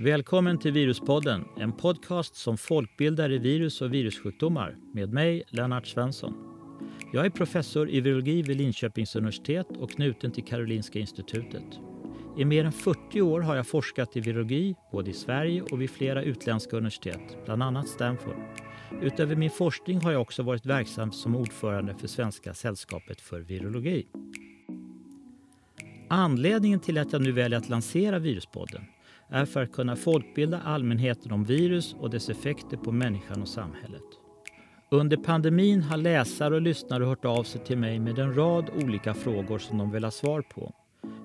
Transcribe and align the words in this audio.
Välkommen 0.00 0.58
till 0.58 0.72
Viruspodden, 0.72 1.44
en 1.56 1.72
podcast 1.72 2.34
som 2.34 2.58
folkbildar 2.58 3.32
i 3.32 3.38
virus 3.38 3.82
och 3.82 3.94
virussjukdomar 3.94 4.76
med 4.94 5.12
mig, 5.12 5.42
Lennart 5.48 5.86
Svensson. 5.86 6.34
Jag 7.12 7.26
är 7.26 7.30
professor 7.30 7.90
i 7.90 8.00
virologi 8.00 8.42
vid 8.42 8.56
Linköpings 8.56 9.16
universitet 9.16 9.66
och 9.78 9.90
knuten 9.90 10.32
till 10.32 10.44
Karolinska 10.44 10.98
institutet. 10.98 11.64
I 12.36 12.44
mer 12.44 12.64
än 12.64 12.72
40 12.72 13.20
år 13.20 13.40
har 13.40 13.56
jag 13.56 13.66
forskat 13.66 14.16
i 14.16 14.20
virologi 14.20 14.74
både 14.92 15.10
i 15.10 15.14
Sverige 15.14 15.62
och 15.62 15.80
vid 15.80 15.90
flera 15.90 16.22
utländska 16.22 16.76
universitet, 16.76 17.44
bland 17.44 17.62
annat 17.62 17.88
Stanford. 17.88 18.36
Utöver 19.02 19.36
min 19.36 19.50
forskning 19.50 20.00
har 20.00 20.12
jag 20.12 20.22
också 20.22 20.42
varit 20.42 20.66
verksam 20.66 21.12
som 21.12 21.36
ordförande 21.36 21.94
för 21.94 22.08
Svenska 22.08 22.54
sällskapet 22.54 23.20
för 23.20 23.40
virologi. 23.40 24.06
Anledningen 26.08 26.80
till 26.80 26.98
att 26.98 27.12
jag 27.12 27.22
nu 27.22 27.32
väljer 27.32 27.58
att 27.58 27.68
lansera 27.68 28.18
Viruspodden 28.18 28.82
är 29.30 29.44
för 29.44 29.62
att 29.62 29.72
kunna 29.72 29.96
folkbilda 29.96 30.60
allmänheten 30.60 31.32
om 31.32 31.44
virus 31.44 31.96
och 32.00 32.10
dess 32.10 32.28
effekter 32.28 32.76
på 32.76 32.92
människan 32.92 33.42
och 33.42 33.48
samhället. 33.48 34.02
Under 34.90 35.16
pandemin 35.16 35.82
har 35.82 35.96
läsare 35.96 36.54
och 36.54 36.62
lyssnare 36.62 37.04
hört 37.04 37.24
av 37.24 37.42
sig 37.42 37.64
till 37.64 37.78
mig 37.78 37.98
med 37.98 38.18
en 38.18 38.34
rad 38.34 38.70
olika 38.82 39.14
frågor 39.14 39.58
som 39.58 39.78
de 39.78 39.90
vill 39.90 40.04
ha 40.04 40.10
svar 40.10 40.42
på. 40.42 40.72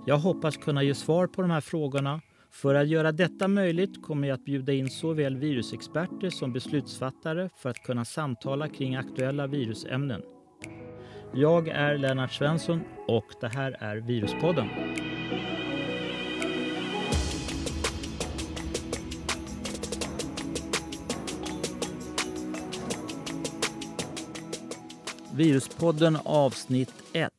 Jag 0.05 0.17
hoppas 0.17 0.57
kunna 0.57 0.83
ge 0.83 0.95
svar 0.95 1.27
på 1.27 1.41
de 1.41 1.51
här 1.51 1.61
frågorna. 1.61 2.21
För 2.51 2.75
att 2.75 2.87
göra 2.87 3.11
detta 3.11 3.47
möjligt 3.47 4.01
kommer 4.01 4.27
jag 4.27 4.35
att 4.35 4.45
bjuda 4.45 4.73
in 4.73 4.89
såväl 4.89 5.37
virusexperter 5.37 6.29
som 6.29 6.53
beslutsfattare 6.53 7.49
för 7.57 7.69
att 7.69 7.83
kunna 7.83 8.05
samtala 8.05 8.67
kring 8.67 8.95
aktuella 8.95 9.47
virusämnen. 9.47 10.21
Jag 11.33 11.67
är 11.67 11.97
Lennart 11.97 12.31
Svensson 12.31 12.81
och 13.07 13.25
det 13.41 13.47
här 13.47 13.77
är 13.79 13.97
Viruspodden. 13.97 14.67
Viruspodden 25.35 26.17
avsnitt 26.25 26.93
1. 27.13 27.31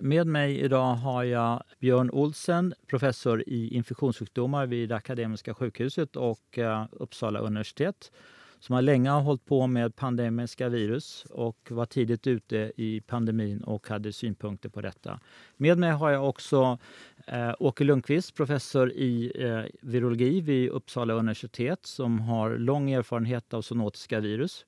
Med 0.00 0.26
mig 0.26 0.60
idag 0.60 0.94
har 0.94 1.24
jag 1.24 1.62
Björn 1.80 2.10
Olsen, 2.10 2.74
professor 2.86 3.44
i 3.46 3.74
infektionssjukdomar 3.74 4.66
vid 4.66 4.92
Akademiska 4.92 5.54
sjukhuset 5.54 6.16
och 6.16 6.58
eh, 6.58 6.84
Uppsala 6.92 7.38
universitet 7.38 8.12
som 8.60 8.74
har 8.74 8.82
länge 8.82 9.10
hållit 9.10 9.44
på 9.44 9.66
med 9.66 9.96
pandemiska 9.96 10.68
virus 10.68 11.26
och 11.30 11.68
var 11.70 11.86
tidigt 11.86 12.26
ute 12.26 12.72
i 12.76 13.00
pandemin 13.00 13.62
och 13.62 13.88
hade 13.88 14.12
synpunkter 14.12 14.68
på 14.68 14.80
detta. 14.80 15.20
Med 15.56 15.78
mig 15.78 15.90
har 15.90 16.10
jag 16.10 16.28
också 16.28 16.78
eh, 17.26 17.54
Åke 17.58 17.84
Lundqvist, 17.84 18.34
professor 18.34 18.92
i 18.92 19.32
eh, 19.34 19.62
virologi 19.82 20.40
vid 20.40 20.70
Uppsala 20.70 21.14
universitet 21.14 21.86
som 21.86 22.20
har 22.20 22.58
lång 22.58 22.90
erfarenhet 22.90 23.54
av 23.54 23.62
zoonotiska 23.62 24.20
virus 24.20 24.64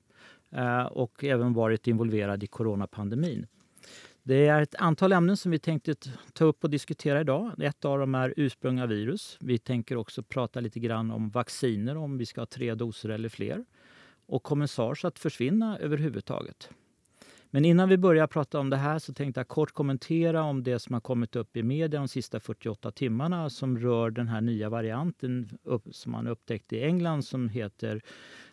Eh, 0.51 0.85
och 0.85 1.23
även 1.23 1.53
varit 1.53 1.87
involverad 1.87 2.43
i 2.43 2.47
coronapandemin. 2.47 3.47
Det 4.23 4.47
är 4.47 4.61
ett 4.61 4.75
antal 4.75 5.13
ämnen 5.13 5.37
som 5.37 5.51
vi 5.51 5.59
tänkte 5.59 5.95
ta 6.33 6.45
upp 6.45 6.63
och 6.63 6.69
diskutera 6.69 7.21
idag. 7.21 7.51
Ett 7.63 7.85
av 7.85 7.99
dem 7.99 8.15
är 8.15 8.33
ursprung 8.37 8.81
av 8.81 8.89
virus. 8.89 9.37
Vi 9.39 9.57
tänker 9.57 9.95
också 9.95 10.23
prata 10.23 10.59
lite 10.59 10.79
grann 10.79 11.11
om 11.11 11.29
vacciner, 11.29 11.97
om 11.97 12.17
vi 12.17 12.25
ska 12.25 12.41
ha 12.41 12.45
tre 12.45 12.75
doser 12.75 13.09
eller 13.09 13.29
fler. 13.29 13.65
Och 14.25 14.43
kommissars 14.43 15.05
att 15.05 15.19
försvinna 15.19 15.77
överhuvudtaget. 15.79 16.69
Men 17.53 17.65
innan 17.65 17.89
vi 17.89 17.97
börjar 17.97 18.27
prata 18.27 18.59
om 18.59 18.69
det 18.69 18.77
här 18.77 18.99
så 18.99 19.13
tänkte 19.13 19.39
jag 19.39 19.47
kort 19.47 19.71
kommentera 19.71 20.43
om 20.43 20.63
det 20.63 20.79
som 20.79 20.93
har 20.93 21.01
kommit 21.01 21.35
upp 21.35 21.57
i 21.57 21.63
media 21.63 21.99
de 21.99 22.07
sista 22.07 22.39
48 22.39 22.91
timmarna 22.91 23.49
som 23.49 23.77
rör 23.79 24.09
den 24.09 24.27
här 24.27 24.41
nya 24.41 24.69
varianten 24.69 25.49
som 25.91 26.11
man 26.11 26.27
upptäckte 26.27 26.75
i 26.75 26.83
England 26.83 27.23
som 27.23 27.49
heter 27.49 28.01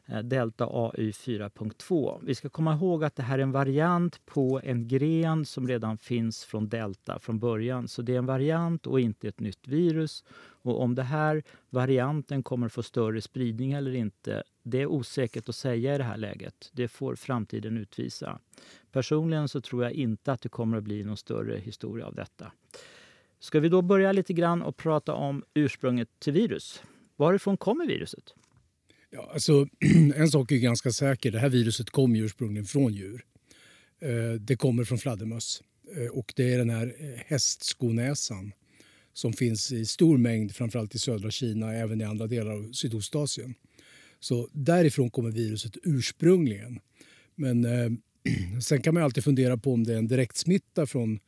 Eh, 0.08 0.18
Delta 0.18 0.66
AY 0.66 1.10
4.2. 1.10 2.20
Vi 2.22 2.34
ska 2.34 2.48
komma 2.48 2.74
ihåg 2.74 3.04
att 3.04 3.16
det 3.16 3.22
här 3.22 3.38
är 3.38 3.42
en 3.42 3.52
variant 3.52 4.26
på 4.26 4.60
en 4.64 4.88
gren 4.88 5.44
som 5.44 5.68
redan 5.68 5.98
finns 5.98 6.44
från 6.44 6.68
Delta 6.68 7.18
från 7.18 7.38
början. 7.38 7.88
Så 7.88 8.02
det 8.02 8.14
är 8.14 8.18
en 8.18 8.26
variant 8.26 8.86
och 8.86 9.00
inte 9.00 9.28
ett 9.28 9.40
nytt 9.40 9.68
virus. 9.68 10.24
Och 10.62 10.80
om 10.80 10.94
den 10.94 11.06
här 11.06 11.42
varianten 11.70 12.42
kommer 12.42 12.68
få 12.68 12.82
större 12.82 13.20
spridning 13.20 13.72
eller 13.72 13.94
inte, 13.94 14.42
det 14.62 14.82
är 14.82 14.86
osäkert 14.86 15.48
att 15.48 15.54
säga 15.54 15.94
i 15.94 15.98
det 15.98 16.04
här 16.04 16.16
läget. 16.16 16.70
Det 16.72 16.88
får 16.88 17.14
framtiden 17.14 17.76
utvisa. 17.76 18.38
Personligen 18.92 19.48
så 19.48 19.60
tror 19.60 19.84
jag 19.84 19.92
inte 19.92 20.32
att 20.32 20.40
det 20.40 20.48
kommer 20.48 20.78
att 20.78 20.84
bli 20.84 21.04
någon 21.04 21.16
större 21.16 21.58
historia 21.58 22.06
av 22.06 22.14
detta. 22.14 22.52
Ska 23.40 23.60
vi 23.60 23.68
då 23.68 23.82
börja 23.82 24.12
lite 24.12 24.32
grann 24.32 24.62
och 24.62 24.76
prata 24.76 25.14
om 25.14 25.44
ursprunget 25.54 26.08
till 26.18 26.32
virus? 26.32 26.82
Varifrån 27.16 27.56
kommer 27.56 27.86
viruset? 27.86 28.34
Ja, 29.10 29.30
alltså, 29.32 29.66
en 30.16 30.28
sak 30.28 30.52
är 30.52 30.56
ganska 30.56 30.92
säker. 30.92 31.30
Det 31.30 31.38
här 31.38 31.48
viruset 31.48 31.90
kommer 31.90 32.18
ursprungligen 32.18 32.66
från 32.66 32.92
djur. 32.92 33.24
Eh, 34.00 34.32
det 34.40 34.56
kommer 34.56 34.84
från 34.84 34.98
fladdermöss. 34.98 35.62
Eh, 35.96 36.06
och 36.06 36.32
det 36.36 36.52
är 36.52 36.58
den 36.58 36.70
här 36.70 36.94
eh, 36.98 37.20
hästskonäsan 37.26 38.52
som 39.12 39.32
finns 39.32 39.72
i 39.72 39.86
stor 39.86 40.18
mängd 40.18 40.54
framförallt 40.54 40.94
i 40.94 40.98
södra 40.98 41.30
Kina 41.30 41.74
även 41.74 42.00
i 42.00 42.04
andra 42.04 42.26
delar 42.26 42.50
av 42.50 42.72
Sydostasien. 42.72 43.54
Så 44.20 44.48
därifrån 44.52 45.10
kommer 45.10 45.30
viruset 45.30 45.76
ursprungligen. 45.82 46.80
Men 47.34 47.64
eh, 47.64 47.90
sen 48.62 48.82
kan 48.82 48.94
man 48.94 49.02
alltid 49.02 49.24
fundera 49.24 49.56
på 49.56 49.72
om 49.72 49.84
det 49.84 49.92
är 49.92 49.98
en 49.98 50.08
direktsmitta 50.08 50.86
från, 50.86 51.18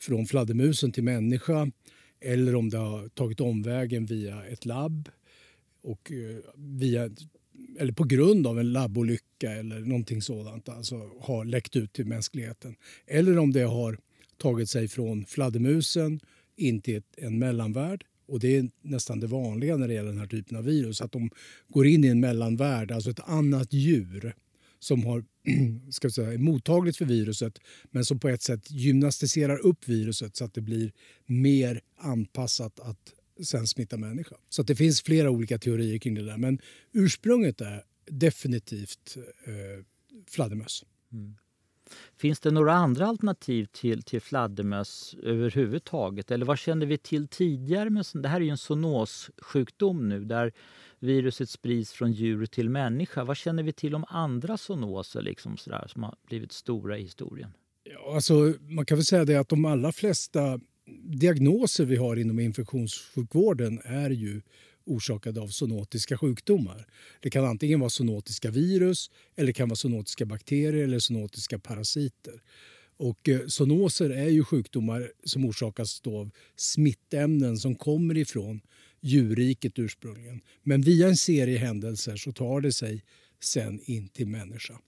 från 0.00 0.26
fladdermusen 0.26 0.92
till 0.92 1.04
människa 1.04 1.70
eller 2.20 2.54
om 2.54 2.70
det 2.70 2.78
har 2.78 3.08
tagit 3.08 3.40
omvägen 3.40 4.06
via 4.06 4.44
ett 4.44 4.64
labb 4.64 5.08
och 5.82 6.12
eh, 6.12 6.36
via, 6.56 7.10
eller 7.78 7.92
på 7.92 8.04
grund 8.04 8.46
av 8.46 8.58
en 8.58 8.72
labbolycka 8.72 9.52
eller 9.52 9.80
någonting 9.80 10.22
sådant 10.22 10.68
alltså 10.68 11.10
har 11.20 11.44
läckt 11.44 11.76
ut 11.76 11.92
till 11.92 12.06
mänskligheten. 12.06 12.74
Eller 13.06 13.38
om 13.38 13.52
det 13.52 13.62
har 13.62 13.98
tagit 14.36 14.70
sig 14.70 14.88
från 14.88 15.24
fladdermusen 15.24 16.20
in 16.56 16.80
till 16.80 17.02
en 17.16 17.38
mellanvärld. 17.38 18.04
Och 18.26 18.40
Det 18.40 18.56
är 18.56 18.70
nästan 18.82 19.20
det 19.20 19.26
vanliga 19.26 19.76
när 19.76 19.88
det 19.88 19.94
gäller 19.94 20.08
den 20.08 20.18
här 20.18 20.26
typen 20.26 20.56
av 20.56 20.64
virus. 20.64 21.00
Att 21.00 21.12
de 21.12 21.30
går 21.68 21.86
in 21.86 22.04
i 22.04 22.08
en 22.08 22.20
mellanvärld, 22.20 22.92
alltså 22.92 23.10
ett 23.10 23.28
annat 23.28 23.72
djur 23.72 24.34
som 24.78 25.04
har, 25.04 25.24
ska 25.90 26.10
säga, 26.10 26.32
är 26.32 26.38
mottagligt 26.38 26.96
för 26.96 27.04
viruset 27.04 27.58
men 27.90 28.04
som 28.04 28.18
på 28.18 28.28
ett 28.28 28.42
sätt 28.42 28.70
gymnastiserar 28.70 29.66
upp 29.66 29.88
viruset 29.88 30.36
så 30.36 30.44
att 30.44 30.54
det 30.54 30.60
blir 30.60 30.92
mer 31.26 31.80
anpassat 31.96 32.80
att 32.80 33.14
sen 33.44 33.66
smitta 33.66 33.96
människa. 33.96 34.36
Så 34.48 34.62
det 34.62 34.74
finns 34.74 35.02
flera 35.02 35.30
olika 35.30 35.58
teorier 35.58 35.98
kring 35.98 36.14
det 36.14 36.24
där. 36.24 36.36
Men 36.36 36.58
ursprunget 36.92 37.60
är 37.60 37.84
definitivt 38.06 39.16
eh, 39.46 39.84
fladdermöss. 40.28 40.84
Mm. 41.12 41.36
Finns 42.16 42.40
det 42.40 42.50
några 42.50 42.72
andra 42.72 43.06
alternativ 43.06 43.64
till, 43.72 44.02
till 44.02 44.20
fladdermöss 44.20 45.14
överhuvudtaget? 45.22 46.30
Eller 46.30 46.46
vad 46.46 46.58
kände 46.58 46.86
vi 46.86 46.98
till 46.98 47.28
tidigare? 47.28 47.90
Med, 47.90 48.06
det 48.14 48.28
här 48.28 48.40
är 48.40 48.44
ju 48.44 48.50
en 48.50 48.58
zoonossjukdom 48.58 50.08
nu 50.08 50.24
där 50.24 50.52
viruset 50.98 51.50
sprids 51.50 51.92
från 51.92 52.12
djur 52.12 52.46
till 52.46 52.70
människa. 52.70 53.24
Vad 53.24 53.36
känner 53.36 53.62
vi 53.62 53.72
till 53.72 53.94
om 53.94 54.04
andra 54.08 54.56
zoonoser 54.58 55.22
liksom 55.22 55.56
sådär, 55.56 55.86
som 55.88 56.02
har 56.02 56.14
blivit 56.26 56.52
stora 56.52 56.98
i 56.98 57.02
historien? 57.02 57.52
Ja, 57.84 58.14
alltså, 58.14 58.54
man 58.60 58.86
kan 58.86 58.96
väl 58.96 59.04
säga 59.04 59.24
det 59.24 59.36
att 59.36 59.48
de 59.48 59.64
allra 59.64 59.92
flesta 59.92 60.60
diagnoser 61.02 61.84
vi 61.84 61.96
har 61.96 62.16
inom 62.16 62.38
infektionssjukvården 62.38 63.80
är 63.84 64.10
ju 64.10 64.40
orsakade 64.84 65.40
av 65.40 65.48
zoonotiska 65.48 66.18
sjukdomar. 66.18 66.86
Det 67.20 67.30
kan 67.30 67.44
antingen 67.44 67.80
vara 67.80 67.90
zoonotiska 67.90 68.50
virus, 68.50 69.10
eller 69.36 69.46
det 69.46 69.52
kan 69.52 69.68
vara 69.68 69.76
zoonotiska 69.76 70.26
bakterier 70.26 70.84
eller 70.84 70.98
zoonotiska 70.98 71.58
parasiter. 71.58 72.42
Och 72.96 73.28
eh, 73.28 73.46
zoonoser 73.46 74.10
är 74.10 74.28
ju 74.28 74.44
sjukdomar 74.44 75.12
som 75.24 75.44
orsakas 75.44 76.02
av 76.06 76.30
smittämnen 76.56 77.58
som 77.58 77.74
kommer 77.74 78.18
ifrån 78.18 78.60
djurriket 79.00 79.78
ursprungligen. 79.78 80.40
Men 80.62 80.82
via 80.82 81.08
en 81.08 81.16
serie 81.16 81.58
händelser 81.58 82.16
så 82.16 82.32
tar 82.32 82.60
det 82.60 82.72
sig 82.72 83.04
sen 83.40 83.80
in 83.84 84.08
till 84.08 84.26
människa. 84.26 84.78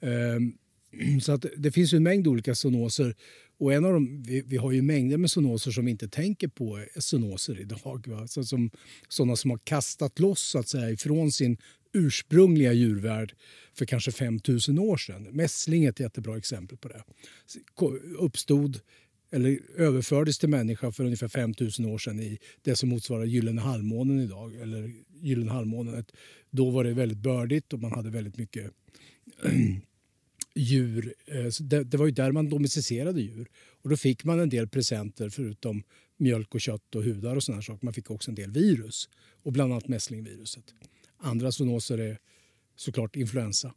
Ehm, 0.00 0.52
så 1.22 1.32
att 1.32 1.46
det 1.56 1.72
finns 1.72 1.92
en 1.92 2.02
mängd 2.02 2.26
olika 2.26 2.54
zoonoser 2.54 3.14
och 3.58 3.72
en 3.72 3.84
av 3.84 3.92
dem, 3.92 4.22
vi, 4.22 4.42
vi, 4.46 4.56
har 4.56 4.72
ju 4.72 4.82
mängder 4.82 5.16
med 5.16 5.30
zoonoser 5.30 5.70
som 5.70 5.84
vi 5.84 5.90
inte 5.90 6.08
tänker 6.08 6.48
på 6.48 6.84
zoonoser 6.98 7.60
idag. 7.60 8.04
Va? 8.06 8.26
Så 8.26 8.44
som, 8.44 8.70
sådana 9.08 9.36
som 9.36 9.50
har 9.50 9.58
kastat 9.58 10.18
loss 10.18 10.40
så 10.40 10.58
att 10.58 10.68
säga, 10.68 10.90
ifrån 10.90 11.32
sin 11.32 11.58
ursprungliga 11.92 12.72
djurvärld 12.72 13.34
för 13.74 13.84
kanske 13.84 14.12
5000 14.12 14.78
år 14.78 14.96
sedan. 14.96 15.22
Mässling 15.22 15.84
är 15.84 15.90
ett 15.90 16.00
jättebra 16.00 16.36
exempel 16.36 16.78
på 16.78 16.88
det. 16.88 17.02
Uppstod 18.18 18.80
eller 19.30 19.60
överfördes 19.76 20.38
till 20.38 20.48
människa 20.48 20.92
för 20.92 21.04
ungefär 21.04 21.28
5000 21.28 21.84
år 21.84 21.98
sedan 21.98 22.20
i 22.20 22.38
det 22.62 22.76
som 22.76 22.88
motsvarar 22.88 23.24
gyllene 23.24 23.60
halvmånen 23.60 24.20
idag. 24.20 24.56
Eller 24.56 24.92
gyllene 25.20 25.52
halvmånen. 25.52 26.04
Då 26.50 26.70
var 26.70 26.84
det 26.84 26.94
väldigt 26.94 27.18
bördigt 27.18 27.72
och 27.72 27.80
man 27.80 27.92
hade 27.92 28.10
väldigt 28.10 28.36
mycket 28.36 28.70
djur. 30.56 31.14
Eh, 31.26 31.46
det, 31.60 31.84
det, 31.84 31.96
var 31.96 32.06
ju 32.06 32.12
där 32.12 32.32
man 32.32 32.48
domesticerade 32.48 33.20
djur. 33.20 33.48
Och 33.82 33.90
då 33.90 33.96
fick 33.96 34.24
man 34.24 34.40
en 34.40 34.48
del 34.48 34.68
presenter 34.68 35.28
förutom 35.28 35.82
mjölk 36.16 36.54
och 36.54 36.60
kött 36.60 36.94
och 36.94 37.02
hudar 37.02 37.36
och 37.36 37.42
sådana 37.42 37.62
saker. 37.62 37.84
Man 37.84 37.94
fick 37.94 38.10
också 38.10 38.30
en 38.30 38.34
del 38.34 38.50
virus 38.50 39.08
och 39.42 39.52
bland 39.52 39.72
annat 39.72 39.88
mässlingviruset. 39.88 40.74
Andra 41.18 41.52
zoonoser 41.52 41.98
är 41.98 42.18
såklart 42.76 43.16
influensa. 43.16 43.74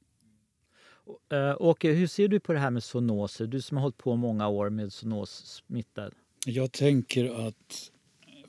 Uh, 1.33 1.61
Åke, 1.61 1.91
hur 1.91 2.07
ser 2.07 2.27
du 2.27 2.39
på 2.39 2.53
det 2.53 2.59
här 2.59 2.71
med 2.71 2.83
zoonoser? 2.83 3.47
Du 3.47 3.61
som 3.61 3.77
har 3.77 3.81
hållit 3.81 3.97
på 3.97 4.15
många 4.15 4.47
år 4.47 4.69
med 4.69 4.93
zoonossmitta. 4.93 6.11
Jag 6.45 6.71
tänker 6.71 7.47
att 7.47 7.91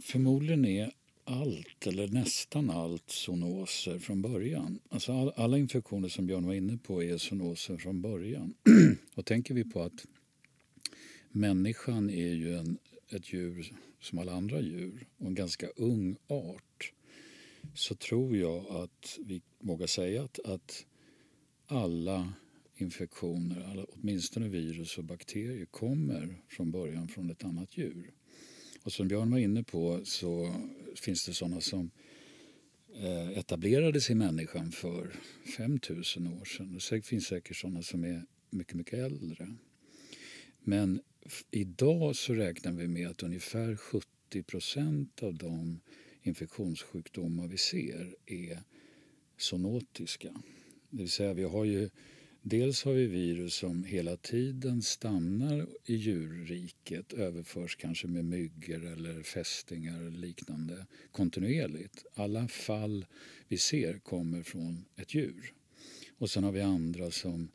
förmodligen 0.01 0.65
är 0.65 0.93
allt, 1.31 1.87
eller 1.87 2.09
nästan 2.09 2.71
allt, 2.71 3.11
zoonoser 3.11 3.99
från 3.99 4.23
början. 4.23 4.79
Alltså 4.89 5.13
all, 5.13 5.33
alla 5.37 5.59
infektioner 5.59 6.09
som 6.09 6.27
Björn 6.27 6.47
var 6.47 6.55
inne 6.55 6.77
på 6.77 7.03
är 7.03 7.19
zoonoser 7.19 7.77
från 7.77 8.03
början. 8.03 8.55
och 9.15 9.27
tänker 9.27 9.55
vi 9.55 9.65
på 9.65 9.83
att 9.83 10.07
människan 11.29 12.11
är 12.11 12.35
ju 12.35 12.57
en, 12.57 12.79
ett 13.09 13.33
djur 13.33 13.73
som 14.01 14.19
alla 14.19 14.33
andra 14.33 14.61
djur 14.61 15.07
och 15.19 15.27
en 15.27 15.35
ganska 15.35 15.67
ung 15.67 16.17
art 16.29 16.93
så 17.75 17.95
tror 17.95 18.37
jag 18.37 18.67
att 18.67 19.19
vi 19.25 19.43
vågar 19.59 19.87
säga 19.87 20.23
att, 20.23 20.39
att 20.39 20.87
alla 21.67 22.33
infektioner, 22.75 23.71
alla, 23.71 23.85
åtminstone 23.85 24.49
virus 24.49 24.99
och 24.99 25.05
bakterier, 25.05 25.67
kommer 25.67 26.43
från 26.49 26.71
början 26.71 27.09
från 27.09 27.31
ett 27.31 27.45
annat 27.45 27.77
djur. 27.77 28.11
Och 28.83 28.93
som 28.93 29.09
Björn 29.09 29.31
var 29.31 29.39
inne 29.39 29.63
på 29.63 30.01
så 30.05 30.55
finns 30.97 31.27
det 31.27 31.35
sådana 31.35 31.61
som 31.61 31.91
eh, 32.95 33.39
etablerades 33.39 34.11
i 34.11 34.15
människan 34.15 34.73
för 34.73 35.13
5000 35.57 36.27
år 36.27 36.45
sedan. 36.45 36.81
Det 36.91 37.07
finns 37.07 37.27
säkert 37.27 37.57
sådana 37.57 37.83
som 37.83 38.05
är 38.05 38.25
mycket, 38.51 38.75
mycket 38.75 38.99
äldre. 38.99 39.57
Men 40.61 41.01
idag 41.51 42.17
så 42.17 42.35
räknar 42.35 42.73
vi 42.73 42.89
med 42.89 43.09
att 43.09 43.23
ungefär 43.23 43.77
70 43.77 44.43
procent 44.43 45.23
av 45.23 45.35
de 45.35 45.81
infektionssjukdomar 46.23 47.49
vi 47.49 47.57
ser 47.57 48.17
är 48.27 48.63
zoonotiska. 49.39 50.43
Det 50.91 50.97
vill 51.03 51.11
säga 51.11 51.35
vi 51.35 51.43
har 51.43 51.65
ju 51.65 51.91
Dels 52.43 52.85
har 52.85 52.93
vi 52.93 53.07
virus 53.07 53.55
som 53.55 53.85
hela 53.85 54.17
tiden 54.17 54.83
stannar 54.83 55.67
i 55.85 55.95
djurriket, 55.95 57.13
överförs 57.13 57.77
kanske 57.77 58.07
med 58.07 58.25
myggor 58.25 58.87
eller 58.87 59.23
fästingar 59.23 60.01
eller 60.01 60.19
liknande 60.19 60.87
kontinuerligt. 61.11 62.05
Alla 62.15 62.49
fall 62.49 63.07
vi 63.49 63.59
ser 63.59 63.99
kommer 63.99 64.43
från 64.43 64.85
ett 64.97 65.15
djur. 65.15 65.53
Och 66.19 66.31
sen 66.31 66.45
har 66.45 66.53
vi 66.53 66.61
andra 66.61 67.11
som 67.11 67.49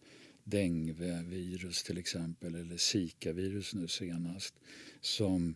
dengvevirus 0.44 1.84
till 1.84 1.98
exempel 1.98 2.56
eller 2.56 2.78
zikavirus 2.78 3.74
nu 3.74 3.88
senast 3.88 4.54
som 5.02 5.56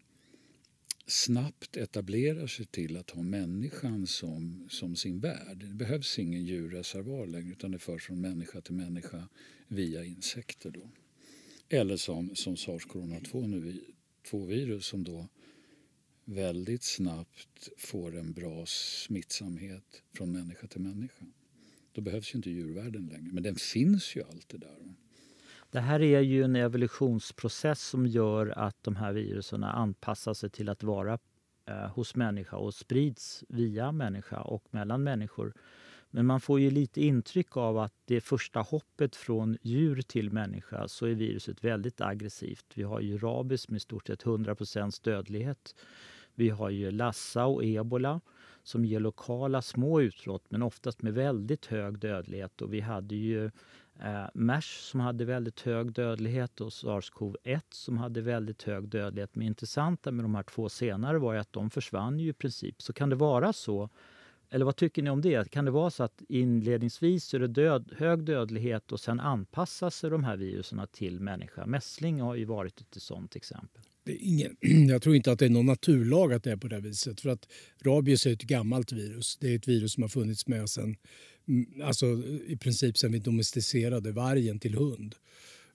snabbt 1.12 1.78
etablerar 1.78 2.48
sig 2.48 2.66
till 2.66 2.98
att 2.98 3.10
ha 3.10 3.22
människan 3.22 4.08
som, 4.08 4.68
som 4.70 4.96
sin 4.96 5.20
värld. 5.20 5.58
Det 5.58 5.76
behövs 5.76 6.20
ingen 6.20 6.46
djurreservoar 6.46 7.28
längre 7.28 7.52
utan 7.52 7.72
det 7.72 7.80
förs 7.80 8.06
från 8.06 8.22
människa 8.22 8.62
till 8.62 8.74
människa 8.74 9.28
via 9.68 10.06
insekter. 10.06 10.72
Då. 10.72 10.90
Eller 11.70 11.98
som, 11.98 12.36
som 12.36 12.58
sars-cov-2-virus 12.58 14.86
som 14.86 15.04
då 15.04 15.28
väldigt 16.26 16.84
snabbt 16.84 17.70
får 17.78 18.18
en 18.18 18.34
bra 18.34 18.66
smittsamhet 18.66 20.04
från 20.14 20.32
människa 20.32 20.68
till 20.68 20.82
människa. 20.82 21.26
Då 21.92 22.02
behövs 22.02 22.34
ju 22.34 22.38
inte 22.38 22.50
djurvärlden 22.50 23.08
längre, 23.08 23.34
men 23.34 23.44
den 23.44 23.56
finns 23.56 24.16
ju 24.16 24.24
alltid 24.24 24.60
där. 24.60 24.96
Det 25.72 25.80
här 25.80 26.02
är 26.02 26.20
ju 26.20 26.44
en 26.44 26.56
evolutionsprocess 26.56 27.82
som 27.82 28.08
gör 28.08 28.54
att 28.60 28.84
de 28.84 28.96
här 28.96 29.14
virusen 29.14 29.64
anpassar 29.64 30.34
sig 30.34 30.50
till 30.50 30.70
att 30.70 30.84
vara 30.84 31.20
eh, 31.66 31.88
hos 31.88 32.16
människa 32.16 32.58
och 32.58 32.74
sprids 32.74 33.44
via 33.50 33.92
människa 33.92 34.42
och 34.42 34.64
mellan 34.72 35.04
människor. 35.04 35.54
Men 36.10 36.26
man 36.26 36.42
får 36.42 36.60
ju 36.60 36.72
lite 36.72 37.02
intryck 37.02 37.58
av 37.58 37.78
att 37.78 37.94
det 38.06 38.22
första 38.22 38.60
hoppet 38.60 39.16
från 39.16 39.58
djur 39.62 40.02
till 40.02 40.32
människa 40.32 40.88
så 40.88 41.06
är 41.06 41.14
viruset 41.14 41.64
väldigt 41.64 42.02
aggressivt. 42.02 42.66
Vi 42.74 42.84
har 42.84 43.00
ju 43.00 43.18
rabies 43.18 43.70
med 43.70 43.82
stort 43.82 44.08
sett 44.08 44.24
100% 44.24 45.04
dödlighet. 45.04 45.76
Vi 46.36 46.50
har 46.50 46.70
ju 46.70 46.92
lassa 46.92 47.46
och 47.46 47.66
ebola 47.66 48.22
som 48.64 48.86
ger 48.86 49.00
lokala 49.00 49.62
små 49.62 50.02
utbrott 50.02 50.44
men 50.50 50.62
oftast 50.62 51.02
med 51.02 51.14
väldigt 51.14 51.66
hög 51.66 52.00
dödlighet. 52.00 52.62
Och 52.62 52.74
vi 52.74 52.80
hade 52.80 53.16
ju 53.16 53.52
eh, 54.04 54.26
MERS 54.34 54.90
som 54.92 55.00
hade 55.00 55.26
väldigt 55.26 55.62
hög 55.62 55.94
dödlighet 55.94 56.62
och 56.62 56.70
SARS-CoV-1 56.70 57.62
som 57.70 57.98
hade 57.98 58.22
väldigt 58.22 58.64
hög 58.64 58.90
dödlighet. 58.90 59.36
Men 59.36 59.48
intressanta 59.48 60.12
med 60.12 60.26
de 60.26 60.36
här 60.36 60.44
två 60.44 60.70
senare 60.70 61.18
var 61.18 61.34
ju 61.34 61.40
att 61.40 61.54
de 61.54 61.70
försvann 61.70 62.20
ju 62.20 62.30
i 62.30 62.34
princip. 62.34 62.82
Så 62.82 62.94
kan 62.94 63.10
det 63.10 63.16
vara 63.16 63.54
så, 63.54 63.90
eller 64.50 64.66
vad 64.66 64.76
tycker 64.76 65.04
ni 65.04 65.10
om 65.10 65.22
det? 65.22 65.52
Kan 65.52 65.66
det 65.66 65.72
vara 65.72 65.90
så 65.90 66.04
att 66.04 66.22
inledningsvis 66.30 67.34
är 67.34 67.40
det 67.40 67.48
död, 67.48 67.94
hög 67.98 68.24
dödlighet 68.24 68.92
och 68.92 69.00
sen 69.00 69.20
anpassar 69.20 69.90
sig 69.90 70.10
de 70.10 70.24
här 70.24 70.38
virusen 70.38 70.88
till 70.92 71.20
människa? 71.20 71.66
Mässling 71.66 72.22
har 72.22 72.36
ju 72.36 72.46
varit 72.46 72.82
ett 72.82 73.02
sånt 73.02 73.36
exempel. 73.36 73.82
Det 74.04 74.12
är 74.12 74.20
ingen, 74.22 74.58
jag 74.90 75.02
tror 75.02 75.16
inte 75.16 75.32
att 75.32 75.40
det 75.40 75.46
är 75.46 75.50
någon 75.50 75.66
naturlag 75.66 76.34
att 76.34 76.44
det 76.44 76.52
är 76.52 76.58
på 76.58 76.68
det 76.68 76.80
viset. 76.80 77.22
För 77.22 77.30
att 77.30 77.48
rabies 77.82 78.26
är 78.26 78.34
ett 78.34 78.42
gammalt 78.42 78.92
virus. 78.92 79.38
Det 79.38 79.52
är 79.52 79.56
ett 79.56 79.68
virus 79.68 79.94
som 79.94 80.04
har 80.04 80.10
funnits 80.10 80.48
med 80.48 80.70
sen 80.70 80.96
Mm, 81.50 81.82
alltså, 81.84 82.06
i 82.48 82.58
princip 82.58 82.98
sen 82.98 83.12
vi 83.12 83.20
domesticerade 83.20 84.12
vargen 84.12 84.60
till 84.60 84.76
hund. 84.76 85.16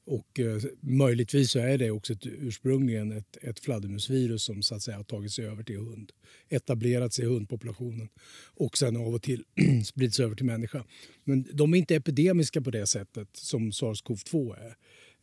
Och 0.06 0.41
eh, 0.41 0.62
möjligtvis 0.81 1.50
så 1.50 1.59
är 1.59 1.79
det 1.79 1.91
också 1.91 2.12
ett, 2.12 2.26
ursprungligen 2.26 3.12
ett, 3.12 3.37
ett 3.43 3.61
fladdermusvirus 3.61 4.43
som 4.43 4.62
så 4.62 4.75
att 4.75 4.82
säga 4.82 4.97
har 4.97 5.05
tagit 5.05 5.32
sig 5.32 5.47
över 5.47 5.62
till 5.62 5.76
hund. 5.76 6.12
Etablerat 6.49 7.12
sig 7.12 7.25
i 7.25 7.29
hundpopulationen 7.29 8.09
och 8.55 8.79
sen 8.79 8.97
av 8.97 9.15
och 9.15 9.23
till 9.23 9.44
spridits 9.85 10.21
över 10.21 10.37
till 10.37 10.47
människa. 10.47 10.85
Men 11.25 11.47
de 11.53 11.75
är 11.75 11.79
inte 11.79 11.94
epidemiska 11.94 12.61
på 12.61 12.71
det 12.71 12.87
sättet 12.87 13.29
som 13.32 13.73
sars-cov-2 13.73 14.56
är. 14.59 14.76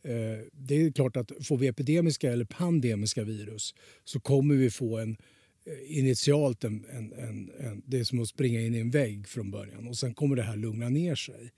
Eh, 0.04 0.38
det 0.52 0.74
är 0.74 0.92
klart 0.92 1.16
att 1.16 1.32
får 1.42 1.56
vi 1.56 1.66
epidemiska 1.66 2.32
eller 2.32 2.44
pandemiska 2.44 3.24
virus 3.24 3.74
så 4.04 4.20
kommer 4.20 4.54
vi 4.54 4.70
få 4.70 4.98
en 4.98 5.16
Eh, 5.16 5.41
Eh, 5.64 5.98
initialt 5.98 6.64
en, 6.64 6.84
en, 6.90 7.12
en, 7.12 7.50
en, 7.58 7.82
det 7.86 7.98
är 7.98 8.04
som 8.04 8.18
att 8.22 8.28
springa 8.28 8.60
in 8.60 8.74
i 8.74 8.78
en 8.78 8.90
vägg 8.90 9.28
från 9.28 9.50
början 9.50 9.88
och 9.88 9.96
sen 9.96 10.14
kommer 10.14 10.36
det 10.36 10.42
här 10.42 10.56
lugna 10.56 10.88
ner 10.88 11.14
sig 11.14 11.52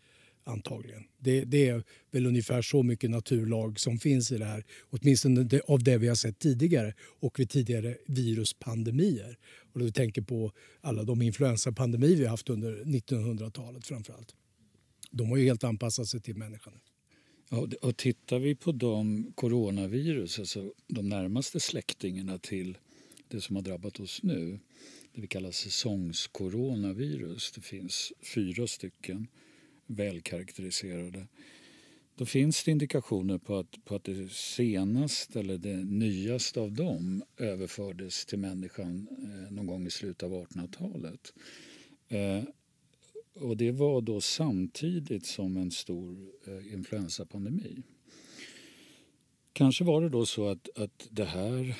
antagligen. 0.45 1.05
Det, 1.19 1.45
det, 1.45 1.69
är 1.69 1.83
väl 2.11 2.27
ungefär 2.27 2.62
så 2.62 2.83
mycket 2.83 3.11
naturlag 3.11 3.81
som 3.81 3.99
finns 3.99 4.33
i 4.33 4.39
det 4.39 4.45
här, 4.45 4.65
åtminstone 4.91 5.45
det, 5.45 5.61
av 5.61 5.83
det 5.83 5.99
vi 5.99 6.09
har 6.09 6.15
sett 6.15 6.39
tidigare 6.39 6.95
och 7.01 7.41
vid 7.41 7.51
tidigare 7.51 7.97
viruspandemier. 8.06 9.39
Och 9.73 9.81
då 9.81 9.91
tänker 9.91 10.23
på 10.23 10.53
alla 10.81 11.03
de 11.03 11.23
influensapandemier 11.23 12.17
vi 12.17 12.25
har 12.25 12.31
haft 12.31 12.51
under 12.51 12.84
1900-talet 12.84 13.87
framförallt. 13.87 14.34
De 15.11 15.31
har 15.31 15.37
ju 15.37 15.44
helt 15.44 15.65
anpassat 15.65 16.06
sig 16.06 16.20
till 16.20 16.37
människan. 16.37 16.73
Ja, 17.51 17.69
och 17.82 17.96
tittar 17.96 18.39
vi 18.39 18.55
på 18.55 18.73
de 18.73 19.32
coronavirus, 19.34 20.39
alltså 20.39 20.73
de 20.89 21.08
närmaste 21.08 21.61
släktingarna 21.61 22.39
till 22.39 22.79
det 23.28 23.40
som 23.40 23.56
har 23.56 23.62
drabbat 23.62 24.00
oss 24.00 24.22
nu, 24.22 24.58
det 25.12 25.20
vi 25.20 25.26
kallar 25.26 25.50
säsongskoronavirus. 25.50 27.52
Det 27.52 27.60
finns 27.60 28.12
fyra 28.34 28.66
stycken 28.66 29.26
välkaraktäriserade. 29.86 31.26
Då 32.16 32.26
finns 32.26 32.64
det 32.64 32.70
indikationer 32.70 33.38
på 33.38 33.56
att, 33.56 33.84
på 33.84 33.94
att 33.94 34.04
det 34.04 34.32
senaste 34.32 35.40
eller 35.40 35.58
det 35.58 35.84
nyaste 35.84 36.60
av 36.60 36.72
dem 36.72 37.22
överfördes 37.36 38.26
till 38.26 38.38
människan 38.38 39.08
eh, 39.22 39.52
någon 39.52 39.66
gång 39.66 39.86
i 39.86 39.90
slutet 39.90 40.22
av 40.22 40.32
1800-talet. 40.32 41.34
Eh, 42.08 42.43
och 43.34 43.56
det 43.56 43.72
var 43.72 44.00
då 44.00 44.20
samtidigt 44.20 45.26
som 45.26 45.56
en 45.56 45.70
stor 45.70 46.32
eh, 46.46 46.74
influensapandemi. 46.74 47.82
Kanske 49.52 49.84
var 49.84 50.02
det 50.02 50.08
då 50.08 50.26
så 50.26 50.48
att, 50.48 50.78
att 50.78 51.08
det 51.10 51.24
här 51.24 51.76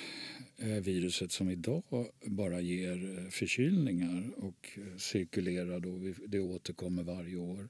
Eh, 0.57 0.83
viruset 0.83 1.33
som 1.33 1.51
idag 1.51 1.83
bara 2.27 2.61
ger 2.61 3.19
eh, 3.19 3.29
förkylningar 3.29 4.31
och 4.37 4.71
eh, 4.77 4.97
cirkulerar 4.97 5.81
då, 5.81 6.13
det 6.27 6.41
återkommer 6.41 7.03
varje 7.03 7.37
år, 7.37 7.69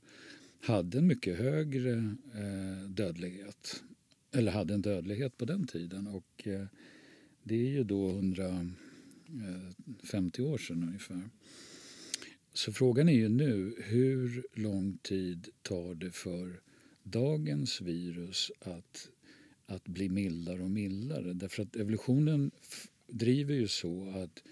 hade 0.61 0.99
en 0.99 1.07
mycket 1.07 1.39
högre 1.39 2.17
dödlighet. 2.89 3.83
Eller 4.33 4.53
hade 4.53 4.75
en 4.75 4.83
dödlighet 4.83 5.37
på 5.37 5.45
den 5.45 5.67
tiden. 5.67 6.07
Och 6.07 6.49
det 7.43 7.55
är 7.55 7.69
ju 7.69 7.85
då 7.85 8.11
150 8.11 10.43
år 10.43 10.59
sedan 10.59 10.83
ungefär. 10.83 11.31
Så 12.53 12.73
frågan 12.73 13.09
är 13.09 13.13
ju 13.13 13.29
nu, 13.29 13.77
hur 13.85 14.47
lång 14.53 14.99
tid 14.99 15.49
tar 15.63 15.95
det 15.95 16.11
för 16.11 16.61
dagens 17.03 17.81
virus 17.81 18.51
att 18.61 19.09
att 19.67 19.85
bli 19.85 20.09
mildare 20.09 20.63
och 20.63 20.71
mildare. 20.71 21.33
Därför 21.33 21.63
att 21.63 21.77
evolutionen 21.77 22.51
driver 23.07 23.55
ju 23.55 23.69
så 23.69 24.09
att, 24.09 24.43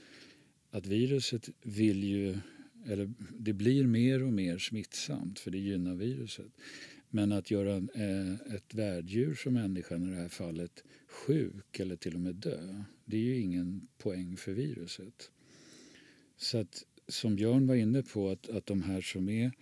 att 0.71 0.87
viruset 0.87 1.49
vill 1.63 2.05
ju, 2.05 2.39
eller 2.87 3.13
det 3.39 3.53
blir 3.53 3.87
mer 3.87 4.23
och 4.23 4.33
mer 4.33 4.59
smittsamt 4.59 5.39
för 5.39 5.51
det 5.51 5.59
gynnar 5.59 5.95
viruset. 5.95 6.53
Men 7.11 7.33
att 7.33 7.51
göra 7.51 7.77
eh, 7.77 8.55
ett 8.55 8.75
värddjur 8.75 9.35
som 9.35 9.55
människan 9.55 10.03
i 10.03 10.11
det 10.11 10.17
här 10.17 10.29
fallet 10.29 10.85
sjuk 11.07 11.81
eller 11.81 11.97
till 11.97 12.15
och 12.15 12.21
med 12.21 12.35
dö, 12.35 12.85
det 13.05 13.17
är 13.17 13.21
ju 13.21 13.41
ingen 13.41 13.89
poäng 13.99 14.37
för 14.37 14.53
viruset. 14.53 15.31
Så 16.37 16.59
att, 16.59 16.85
som 17.09 17.37
Björn 17.37 17.67
var 17.67 17.75
inne 17.75 18.03
på, 18.03 18.31
att, 18.31 18.49
att 18.49 18.67
de 18.67 18.83
här 18.83 19.01
som 19.01 19.29
är 19.29 19.53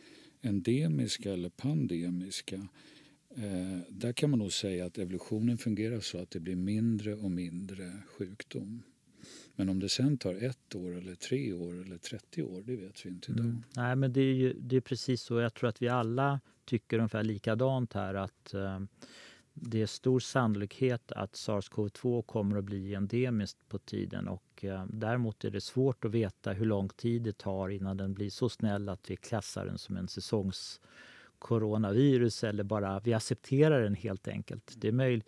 endemiska 0.42 1.32
eller 1.32 1.48
pandemiska 1.48 2.68
eh, 3.36 3.78
där 3.88 4.12
kan 4.12 4.30
man 4.30 4.38
nog 4.38 4.52
säga 4.52 4.86
att 4.86 4.98
evolutionen 4.98 5.58
fungerar 5.58 6.00
så 6.00 6.18
att 6.18 6.30
det 6.30 6.40
blir 6.40 6.56
mindre 6.56 7.14
och 7.14 7.30
mindre 7.30 7.92
sjukdom. 8.06 8.82
Men 9.56 9.68
om 9.68 9.80
det 9.80 9.88
sen 9.88 10.18
tar 10.18 10.34
ett 10.34 10.74
år, 10.74 10.96
eller 10.96 11.14
tre 11.14 11.52
år 11.52 11.82
eller 11.82 11.98
30 11.98 12.42
år, 12.42 12.62
det 12.66 12.76
vet 12.76 13.06
vi 13.06 13.10
inte 13.10 13.32
idag. 13.32 13.44
Mm. 13.44 13.62
Nej, 13.76 13.96
men 13.96 14.12
det 14.12 14.20
är 14.20 14.34
ju 14.34 14.52
det 14.52 14.76
är 14.76 14.80
precis 14.80 15.22
så. 15.22 15.40
Jag 15.40 15.54
tror 15.54 15.68
att 15.68 15.82
vi 15.82 15.88
alla 15.88 16.40
tycker 16.64 16.98
ungefär 16.98 17.22
likadant 17.22 17.92
här. 17.92 18.14
att 18.14 18.54
eh, 18.54 18.80
Det 19.54 19.82
är 19.82 19.86
stor 19.86 20.20
sannolikhet 20.20 21.12
att 21.12 21.36
sars-cov-2 21.36 22.22
kommer 22.22 22.56
att 22.56 22.64
bli 22.64 22.94
endemiskt 22.94 23.68
på 23.68 23.78
tiden. 23.78 24.28
Och, 24.28 24.64
eh, 24.64 24.86
däremot 24.88 25.44
är 25.44 25.50
det 25.50 25.60
svårt 25.60 26.04
att 26.04 26.10
veta 26.10 26.52
hur 26.52 26.66
lång 26.66 26.88
tid 26.88 27.22
det 27.22 27.38
tar 27.38 27.68
innan 27.68 27.96
den 27.96 28.14
blir 28.14 28.30
så 28.30 28.48
snäll 28.48 28.88
att 28.88 29.10
vi 29.10 29.16
klassar 29.16 29.66
den 29.66 29.78
som 29.78 29.96
en 29.96 30.08
säsongs 30.08 30.80
säsongskoronavirus 31.40 32.44
eller 32.44 32.64
bara 32.64 33.00
vi 33.00 33.14
accepterar 33.14 33.82
den 33.82 33.94
helt 33.94 34.28
enkelt. 34.28 34.74
Det 34.76 34.88
är 34.88 34.92
möjligt 34.92 35.26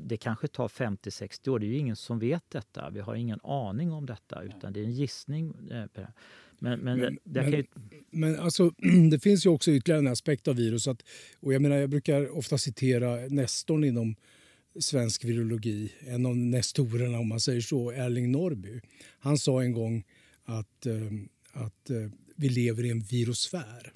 det 0.00 0.16
kanske 0.16 0.48
tar 0.48 0.68
50-60 0.68 1.48
år. 1.48 1.58
Det 1.58 1.66
är 1.66 1.68
ju 1.68 1.78
ingen 1.78 1.96
som 1.96 2.18
vet 2.18 2.44
detta. 2.50 2.90
Vi 2.90 3.00
har 3.00 3.14
ingen 3.14 3.40
aning 3.42 3.92
om 3.92 4.06
detta, 4.06 4.42
utan 4.42 4.72
det 4.72 4.80
är 4.80 4.84
en 4.84 4.92
gissning. 4.92 5.54
Eh, 5.70 6.04
men, 6.58 6.80
men, 6.80 6.98
men, 6.98 7.18
det, 7.24 7.40
det 7.40 7.56
ju... 7.56 7.64
men 8.10 8.38
alltså, 8.38 8.70
det 9.10 9.20
finns 9.20 9.46
ju 9.46 9.50
också 9.50 9.70
ytterligare 9.70 9.98
en 9.98 10.06
aspekt 10.06 10.48
av 10.48 10.56
virus. 10.56 10.88
Att, 10.88 11.02
och 11.40 11.54
jag, 11.54 11.62
menar, 11.62 11.76
jag 11.76 11.90
brukar 11.90 12.38
ofta 12.38 12.58
citera 12.58 13.16
nestorn 13.28 13.84
inom 13.84 14.16
svensk 14.80 15.24
virologi, 15.24 15.92
en 16.00 16.26
av 16.26 16.36
nestorerna 16.36 17.18
om 17.18 17.28
man 17.28 17.40
säger 17.40 17.60
så, 17.60 17.90
Erling 17.90 18.32
Norrby. 18.32 18.80
Han 19.18 19.38
sa 19.38 19.62
en 19.62 19.72
gång 19.72 20.04
att, 20.44 20.86
eh, 20.86 20.94
att 21.52 21.90
eh, 21.90 22.10
vi 22.36 22.48
lever 22.48 22.84
i 22.84 22.90
en 22.90 23.00
virosfär. 23.00 23.92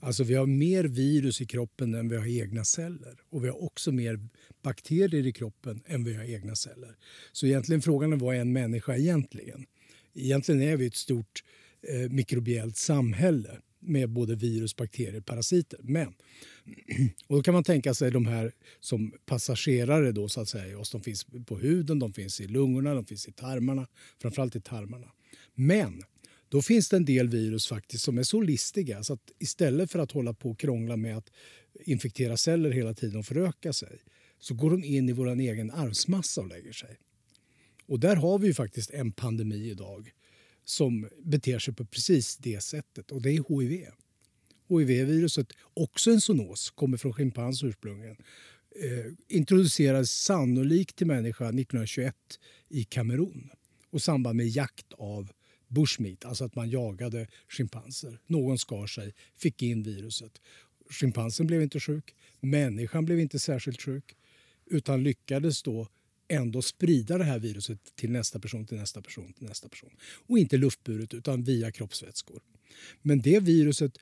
Alltså 0.00 0.24
vi 0.24 0.34
har 0.34 0.46
mer 0.46 0.84
virus 0.84 1.40
i 1.40 1.46
kroppen 1.46 1.94
än 1.94 2.08
vi 2.08 2.16
har 2.16 2.42
egna 2.42 2.64
celler. 2.64 3.20
Och 3.30 3.44
vi 3.44 3.48
har 3.48 3.64
också 3.64 3.92
mer 3.92 4.28
bakterier 4.62 5.26
i 5.26 5.32
kroppen 5.32 5.82
än 5.86 6.04
vi 6.04 6.14
har 6.14 6.24
egna 6.24 6.54
celler. 6.54 6.96
Så 7.32 7.46
egentligen 7.46 7.82
frågan 7.82 8.12
är 8.12 8.16
vad 8.16 8.36
är 8.36 8.40
en 8.40 8.52
människa 8.52 8.96
egentligen? 8.96 9.66
Egentligen 10.14 10.62
är 10.62 10.76
vi 10.76 10.86
ett 10.86 10.96
stort 10.96 11.44
eh, 11.88 12.10
mikrobiellt 12.10 12.76
samhälle 12.76 13.60
med 13.80 14.10
både 14.10 14.34
virus, 14.34 14.76
bakterier 14.76 15.18
och 15.18 15.26
parasiter. 15.26 15.80
Men, 15.82 16.08
och 17.26 17.36
då 17.36 17.42
kan 17.42 17.54
man 17.54 17.64
tänka 17.64 17.94
sig 17.94 18.10
de 18.10 18.26
här 18.26 18.52
som 18.80 19.12
passagerare 19.26 20.12
då, 20.12 20.28
så 20.28 20.40
att 20.40 20.48
säga. 20.48 20.82
De 20.92 21.02
finns 21.02 21.26
på 21.46 21.58
huden, 21.58 21.98
de 21.98 22.12
finns 22.12 22.40
i 22.40 22.46
lungorna, 22.46 22.94
de 22.94 23.04
finns 23.04 23.28
i 23.28 23.32
tarmarna. 23.32 23.86
Framförallt 24.22 24.56
i 24.56 24.60
tarmarna. 24.60 25.12
Men 25.54 26.02
då 26.48 26.62
finns 26.62 26.88
det 26.88 26.96
en 26.96 27.04
del 27.04 27.28
virus 27.28 27.66
faktiskt 27.66 28.04
som 28.04 28.18
är 28.18 28.22
så 28.22 28.40
listiga 28.40 29.02
så 29.02 29.12
att 29.12 29.32
istället 29.38 29.90
för 29.90 29.98
att 29.98 30.12
hålla 30.12 30.34
på 30.34 30.50
och 30.50 30.58
krångla 30.58 30.96
med 30.96 31.16
att 31.16 31.30
infektera 31.84 32.36
celler 32.36 32.70
hela 32.70 32.94
tiden 32.94 33.18
och 33.18 33.26
föröka 33.26 33.72
sig 33.72 33.98
så 34.38 34.54
går 34.54 34.70
de 34.70 34.84
in 34.84 35.08
i 35.08 35.12
vår 35.12 35.40
egen 35.40 35.70
arvsmassa 35.70 36.40
och 36.40 36.48
lägger 36.48 36.72
sig. 36.72 36.98
Och 37.86 38.00
där 38.00 38.16
har 38.16 38.38
vi 38.38 38.46
ju 38.46 38.54
faktiskt 38.54 38.90
en 38.90 39.12
pandemi 39.12 39.70
idag 39.70 40.12
som 40.64 41.08
beter 41.24 41.58
sig 41.58 41.74
på 41.74 41.84
precis 41.84 42.36
det 42.36 42.60
sättet 42.60 43.10
och 43.10 43.22
det 43.22 43.30
är 43.30 43.60
hiv. 43.60 43.86
Hiv-viruset, 44.68 45.52
också 45.74 46.10
en 46.10 46.20
zoonos, 46.20 46.70
kommer 46.70 46.96
från 46.96 47.12
schimpans 47.12 47.64
ursprungligen. 47.64 48.16
Eh, 48.82 49.12
introducerades 49.28 50.10
sannolikt 50.10 50.96
till 50.96 51.06
människa 51.06 51.44
1921 51.44 52.14
i 52.68 52.84
Kamerun 52.84 53.50
och 53.90 54.02
samband 54.02 54.36
med 54.36 54.48
jakt 54.48 54.92
av 54.92 55.32
bushmeat, 55.68 56.24
alltså 56.24 56.44
att 56.44 56.54
man 56.54 56.70
jagade 56.70 57.26
schimpanser. 57.48 58.20
Någon 58.26 58.58
skar 58.58 58.86
sig, 58.86 59.14
fick 59.36 59.62
in 59.62 59.82
viruset. 59.82 60.40
Schimpansen 60.90 61.46
blev 61.46 61.62
inte 61.62 61.80
sjuk, 61.80 62.14
människan 62.40 63.04
blev 63.04 63.20
inte 63.20 63.38
särskilt 63.38 63.82
sjuk 63.82 64.16
utan 64.66 65.02
lyckades 65.02 65.62
då 65.62 65.88
ändå 66.28 66.62
sprida 66.62 67.18
det 67.18 67.24
här 67.24 67.38
viruset 67.38 67.78
till 67.94 68.10
nästa 68.10 68.40
person, 68.40 68.66
till 68.66 68.78
nästa 68.78 69.02
person, 69.02 69.32
till 69.32 69.48
nästa 69.48 69.68
person. 69.68 69.90
Och 70.26 70.38
inte 70.38 70.56
luftburet 70.56 71.14
utan 71.14 71.44
via 71.44 71.72
kroppsvätskor. 71.72 72.40
Men 73.02 73.20
det 73.20 73.40
viruset 73.40 73.98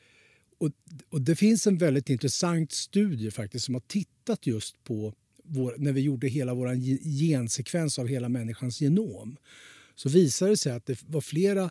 och, 0.58 0.70
och, 1.08 1.20
det 1.20 1.36
finns 1.36 1.66
en 1.66 1.78
väldigt 1.78 2.10
intressant 2.10 2.72
studie 2.72 3.30
faktiskt 3.30 3.64
som 3.64 3.74
har 3.74 3.82
tittat 3.86 4.46
just 4.46 4.84
på 4.84 5.14
vår, 5.44 5.74
när 5.78 5.92
vi 5.92 6.00
gjorde 6.00 6.28
hela 6.28 6.54
vår 6.54 6.74
gensekvens 7.18 7.98
av 7.98 8.06
hela 8.06 8.28
människans 8.28 8.80
genom 8.80 9.36
så 9.94 10.08
visade 10.08 10.50
det 10.50 10.56
sig 10.56 10.72
att 10.72 10.86
det 10.86 11.02
var 11.06 11.20
flera 11.20 11.70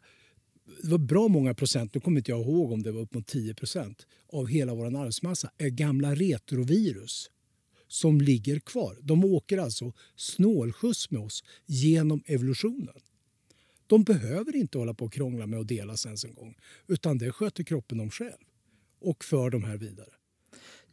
det 0.82 0.90
var 0.90 0.98
bra 0.98 1.28
många 1.28 1.54
procent, 1.54 1.96
nu 1.96 2.02
kommer 2.02 2.18
inte 2.18 2.32
jag 2.32 2.42
ihåg 2.42 2.72
om 2.72 2.84
det 2.84 2.92
var 2.92 3.02
upp 3.02 3.14
mot 3.14 3.28
10 3.28 3.54
procent 3.54 4.08
av 4.34 4.48
hela 4.48 4.74
vår 4.74 4.86
arvsmassa 4.86 5.52
är 5.58 5.70
gamla 5.70 6.16
retrovirus 6.16 7.30
som 7.88 8.22
ligger 8.22 8.60
kvar. 8.60 8.98
De 9.02 9.26
åker 9.26 9.58
alltså 9.58 9.94
snålskjuts 10.16 11.12
med 11.12 11.22
oss 11.22 11.44
genom 11.66 12.24
evolutionen. 12.26 12.96
De 13.88 14.04
behöver 14.04 14.56
inte 14.56 14.78
hålla 14.78 14.94
på 14.94 15.06
och 15.06 15.14
krångla 15.14 15.48
med 15.48 15.60
att 15.60 15.68
delas 15.68 16.06
ens 16.06 16.26
en 16.26 16.34
gång 16.34 16.56
utan 16.88 17.18
det 17.18 17.32
sköter 17.32 17.64
kroppen 17.64 18.00
om 18.00 18.10
själv 18.10 18.44
och 19.02 19.24
för 19.24 19.50
de 19.50 19.64
här 19.64 19.78
vidare. 19.78 20.10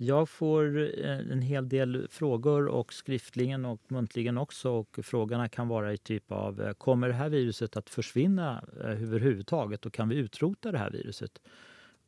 Jag 0.03 0.29
får 0.29 0.79
eh, 0.79 1.19
en 1.19 1.43
hel 1.43 1.69
del 1.69 2.07
frågor 2.11 2.67
och 2.67 2.93
skriftligen 2.93 3.65
och 3.65 3.81
muntligen 3.89 4.39
också. 4.39 4.71
Och 4.71 4.99
frågorna 5.03 5.49
kan 5.49 5.69
vara 5.69 5.93
i 5.93 5.99
typ 5.99 6.33
av 6.33 6.61
eh, 6.61 6.73
kommer 6.73 7.09
det 7.09 7.15
här 7.15 7.29
viruset 7.29 7.77
att 7.77 7.91
försvinna 7.91 8.65
eh, 8.81 9.03
överhuvudtaget 9.03 9.87
och 9.87 9.93
kan 9.93 10.09
vi 10.09 10.17
utrota 10.17 10.73
det 10.73 10.79
här 10.79 10.91
viruset? 10.91 11.41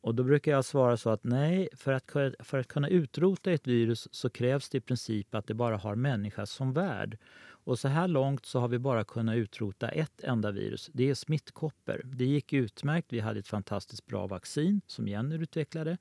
Och 0.01 0.15
då 0.15 0.23
brukar 0.23 0.51
jag 0.51 0.65
svara 0.65 0.97
så 0.97 1.09
att 1.09 1.23
nej, 1.23 1.69
för 1.73 1.93
att, 1.93 2.11
för 2.39 2.59
att 2.59 2.67
kunna 2.67 2.89
utrota 2.89 3.51
ett 3.51 3.67
virus 3.67 4.07
så 4.11 4.29
krävs 4.29 4.69
det 4.69 4.77
i 4.77 4.81
princip 4.81 5.35
att 5.35 5.47
det 5.47 5.53
bara 5.53 5.77
har 5.77 5.95
människa 5.95 6.45
som 6.45 6.73
värd. 6.73 7.17
Och 7.65 7.79
så 7.79 7.87
här 7.87 8.07
långt 8.07 8.45
så 8.45 8.59
har 8.59 8.67
vi 8.67 8.79
bara 8.79 9.03
kunnat 9.03 9.35
utrota 9.35 9.89
ett 9.89 10.23
enda 10.23 10.51
virus. 10.51 10.89
Det 10.93 11.09
är 11.09 11.15
smittkoppor. 11.15 12.01
Det 12.03 12.25
gick 12.25 12.53
utmärkt. 12.53 13.13
Vi 13.13 13.19
hade 13.19 13.39
ett 13.39 13.47
fantastiskt 13.47 14.05
bra 14.05 14.27
vaccin 14.27 14.81
som 14.87 15.07
Jenny 15.07 15.35
utvecklade 15.35 15.97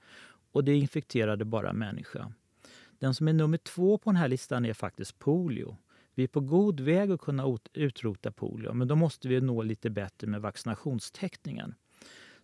och 0.53 0.65
det 0.65 0.75
infekterade 0.75 1.45
bara 1.45 1.73
människa. 1.73 2.33
Den 2.99 3.15
som 3.15 3.29
är 3.29 3.33
nummer 3.33 3.59
två 3.59 3.99
på 3.99 4.11
den 4.11 4.17
här 4.17 4.29
listan 4.29 4.65
är 4.65 4.75
faktiskt 4.75 5.19
polio. 5.19 5.77
Vi 6.15 6.25
är 6.25 6.29
på 6.29 6.41
god 6.41 6.81
väg 6.81 7.11
att 7.11 7.21
kunna 7.21 7.59
utrota 7.73 8.33
polio, 8.33 8.73
men 8.73 8.89
då 8.89 8.97
måste 8.97 9.29
vi 9.29 9.41
nå 9.41 9.63
lite 9.63 9.91
bättre 9.91 10.27
med 10.27 10.41
vaccinationstäckningen. 10.41 11.75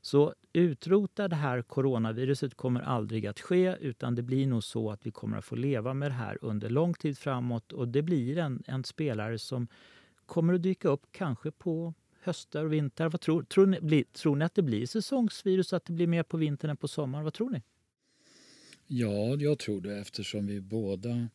Så 0.00 0.35
utrota 0.53 1.29
det 1.29 1.37
här 1.37 1.62
coronaviruset 1.62 2.55
kommer 2.55 2.81
aldrig 2.81 3.27
att 3.27 3.41
ske 3.41 3.77
utan 3.81 4.15
det 4.15 4.23
blir 4.23 4.47
nog 4.47 4.65
så 4.65 4.91
att 4.91 5.07
vi 5.07 5.11
kommer 5.11 5.38
att 5.38 5.45
få 5.45 5.57
leva 5.57 5.95
med 5.95 6.11
det 6.11 6.15
här 6.15 6.38
under 6.41 6.71
lång 6.71 6.95
tid 6.95 7.19
framåt 7.19 7.73
och 7.73 7.88
det 7.88 8.03
blir 8.03 8.38
en, 8.38 8.62
en 8.67 8.85
spelare 8.85 9.38
som 9.38 9.69
kommer 10.27 10.55
att 10.55 10.62
dyka 10.62 10.88
upp 10.88 11.07
kanske 11.12 11.50
på 11.50 11.95
höstar 12.23 12.65
och 12.65 12.73
vintrar. 12.73 13.09
Vad 13.09 13.21
tror, 13.21 13.43
tror, 13.43 13.67
ni, 13.67 14.05
tror 14.05 14.37
ni 14.37 14.45
att 14.45 14.55
det 14.55 14.62
blir 14.62 14.87
säsongsvirus, 14.87 15.73
att 15.73 15.85
det 15.85 15.93
blir 15.93 16.07
mer 16.07 16.23
på 16.23 16.37
vintern 16.37 16.71
än 16.71 16.77
på 16.77 16.88
sommaren? 16.88 17.25
Vad 17.25 17.35
tror 17.35 17.50
ni? 17.50 17.62
Ja, 18.90 19.37
jag 19.37 19.59
tror 19.59 19.80
det 19.80 19.99
eftersom 19.99 20.47
vi 20.47 20.61
båda 20.61 21.28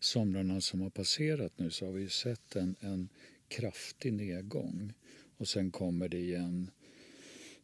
somrarna 0.00 0.60
som 0.60 0.80
har 0.80 0.90
passerat 0.90 1.58
nu 1.58 1.70
så 1.70 1.86
har 1.86 1.92
vi 1.92 2.08
sett 2.08 2.56
en, 2.56 2.76
en 2.80 3.08
kraftig 3.48 4.12
nedgång. 4.12 4.92
Och 5.36 5.48
sen 5.48 5.70
kommer 5.70 6.08
det 6.08 6.18
igen 6.18 6.70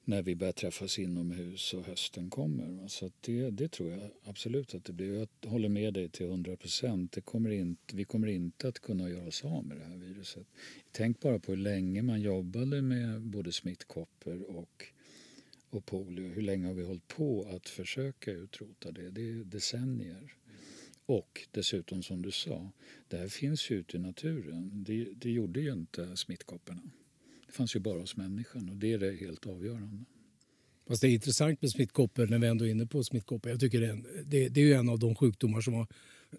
när 0.05 0.23
vi 0.23 0.35
börjar 0.35 0.53
träffas 0.53 0.99
inomhus 0.99 1.75
och 1.75 1.85
hösten 1.85 2.31
kommer. 2.31 2.89
Så 2.89 3.11
det, 3.21 3.51
det 3.51 3.69
tror 3.69 3.91
jag 3.91 4.11
absolut 4.25 4.75
att 4.75 4.85
det 4.85 4.93
blir. 4.93 5.15
Jag 5.15 5.51
håller 5.51 5.69
med 5.69 5.95
dig 5.95 6.09
till 6.09 6.27
100 6.27 6.57
procent. 6.57 7.17
Vi 7.93 8.05
kommer 8.05 8.29
inte 8.29 8.69
att 8.69 8.79
kunna 8.79 9.11
göra 9.11 9.27
oss 9.27 9.45
av 9.45 9.65
med 9.65 9.77
det 9.77 9.85
här 9.85 9.97
viruset. 9.97 10.47
Tänk 10.93 11.21
bara 11.21 11.39
på 11.39 11.53
hur 11.53 11.59
länge 11.59 12.03
man 12.03 12.21
jobbade 12.21 12.83
med 12.83 13.23
både 13.23 13.53
smittkoppor 13.53 14.43
och 14.43 14.87
och 15.77 15.87
polio, 15.87 16.29
hur 16.29 16.43
länge 16.43 16.67
har 16.67 16.75
vi 16.75 16.85
hållit 16.85 17.09
på 17.09 17.49
att 17.57 17.69
försöka 17.69 18.31
utrota 18.31 18.93
det? 18.93 19.11
Det 19.11 19.31
är 19.31 19.45
decennier. 19.45 20.35
Och 21.07 21.47
dessutom 21.51 22.03
som 22.03 22.23
du 22.23 22.31
sa, 22.31 22.71
det 23.09 23.17
här 23.17 23.29
finns 23.29 23.71
ju 23.71 23.77
ute 23.77 23.97
i 23.97 24.01
naturen. 24.01 24.85
Det, 24.87 25.05
det 25.05 25.31
gjorde 25.31 25.61
ju 25.61 25.73
inte 25.73 26.17
smittkopporna. 26.17 26.83
Det 27.47 27.53
fanns 27.53 27.77
ju 27.77 27.81
bara 27.81 28.01
hos 28.01 28.17
människan 28.17 28.71
och 28.71 28.77
det 28.77 28.93
är 28.93 28.99
det 28.99 29.13
helt 29.13 29.47
avgörande. 29.47 30.05
Fast 30.89 31.01
det 31.01 31.09
är 31.09 31.13
intressant 31.13 31.63
med 31.63 31.71
smittkoppor 31.71 32.27
när 32.27 32.39
vi 32.39 32.47
ändå 32.47 32.67
är 32.67 32.71
inne 32.71 32.87
på 32.87 33.05
smittkoppor. 33.05 33.51
Jag 33.51 33.61
tycker 33.61 33.81
det, 33.81 33.87
är, 33.87 33.91
en, 33.91 34.07
det, 34.25 34.49
det 34.49 34.61
är 34.61 34.65
ju 34.65 34.73
en 34.73 34.89
av 34.89 34.99
de 34.99 35.15
sjukdomar 35.15 35.61
som 35.61 35.75
har 35.75 35.87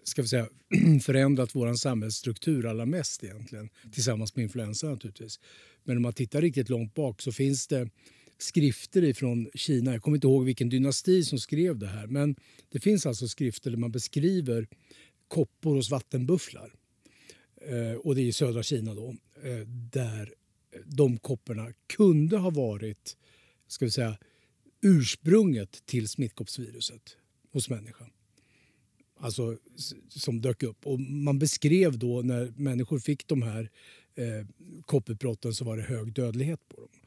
ska 0.02 0.22
vi 0.22 0.28
säga, 0.28 0.48
förändrat 1.02 1.54
vår 1.54 1.74
samhällsstruktur 1.74 2.66
allra 2.66 2.86
mest 2.86 3.24
egentligen. 3.24 3.68
Tillsammans 3.92 4.36
med 4.36 4.42
influensa 4.42 4.86
naturligtvis. 4.86 5.40
Men 5.84 5.96
om 5.96 6.02
man 6.02 6.12
tittar 6.12 6.40
riktigt 6.40 6.68
långt 6.68 6.94
bak 6.94 7.22
så 7.22 7.32
finns 7.32 7.66
det 7.66 7.90
skrifter 8.38 9.04
ifrån 9.04 9.50
Kina. 9.54 9.92
Jag 9.92 10.02
kommer 10.02 10.16
inte 10.16 10.26
ihåg 10.26 10.44
vilken 10.44 10.68
dynasti 10.68 11.24
som 11.24 11.38
skrev 11.38 11.78
det 11.78 11.86
här. 11.86 12.06
Men 12.06 12.36
det 12.68 12.80
finns 12.80 13.06
alltså 13.06 13.28
skrifter 13.28 13.70
där 13.70 13.78
man 13.78 13.92
beskriver 13.92 14.68
koppor 15.28 15.74
hos 15.74 15.90
vattenbufflar. 15.90 16.74
Eh, 17.66 17.92
och 17.92 18.14
det 18.14 18.22
är 18.22 18.26
i 18.26 18.32
södra 18.32 18.62
Kina 18.62 18.94
då. 18.94 19.16
Eh, 19.42 19.66
där 19.92 20.34
de 20.84 21.18
kopporna 21.18 21.72
kunde 21.86 22.36
ha 22.36 22.50
varit 22.50 23.16
ska 23.68 23.84
vi 23.84 23.90
säga, 23.90 24.18
ursprunget 24.82 25.86
till 25.86 26.08
smittkoppsviruset 26.08 27.16
hos 27.52 27.70
människan. 27.70 28.10
Alltså 29.20 29.58
som 30.08 30.40
dök 30.40 30.62
upp. 30.62 30.86
Och 30.86 31.00
man 31.00 31.38
beskrev 31.38 31.98
då 31.98 32.22
när 32.22 32.52
människor 32.56 32.98
fick 32.98 33.26
de 33.26 33.42
här 33.42 33.70
eh, 34.14 34.46
kopputbrotten 34.82 35.54
så 35.54 35.64
var 35.64 35.76
det 35.76 35.82
hög 35.82 36.12
dödlighet 36.12 36.68
på 36.68 36.80
dem. 36.80 36.97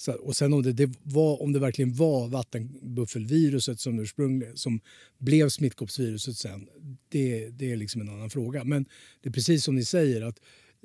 Så, 0.00 0.12
och 0.12 0.36
sen 0.36 0.52
om 0.52 0.62
det, 0.62 0.72
det, 0.72 0.90
var, 1.02 1.42
om 1.42 1.52
det 1.52 1.58
verkligen 1.58 1.94
var 1.94 2.28
vattenbuffelviruset 2.28 3.80
som 3.80 3.98
ursprungligen 3.98 4.56
som 4.56 4.80
blev 5.18 5.48
smittkoppsviruset 5.48 6.36
sen, 6.36 6.68
det, 7.08 7.48
det 7.48 7.72
är 7.72 7.76
liksom 7.76 8.00
en 8.00 8.08
annan 8.08 8.30
fråga. 8.30 8.64
Men 8.64 8.86
det 9.20 9.28
är 9.28 9.32
precis 9.32 9.64
som 9.64 9.74
ni 9.74 9.84
säger 9.84 10.22
att 10.22 10.40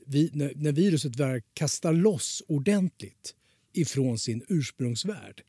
vi, 0.05 0.29
när, 0.33 0.53
när 0.55 0.71
viruset 0.71 1.15
väl 1.15 1.41
kastar 1.53 1.93
loss 1.93 2.43
ordentligt 2.47 3.35
ifrån 3.73 4.19
sin 4.19 4.43
ursprungsvärld 4.47 5.43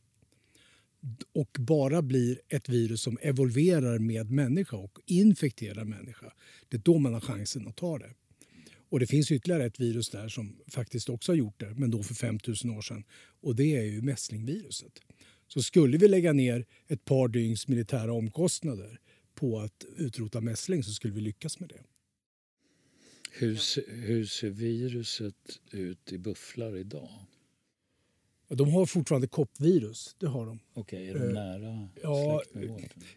och 1.33 1.57
bara 1.59 2.01
blir 2.01 2.41
ett 2.49 2.69
virus 2.69 3.01
som 3.01 3.17
evolverar 3.21 3.99
med 3.99 4.31
människa 4.31 4.77
och 4.77 4.99
infekterar 5.05 5.83
människa. 5.83 6.33
Det 6.69 6.77
är 6.77 6.81
då 6.81 6.97
man 6.97 7.13
har 7.13 7.21
chansen 7.21 7.67
att 7.67 7.75
ta 7.75 7.97
det. 7.97 8.13
Och 8.89 8.99
det 8.99 9.07
finns 9.07 9.31
ytterligare 9.31 9.65
ett 9.65 9.79
virus 9.79 10.09
där 10.09 10.29
som 10.29 10.59
faktiskt 10.67 11.09
också 11.09 11.31
har 11.31 11.37
gjort 11.37 11.59
det, 11.59 11.73
men 11.75 11.91
då 11.91 12.03
för 12.03 12.13
5000 12.13 12.69
år 12.69 12.81
sedan. 12.81 13.03
Och 13.41 13.55
det 13.55 13.75
är 13.75 13.83
ju 13.83 14.01
mässlingviruset. 14.01 14.99
Så 15.47 15.61
skulle 15.61 15.97
vi 15.97 16.07
lägga 16.07 16.33
ner 16.33 16.65
ett 16.87 17.05
par 17.05 17.27
dygns 17.27 17.67
militära 17.67 18.13
omkostnader 18.13 18.99
på 19.35 19.59
att 19.59 19.85
utrota 19.97 20.41
mässling 20.41 20.83
så 20.83 20.91
skulle 20.91 21.13
vi 21.13 21.21
lyckas 21.21 21.59
med 21.59 21.69
det. 21.69 21.81
Hur, 23.31 23.59
hur 24.05 24.25
ser 24.25 24.49
viruset 24.49 25.59
ut 25.71 26.11
i 26.11 26.17
bufflar 26.17 26.77
idag? 26.77 27.09
De 28.47 28.71
har 28.71 28.85
fortfarande 28.85 29.27
koppvirus. 29.27 30.15
Det 30.19 30.27
har 30.27 30.45
de. 30.45 30.59
Okej, 30.73 31.09
är 31.09 31.13
de 31.13 31.19
uh, 31.19 31.33
nära 31.33 31.89
ja, 32.01 32.41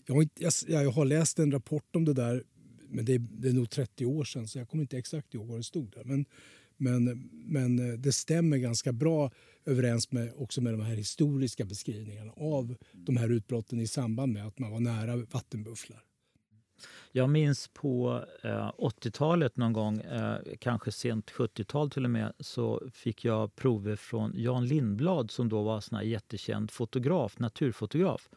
har 0.09 0.23
inte, 0.23 0.43
jag, 0.43 0.53
jag, 0.69 0.91
har 0.91 1.05
läst 1.05 1.39
en 1.39 1.53
rapport 1.53 1.97
om 1.97 2.05
det 2.05 2.13
där, 2.13 2.45
men 2.91 3.05
det 3.05 3.15
är, 3.15 3.19
det 3.19 3.49
är 3.49 3.53
nog 3.53 3.71
30 3.71 4.07
år 4.07 4.25
sedan 4.25 4.49
så 4.49 4.59
jag 4.59 4.69
kommer 4.69 4.83
inte 4.83 4.99
exakt 4.99 5.35
ihåg 5.35 5.47
vad 5.47 5.59
det 5.59 5.63
stod 5.63 5.91
där. 5.91 6.05
Men, 6.05 6.25
men, 6.77 7.31
men 7.33 7.91
eh, 7.91 7.99
det 7.99 8.13
stämmer 8.13 8.57
ganska 8.57 8.93
bra 8.93 9.31
överens 9.65 10.13
med, 10.13 10.33
också 10.37 10.61
med 10.61 10.73
de 10.73 10.81
här 10.81 10.97
historiska 10.97 11.65
beskrivningarna 11.65 12.33
av 12.37 12.75
de 12.93 13.17
här 13.17 13.29
utbrotten 13.29 13.81
i 13.81 13.87
samband 13.87 14.33
med 14.33 14.47
att 14.47 14.59
man 14.59 14.71
var 14.71 14.81
nära 14.81 15.17
vattenbufflar. 15.17 16.03
Jag 17.13 17.31
minns 17.31 17.69
på 17.69 18.25
eh, 18.43 18.73
80-talet 18.79 19.57
någon 19.57 19.73
gång, 19.73 20.01
eh, 20.01 20.37
kanske 20.59 20.93
sent 20.93 21.31
70-tal 21.31 21.91
till 21.91 22.05
och 22.05 22.11
med, 22.11 22.33
så 22.41 22.83
fick 22.95 23.25
jag 23.25 23.57
prover 23.57 23.97
från 23.97 24.33
Jan 24.35 24.67
Lindblad 24.67 25.31
som 25.31 25.49
då 25.49 25.63
var 25.63 26.01
en 26.01 26.09
jättekänd 26.09 26.71
fotograf, 26.71 27.39
naturfotograf. 27.39 28.29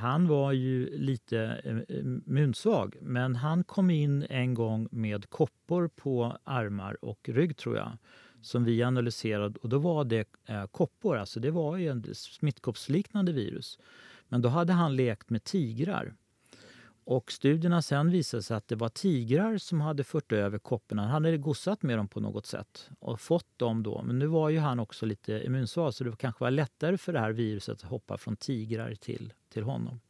Han 0.00 0.28
var 0.28 0.52
ju 0.52 0.98
lite 0.98 1.38
eh, 1.64 1.76
eh, 1.76 2.04
munsvag, 2.04 2.26
immunsvag, 2.26 2.96
men 3.00 3.36
han 3.36 3.64
kom 3.64 3.90
in 3.90 4.26
en 4.30 4.54
gång 4.54 4.88
med 4.90 5.30
koppor 5.30 5.88
på 5.88 6.38
armar 6.44 7.04
och 7.04 7.28
rygg 7.28 7.56
tror 7.56 7.76
jag 7.76 7.98
som 8.42 8.64
vi 8.64 8.82
analyserade. 8.82 9.58
Och 9.62 9.68
då 9.68 9.78
var 9.78 10.04
det 10.04 10.28
eh, 10.46 10.66
koppor, 10.66 11.16
alltså 11.16 11.40
det 11.40 11.50
var 11.50 11.76
ju 11.76 11.88
en 11.88 12.14
smittkoppsliknande 12.14 13.32
virus. 13.32 13.78
Men 14.28 14.42
då 14.42 14.48
hade 14.48 14.72
han 14.72 14.96
lekt 14.96 15.30
med 15.30 15.44
tigrar 15.44 16.14
och 17.04 17.32
studierna 17.32 17.82
sen 17.82 18.10
visade 18.10 18.42
sig 18.42 18.56
att 18.56 18.68
det 18.68 18.76
var 18.76 18.88
tigrar 18.88 19.58
som 19.58 19.80
hade 19.80 20.04
fört 20.04 20.32
över 20.32 20.58
kopporna. 20.58 21.06
Han 21.06 21.24
hade 21.24 21.38
gossat 21.38 21.82
med 21.82 21.98
dem 21.98 22.08
på 22.08 22.20
något 22.20 22.46
sätt 22.46 22.90
och 22.98 23.20
fått 23.20 23.58
dem 23.58 23.82
då. 23.82 24.02
Men 24.02 24.18
nu 24.18 24.26
var 24.26 24.48
ju 24.48 24.58
han 24.58 24.80
också 24.80 25.06
lite 25.06 25.42
immunsvag 25.46 25.94
så 25.94 26.04
det 26.04 26.16
kanske 26.16 26.44
var 26.44 26.50
lättare 26.50 26.98
för 26.98 27.12
det 27.12 27.20
här 27.20 27.32
viruset 27.32 27.74
att 27.74 27.82
hoppa 27.82 28.18
från 28.18 28.36
tigrar 28.36 28.94
till, 28.94 29.32
till 29.52 29.62
honom. 29.62 30.00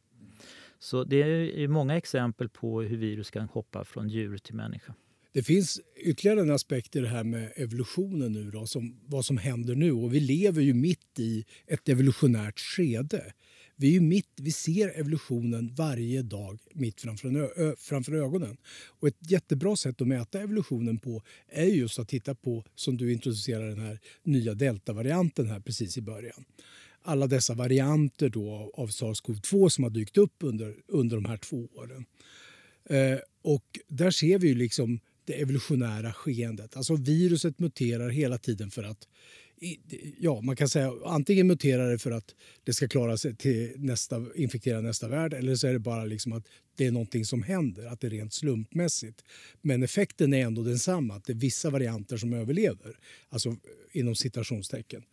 Så 0.79 1.03
det 1.03 1.17
är 1.63 1.67
många 1.67 1.97
exempel 1.97 2.49
på 2.49 2.81
hur 2.81 2.97
virus 2.97 3.31
kan 3.31 3.47
hoppa 3.47 3.85
från 3.85 4.09
djur 4.09 4.37
till 4.37 4.55
människa. 4.55 4.93
Det 5.33 5.43
finns 5.43 5.81
ytterligare 5.95 6.41
en 6.41 6.51
aspekt 6.51 6.95
i 6.95 6.99
det 6.99 7.07
här 7.07 7.23
med 7.23 7.51
evolutionen 7.55 8.31
nu 8.31 8.51
då, 8.51 8.65
som, 8.65 8.99
vad 9.05 9.25
som 9.25 9.37
händer 9.37 9.75
nu. 9.75 9.91
Och 9.91 10.13
vi 10.13 10.19
lever 10.19 10.61
ju 10.61 10.73
mitt 10.73 11.19
i 11.19 11.45
ett 11.67 11.89
evolutionärt 11.89 12.59
skede. 12.59 13.33
Vi, 13.81 13.95
är 13.95 14.01
mitt, 14.01 14.29
vi 14.35 14.51
ser 14.51 14.99
evolutionen 14.99 15.73
varje 15.75 16.21
dag 16.21 16.59
mitt 16.73 17.01
framför, 17.01 17.75
framför 17.77 18.13
ögonen. 18.13 18.57
Och 18.87 19.07
ett 19.07 19.31
jättebra 19.31 19.75
sätt 19.75 20.01
att 20.01 20.07
mäta 20.07 20.41
evolutionen 20.41 20.99
på 20.99 21.23
är 21.47 21.65
just 21.65 21.99
att 21.99 22.07
titta 22.07 22.35
på, 22.35 22.65
som 22.75 22.97
du 22.97 23.13
introducerar 23.13 23.67
den 23.69 23.79
här 23.79 23.99
nya 24.23 24.53
deltavarianten 24.53 25.47
här 25.47 25.59
precis 25.59 25.97
i 25.97 26.01
början. 26.01 26.45
Alla 27.01 27.27
dessa 27.27 27.53
varianter 27.53 28.29
då 28.29 28.71
av 28.73 28.87
sars-cov-2 28.87 29.69
som 29.69 29.83
har 29.83 29.91
dykt 29.91 30.17
upp 30.17 30.35
under, 30.39 30.75
under 30.87 31.15
de 31.15 31.25
här 31.25 31.37
två 31.37 31.67
åren. 31.75 32.05
Eh, 32.85 33.19
och 33.41 33.79
där 33.87 34.11
ser 34.11 34.39
vi 34.39 34.47
ju 34.47 34.55
liksom 34.55 34.99
det 35.25 35.41
evolutionära 35.41 36.13
skeendet. 36.13 36.77
Alltså 36.77 36.95
viruset 36.95 37.59
muterar 37.59 38.09
hela 38.09 38.37
tiden 38.37 38.71
för 38.71 38.83
att 38.83 39.07
ja, 40.17 40.41
man 40.41 40.55
kan 40.55 40.69
säga 40.69 40.93
antingen 41.05 41.47
muterar 41.47 41.91
det 41.91 41.97
för 41.97 42.11
att 42.11 42.35
det 42.63 42.73
ska 42.73 42.87
klara 42.87 43.17
sig 43.17 43.35
till 43.35 43.73
nästa, 43.75 44.25
infektera 44.35 44.81
nästa 44.81 45.07
värld 45.07 45.33
eller 45.33 45.55
så 45.55 45.67
är 45.67 45.73
det 45.73 45.79
bara 45.79 46.05
liksom 46.05 46.33
att 46.33 46.47
det 46.75 46.85
är 46.85 46.91
någonting 46.91 47.25
som 47.25 47.43
händer, 47.43 47.85
att 47.85 47.99
det 47.99 48.07
är 48.07 48.11
rent 48.11 48.33
slumpmässigt. 48.33 49.23
Men 49.61 49.83
effekten 49.83 50.33
är 50.33 50.45
ändå 50.45 50.61
densamma, 50.61 51.15
att 51.15 51.25
det 51.25 51.33
är 51.33 51.37
vissa 51.37 51.69
varianter 51.69 52.17
som 52.17 52.33
överlever, 52.33 52.97
alltså 53.29 53.55
inom 53.91 54.15
citationstecken, 54.15 55.03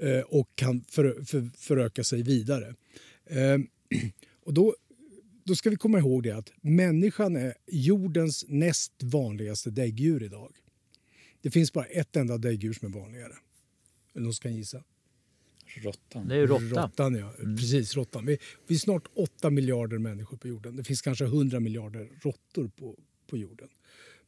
eh, 0.00 0.20
och 0.20 0.48
kan 0.54 0.84
för, 0.88 1.24
för, 1.24 1.50
föröka 1.56 2.04
sig 2.04 2.22
vidare. 2.22 2.74
Eh, 3.26 3.58
och 4.44 4.54
då, 4.54 4.74
då 5.44 5.54
ska 5.54 5.70
vi 5.70 5.76
komma 5.76 5.98
ihåg 5.98 6.22
det 6.22 6.30
att 6.30 6.52
människan 6.60 7.36
är 7.36 7.54
jordens 7.66 8.44
näst 8.48 8.92
vanligaste 9.02 9.70
däggdjur 9.70 10.22
idag. 10.22 10.52
Det 11.42 11.50
finns 11.50 11.72
bara 11.72 11.84
ett 11.84 12.16
enda 12.16 12.38
däggdjur 12.38 12.72
som 12.72 12.88
är 12.88 13.00
vanligare. 13.00 13.34
Eller 14.18 14.24
någon 14.24 14.34
som 14.34 14.42
kan 14.42 14.56
gissa? 14.56 14.84
Råttan. 15.82 16.28
Det 16.28 16.34
är 16.34 16.38
ju 16.38 16.46
råtta. 16.46 16.82
Råttan, 16.82 17.14
ja. 17.14 17.34
Mm. 17.38 17.56
Precis, 17.56 17.96
råttan. 17.96 18.26
Vi, 18.26 18.38
vi 18.66 18.74
är 18.74 18.78
snart 18.78 19.08
8 19.14 19.50
miljarder 19.50 19.98
människor 19.98 20.36
på 20.36 20.48
jorden. 20.48 20.76
Det 20.76 20.84
finns 20.84 21.02
kanske 21.02 21.24
100 21.24 21.60
miljarder 21.60 22.08
råttor 22.20 22.68
på, 22.68 22.98
på 23.26 23.36
jorden. 23.36 23.68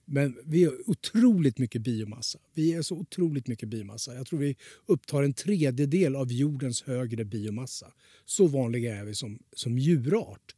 Men 0.05 0.37
vi 0.44 0.64
har 0.64 0.90
otroligt 0.90 1.59
mycket 1.59 1.83
biomassa. 1.83 2.38
Vi 2.55 2.72
är 2.72 2.83
så 2.83 2.96
otroligt 2.96 3.46
mycket 3.46 3.68
biomassa. 3.68 4.14
Jag 4.14 4.26
tror 4.26 4.38
vi 4.38 4.57
upptar 4.87 5.22
en 5.22 5.33
tredjedel 5.33 6.16
av 6.16 6.33
jordens 6.33 6.83
högre 6.83 7.24
biomassa. 7.24 7.92
Så 8.24 8.46
vanliga 8.46 8.96
är 8.96 9.05
vi 9.05 9.14
som, 9.14 9.38
som 9.53 9.79
djurart. 9.79 10.55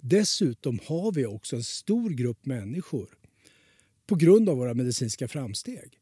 Dessutom 0.00 0.78
har 0.86 1.12
vi 1.12 1.26
också 1.26 1.56
en 1.56 1.64
stor 1.64 2.10
grupp 2.10 2.46
människor 2.46 3.08
på 4.06 4.14
grund 4.14 4.48
av 4.48 4.56
våra 4.56 4.74
medicinska 4.74 5.28
framsteg 5.28 6.00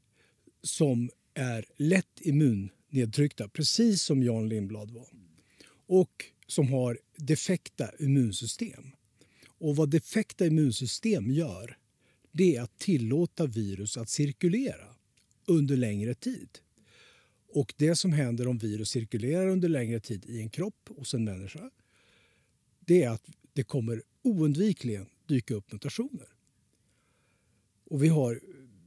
som 0.63 1.11
är 1.35 1.65
lätt 1.77 2.21
immunnedtryckta, 2.21 3.49
precis 3.49 4.03
som 4.03 4.23
Jan 4.23 4.49
Lindblad 4.49 4.91
var. 4.91 5.09
Och 5.87 6.25
som 6.47 6.69
har 6.73 6.99
defekta 7.17 7.91
immunsystem. 7.99 8.85
Och 9.47 9.77
vad 9.77 9.91
defekta 9.91 10.47
immunsystem 10.47 11.31
gör 11.31 11.79
det 12.33 12.57
är 12.57 12.63
att 12.63 12.79
tillåta 12.79 13.47
virus 13.47 13.97
att 13.97 14.09
cirkulera 14.09 14.95
under 15.47 15.77
längre 15.77 16.15
tid. 16.15 16.49
Och 17.49 17.75
det 17.77 17.97
som 17.97 18.13
händer 18.13 18.49
om 18.49 18.59
virus 18.59 18.91
cirkulerar 18.91 19.49
under 19.49 19.69
längre 19.69 20.01
tid 20.01 20.25
i 20.27 20.41
en 20.41 20.51
kropp 20.51 20.89
hos 20.97 21.15
en 21.15 21.25
människa 21.25 21.71
det 22.87 23.03
är 23.03 23.11
att 23.11 23.31
det 23.53 23.65
kommer 23.65 24.03
oundvikligen 24.23 25.07
dyka 25.27 25.55
upp 25.55 25.73
mutationer. 25.73 26.29
Och 27.85 28.03
vi 28.03 28.09
har 28.09 28.41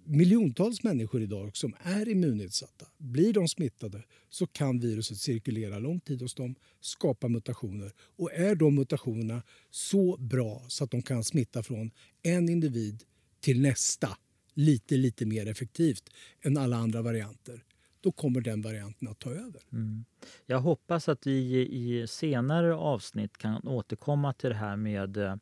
miljontals 0.08 0.84
människor 0.84 1.22
idag 1.22 1.58
som 1.58 1.76
är 1.84 2.10
immunnedsatta. 2.10 2.86
Blir 2.98 3.34
de 3.34 3.48
smittade 3.48 4.04
så 4.30 4.48
kan 4.48 4.80
viruset 4.80 5.18
cirkulera 5.18 5.80
lång 5.80 6.00
tid 6.00 6.22
hos 6.22 6.34
dem, 6.34 6.56
skapa 6.82 7.28
mutationer. 7.28 7.92
Och 8.00 8.34
är 8.34 8.56
de 8.56 8.76
mutationerna 8.76 9.44
så 9.70 10.18
bra 10.18 10.66
så 10.68 10.84
att 10.84 10.92
de 10.92 11.02
kan 11.02 11.24
smitta 11.24 11.64
från 11.64 11.92
en 12.24 12.50
individ 12.50 13.04
till 13.40 13.62
nästa 13.62 14.18
lite, 14.54 14.98
lite 14.98 15.26
mer 15.26 15.48
effektivt 15.48 16.10
än 16.42 16.58
alla 16.58 16.78
andra 16.78 17.02
varianter 17.02 17.64
då 18.02 18.12
kommer 18.12 18.42
den 18.42 18.62
varianten 18.62 19.08
att 19.08 19.20
ta 19.20 19.30
över. 19.30 19.62
Mm. 19.72 20.06
Jag 20.46 20.60
hoppas 20.60 21.10
att 21.10 21.28
vi 21.28 21.68
i 21.72 22.08
senare 22.08 22.76
avsnitt 22.76 23.38
kan 23.38 23.68
återkomma 23.68 24.34
till 24.34 24.50
det 24.50 24.56
här 24.56 24.76
med 24.76 25.18
eh, 25.18 25.36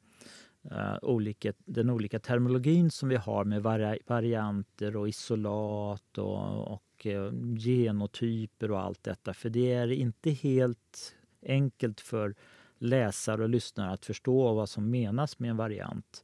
uh, 0.71 0.97
olika, 1.01 1.53
den 1.65 1.89
olika 1.89 2.19
terminologin 2.19 2.91
som 2.91 3.09
vi 3.09 3.15
har 3.15 3.45
med 3.45 3.63
vari 3.63 3.99
varianter 4.07 4.95
och 4.95 5.09
isolat 5.09 6.17
och, 6.17 6.73
och 6.73 7.05
uh, 7.05 7.31
genotyper 7.57 8.71
och 8.71 8.79
allt 8.79 9.03
detta. 9.03 9.33
För 9.33 9.49
det 9.49 9.73
är 9.73 9.91
inte 9.91 10.31
helt 10.31 11.15
enkelt 11.41 12.01
för 12.01 12.35
läsare 12.77 13.43
och 13.43 13.49
lyssnare 13.49 13.91
att 13.91 14.05
förstå 14.05 14.53
vad 14.53 14.69
som 14.69 14.91
menas 14.91 15.39
med 15.39 15.49
en 15.49 15.57
variant 15.57 16.23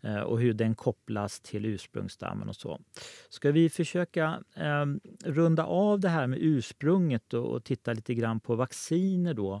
eh, 0.00 0.20
och 0.20 0.40
hur 0.40 0.52
den 0.52 0.74
kopplas 0.74 1.40
till 1.40 1.66
ursprungsstammen 1.66 2.48
och 2.48 2.56
så. 2.56 2.80
Ska 3.28 3.52
vi 3.52 3.70
försöka 3.70 4.42
eh, 4.54 4.86
runda 5.24 5.64
av 5.64 6.00
det 6.00 6.08
här 6.08 6.26
med 6.26 6.38
ursprunget 6.42 7.34
och, 7.34 7.46
och 7.46 7.64
titta 7.64 7.92
lite 7.92 8.14
grann 8.14 8.40
på 8.40 8.54
vacciner 8.54 9.34
då 9.34 9.54
eh, 9.54 9.60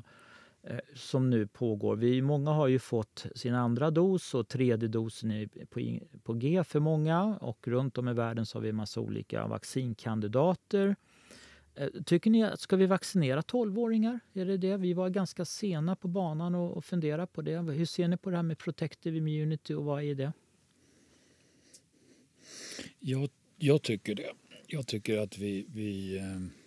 Eh, 0.66 0.78
som 0.94 1.30
nu 1.30 1.46
pågår. 1.46 1.96
Vi, 1.96 2.22
många 2.22 2.50
har 2.50 2.68
ju 2.68 2.78
fått 2.78 3.26
sin 3.34 3.54
andra 3.54 3.90
dos 3.90 4.34
och 4.34 4.48
tredje 4.48 4.88
dosen 4.88 5.30
är 5.30 5.46
på, 5.46 6.06
på 6.22 6.34
G 6.34 6.64
för 6.64 6.80
många 6.80 7.38
och 7.40 7.68
runt 7.68 7.98
om 7.98 8.08
i 8.08 8.12
världen 8.12 8.46
så 8.46 8.58
har 8.58 8.62
vi 8.62 8.68
en 8.68 8.76
massa 8.76 9.00
olika 9.00 9.46
vaccinkandidater. 9.46 10.96
Eh, 11.74 11.88
tycker 12.06 12.30
ni 12.30 12.44
att 12.44 12.60
ska 12.60 12.76
vi 12.76 12.86
vaccinera 12.86 13.40
12-åringar? 13.40 14.20
Är 14.32 14.44
det 14.44 14.56
det? 14.56 14.76
Vi 14.76 14.92
var 14.92 15.08
ganska 15.08 15.44
sena 15.44 15.96
på 15.96 16.08
banan 16.08 16.54
och, 16.54 16.76
och 16.76 16.84
fundera 16.84 17.26
på 17.26 17.42
det. 17.42 17.58
Hur 17.58 17.86
ser 17.86 18.08
ni 18.08 18.16
på 18.16 18.30
det 18.30 18.36
här 18.36 18.42
med 18.42 18.58
protective 18.58 19.18
immunity 19.18 19.74
och 19.74 19.84
vad 19.84 20.02
är 20.02 20.14
det? 20.14 20.32
Jag, 22.98 23.28
jag 23.56 23.82
tycker 23.82 24.14
det. 24.14 24.32
Jag 24.66 24.86
tycker 24.86 25.18
att 25.18 25.38
vi, 25.38 25.66
vi 25.68 26.16
eh, 26.16 26.65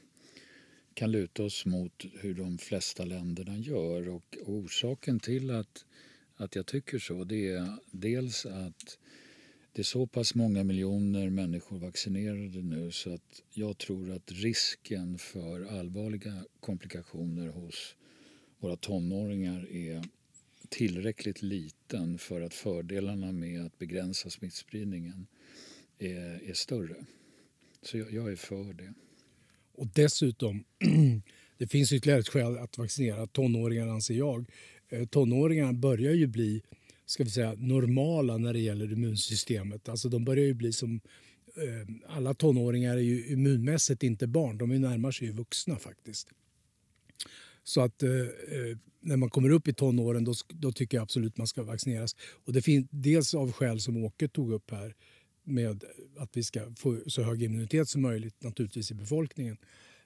kan 1.00 1.12
luta 1.12 1.44
oss 1.44 1.66
mot 1.66 2.06
hur 2.14 2.34
de 2.34 2.58
flesta 2.58 3.06
länderna 3.06 3.58
gör. 3.58 4.10
Och, 4.10 4.38
och 4.42 4.54
orsaken 4.54 5.20
till 5.20 5.52
att, 5.52 5.86
att 6.36 6.56
jag 6.56 6.66
tycker 6.66 7.00
så 7.00 7.24
det 7.24 7.48
är 7.48 7.78
dels 7.92 8.46
att 8.46 9.00
det 9.72 9.82
är 9.82 9.84
så 9.84 10.08
pass 10.08 10.36
många 10.36 10.64
miljoner 10.64 11.30
människor 11.30 11.80
vaccinerade 11.80 12.62
nu 12.62 12.92
så 12.92 13.14
att 13.14 13.42
jag 13.54 13.78
tror 13.78 14.12
att 14.12 14.32
risken 14.32 15.18
för 15.18 15.80
allvarliga 15.80 16.46
komplikationer 16.60 17.48
hos 17.48 17.96
våra 18.58 18.76
tonåringar 18.76 19.72
är 19.72 20.04
tillräckligt 20.70 21.42
liten 21.42 22.18
för 22.18 22.42
att 22.42 22.54
fördelarna 22.54 23.32
med 23.32 23.66
att 23.66 23.78
begränsa 23.78 24.30
smittspridningen 24.30 25.28
är, 26.00 26.50
är 26.50 26.54
större. 26.54 27.06
Så 27.82 27.98
jag, 27.98 28.12
jag 28.12 28.32
är 28.32 28.36
för 28.36 28.74
det. 28.74 28.94
Och 29.80 29.88
dessutom, 29.94 30.64
det 31.58 31.68
finns 31.68 31.94
ytterligare 31.94 32.20
ett 32.20 32.28
skäl 32.28 32.58
att 32.58 32.78
vaccinera 32.78 33.28
tonåringar 33.28 33.88
anser 33.88 34.14
jag. 34.14 34.46
Eh, 34.90 35.06
tonåringarna 35.06 35.74
börjar 35.74 36.14
ju 36.14 36.28
bli 36.28 36.62
ska 37.10 37.24
vi 37.24 37.30
säga, 37.30 37.56
normala 37.58 38.38
när 38.38 38.54
det 38.54 38.60
gäller 38.60 38.94
immunsystemet. 38.94 39.90
Alltså 39.90 40.10
de 40.10 40.26
börjar 40.26 40.46
ju 40.46 40.54
bli 40.54 40.74
som... 40.74 41.02
Eh, 41.56 42.16
alla 42.16 42.34
tonåringar 42.34 42.98
är 42.98 43.02
ju 43.02 43.28
immunmässigt 43.28 44.04
inte 44.04 44.28
barn, 44.28 44.58
de 44.58 44.72
är 44.72 44.80
närmar 44.80 45.12
sig 45.12 45.28
ju 45.28 45.34
vuxna 45.34 45.80
faktiskt. 45.80 46.28
Så 47.64 47.82
att 47.82 48.04
eh, 48.04 48.10
eh, 48.12 48.78
när 49.02 49.18
man 49.18 49.30
kommer 49.30 49.50
upp 49.50 49.68
i 49.68 49.74
tonåren 49.74 50.24
då, 50.24 50.34
då 50.48 50.72
tycker 50.72 50.98
jag 50.98 51.04
absolut 51.04 51.38
man 51.38 51.48
ska 51.48 51.64
vaccineras. 51.64 52.16
Och 52.46 52.54
det 52.54 52.62
finns 52.62 52.88
dels 52.92 53.34
av 53.34 53.52
skäl 53.52 53.80
som 53.80 54.06
Åke 54.06 54.28
tog 54.28 54.52
upp 54.52 54.72
här 54.72 54.96
med 55.50 55.84
att 56.18 56.38
vi 56.38 56.44
ska 56.44 56.74
få 56.78 57.00
så 57.08 57.24
hög 57.24 57.44
immunitet 57.44 57.90
som 57.90 58.02
möjligt 58.02 58.44
naturligtvis 58.44 58.92
i 58.92 58.94
befolkningen. 58.94 59.58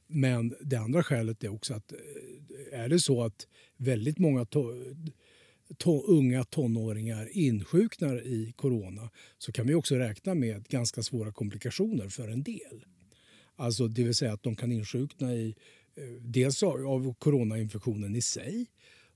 Men 0.07 0.55
det 0.61 0.75
andra 0.75 1.03
skälet 1.03 1.43
är 1.43 1.49
också 1.49 1.73
att 1.73 1.91
eh, 1.91 2.79
är 2.79 2.89
det 2.89 2.99
så 2.99 3.23
att 3.23 3.47
väldigt 3.77 4.19
många 4.19 4.45
to 5.77 6.03
unga 6.07 6.43
tonåringar 6.43 7.29
insjuknar 7.31 8.27
i 8.27 8.53
corona 8.55 9.09
så 9.37 9.51
kan 9.51 9.67
vi 9.67 9.75
också 9.75 9.95
räkna 9.95 10.33
med 10.33 10.67
ganska 10.67 11.03
svåra 11.03 11.31
komplikationer 11.31 12.09
för 12.09 12.27
en 12.27 12.43
del. 12.43 12.85
Alltså 13.55 13.87
det 13.87 14.03
vill 14.03 14.15
säga 14.15 14.33
att 14.33 14.43
de 14.43 14.55
kan 14.55 14.71
insjukna 14.71 15.33
i 15.33 15.55
eh, 15.95 16.03
dels 16.21 16.63
av 16.63 17.13
coronainfektionen 17.13 18.15
i 18.15 18.21
sig 18.21 18.67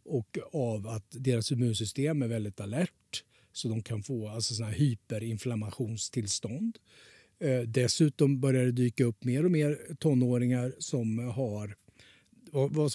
och 0.04 0.38
av 0.54 0.88
att 0.88 1.06
deras 1.10 1.52
immunsystem 1.52 2.22
är 2.22 2.28
väldigt 2.28 2.60
alert 2.60 3.24
så 3.58 3.68
de 3.68 3.84
kan 3.84 4.04
få 4.04 4.30
alltså 4.30 4.54
såna 4.54 4.70
hyperinflammationstillstånd. 4.70 6.78
Eh, 7.40 7.60
dessutom 7.60 8.40
börjar 8.40 8.66
det 8.66 8.72
dyka 8.72 9.04
upp 9.04 9.24
mer 9.24 9.46
och 9.46 9.52
mer 9.52 9.96
tonåringar 10.00 10.74
som 10.80 11.20
har 11.20 11.76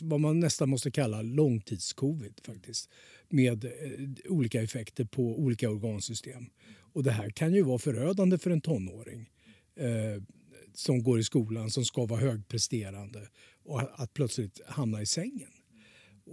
vad, 0.03 0.21
man 0.21 0.41
nästan 0.41 0.69
måste 0.69 0.91
kalla 0.91 1.23
långtidscovid 1.23 2.41
faktiskt 2.45 2.91
med 3.29 3.65
eh, 3.65 3.71
olika 4.29 4.63
effekter 4.63 5.05
på 5.05 5.23
olika 5.23 5.71
organsystem. 5.71 6.47
Och 6.93 7.03
det 7.03 7.13
här 7.13 7.31
kan 7.31 7.55
ju 7.55 7.63
vara 7.63 7.79
förödande 7.79 8.39
för 8.39 8.51
en 8.51 8.61
tonåring 8.61 9.31
eh, 9.77 10.23
som 10.75 11.03
går 11.03 11.19
i 11.19 11.25
skolan, 11.25 11.71
som 11.71 11.85
ska 11.85 12.07
vara 12.07 12.21
högpresterande 12.21 13.29
och 13.65 14.03
att 14.03 14.15
plötsligt 14.15 14.61
hamna 14.67 15.03
i 15.03 15.07
sängen 15.07 15.51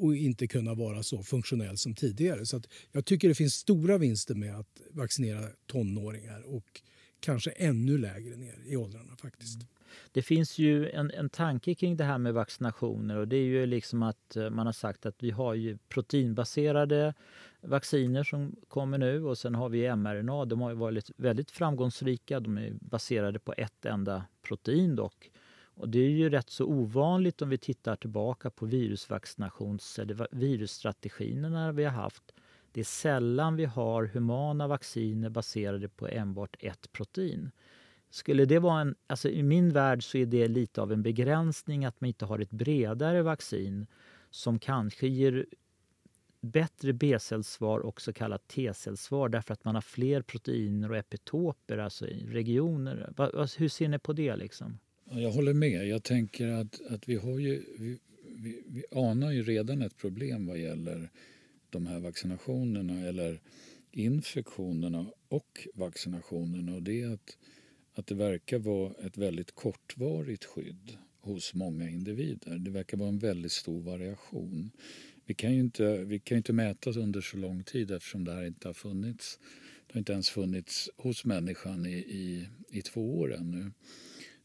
och 0.03 0.15
inte 0.15 0.47
kunna 0.47 0.73
vara 0.73 1.03
så 1.03 1.23
funktionell 1.23 1.77
som 1.77 1.95
tidigare. 1.95 2.45
Så 2.45 2.61
jag 2.91 3.05
tycker 3.05 3.27
det 3.27 3.35
finns 3.35 3.53
stora 3.53 3.97
vinster 3.97 4.35
med 4.35 4.59
att 4.59 4.81
vaccinera 4.91 5.47
tonåringar 5.65 6.41
och 6.55 6.81
kanske 7.19 7.51
ännu 7.51 7.97
lägre 7.97 8.35
ner 8.35 8.55
i 8.65 8.75
åldrarna 8.75 9.15
faktiskt. 9.15 9.55
Mm. 9.55 9.67
Det 10.11 10.21
finns 10.21 10.57
ju 10.57 10.89
en, 10.89 11.11
en 11.11 11.29
tanke 11.29 11.75
kring 11.75 11.97
det 11.97 12.03
här 12.03 12.17
med 12.17 12.33
vaccinationer 12.33 13.17
och 13.17 13.27
det 13.27 13.35
är 13.35 13.43
ju 13.43 13.65
liksom 13.65 14.03
att 14.03 14.35
eh, 14.35 14.49
man 14.49 14.65
har 14.65 14.73
sagt 14.73 15.05
att 15.05 15.23
vi 15.23 15.31
har 15.31 15.53
ju 15.53 15.77
proteinbaserade 15.77 17.13
vacciner 17.61 18.23
som 18.23 18.55
kommer 18.67 18.97
nu 18.97 19.23
och 19.23 19.37
sen 19.37 19.55
har 19.55 19.69
vi 19.69 19.95
mRNA. 19.95 20.45
De 20.45 20.61
har 20.61 20.73
varit 20.73 21.11
väldigt 21.17 21.51
framgångsrika. 21.51 22.39
De 22.39 22.57
är 22.57 22.73
baserade 22.81 23.39
på 23.39 23.53
ett 23.57 23.85
enda 23.85 24.25
protein 24.41 24.95
dock. 24.95 25.31
Och 25.79 25.89
det 25.89 25.99
är 25.99 26.09
ju 26.09 26.29
rätt 26.29 26.49
så 26.49 26.65
ovanligt 26.65 27.41
om 27.41 27.49
vi 27.49 27.57
tittar 27.57 27.95
tillbaka 27.95 28.49
på 28.49 28.65
virusvaccinations 28.65 29.99
eller 29.99 30.27
virusstrategierna 30.31 31.71
vi 31.71 31.83
har 31.83 31.91
haft. 31.91 32.23
Det 32.71 32.79
är 32.79 32.85
sällan 32.85 33.55
vi 33.55 33.65
har 33.65 34.05
humana 34.05 34.67
vacciner 34.67 35.29
baserade 35.29 35.89
på 35.89 36.07
enbart 36.07 36.55
ett 36.59 36.91
protein. 36.91 37.51
Skulle 38.09 38.45
det 38.45 38.59
vara 38.59 38.81
en, 38.81 38.95
alltså 39.07 39.29
I 39.29 39.43
min 39.43 39.69
värld 39.69 40.03
så 40.03 40.17
är 40.17 40.25
det 40.25 40.47
lite 40.47 40.81
av 40.81 40.91
en 40.91 41.03
begränsning 41.03 41.85
att 41.85 42.01
man 42.01 42.07
inte 42.07 42.25
har 42.25 42.39
ett 42.39 42.51
bredare 42.51 43.21
vaccin 43.21 43.87
som 44.29 44.59
kanske 44.59 45.07
ger 45.07 45.45
bättre 46.41 46.93
B-cellsvar 46.93 47.79
och 47.79 48.01
så 48.01 48.13
kallat 48.13 48.47
T-cellsvar 48.47 49.29
därför 49.29 49.53
att 49.53 49.65
man 49.65 49.75
har 49.75 49.81
fler 49.81 50.21
proteiner 50.21 50.91
och 50.91 50.97
epitoper, 50.97 51.77
alltså 51.77 52.05
regioner. 52.05 53.13
Alltså 53.17 53.59
hur 53.59 53.69
ser 53.69 53.87
ni 53.87 53.99
på 53.99 54.13
det? 54.13 54.35
Liksom? 54.35 54.79
Jag 55.11 55.31
håller 55.31 55.53
med. 55.53 55.87
Jag 55.87 56.03
tänker 56.03 56.47
att, 56.47 56.81
att 56.89 57.09
vi, 57.09 57.15
har 57.15 57.39
ju, 57.39 57.63
vi, 57.77 57.99
vi, 58.35 58.63
vi 58.67 58.83
anar 58.91 59.31
ju 59.31 59.43
redan 59.43 59.81
ett 59.81 59.97
problem 59.97 60.45
vad 60.45 60.57
gäller 60.57 61.09
de 61.69 61.87
här 61.87 61.99
vaccinationerna 61.99 63.07
eller 63.07 63.39
infektionerna 63.91 65.05
och 65.27 65.67
vaccinationerna. 65.73 66.75
Och 66.75 66.83
det 66.83 67.01
är 67.01 67.13
att 67.13 67.37
att 67.99 68.07
det 68.07 68.15
verkar 68.15 68.59
vara 68.59 68.93
ett 69.05 69.17
väldigt 69.17 69.51
kortvarigt 69.51 70.45
skydd 70.45 70.97
hos 71.21 71.53
många 71.53 71.89
individer. 71.89 72.57
Det 72.57 72.71
verkar 72.71 72.97
vara 72.97 73.09
en 73.09 73.19
väldigt 73.19 73.51
stor 73.51 73.81
variation. 73.81 74.71
Vi 75.25 75.33
kan 75.33 75.53
ju 75.53 75.59
inte, 75.59 75.97
vi 75.97 76.19
kan 76.19 76.37
inte 76.37 76.53
mäta 76.53 76.89
under 76.89 77.21
så 77.21 77.37
lång 77.37 77.63
tid 77.63 77.91
eftersom 77.91 78.25
det 78.25 78.33
här 78.33 78.45
inte 78.45 78.67
har 78.67 78.73
funnits. 78.73 79.39
Det 79.87 79.93
har 79.93 79.99
inte 79.99 80.13
ens 80.13 80.29
funnits 80.29 80.89
hos 80.97 81.25
människan 81.25 81.85
i, 81.85 81.97
i, 81.97 82.47
i 82.69 82.81
två 82.81 83.19
år 83.19 83.35
ännu. 83.35 83.71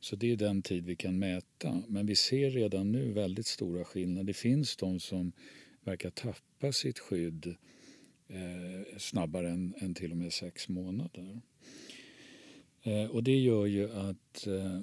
Så 0.04 0.16
det 0.16 0.32
är 0.32 0.36
den 0.36 0.62
tid 0.62 0.84
vi 0.84 0.96
kan 0.96 1.18
mäta. 1.18 1.82
Men 1.88 2.06
vi 2.06 2.16
ser 2.16 2.50
redan 2.50 2.92
nu 2.92 3.12
väldigt 3.12 3.46
stora 3.46 3.84
skillnader. 3.84 4.24
Det 4.24 4.34
finns 4.34 4.76
de 4.76 5.00
som 5.00 5.32
verkar 5.80 6.10
tappa 6.10 6.72
sitt 6.72 6.98
skydd 6.98 7.56
eh, 8.28 8.98
snabbare 8.98 9.50
än, 9.50 9.74
än 9.78 9.94
till 9.94 10.10
och 10.10 10.16
med 10.16 10.32
sex 10.32 10.68
månader. 10.68 11.40
Eh, 12.82 13.10
och 13.10 13.22
det 13.22 13.38
gör 13.38 13.66
ju 13.66 13.92
att 13.92 14.46
eh, 14.46 14.80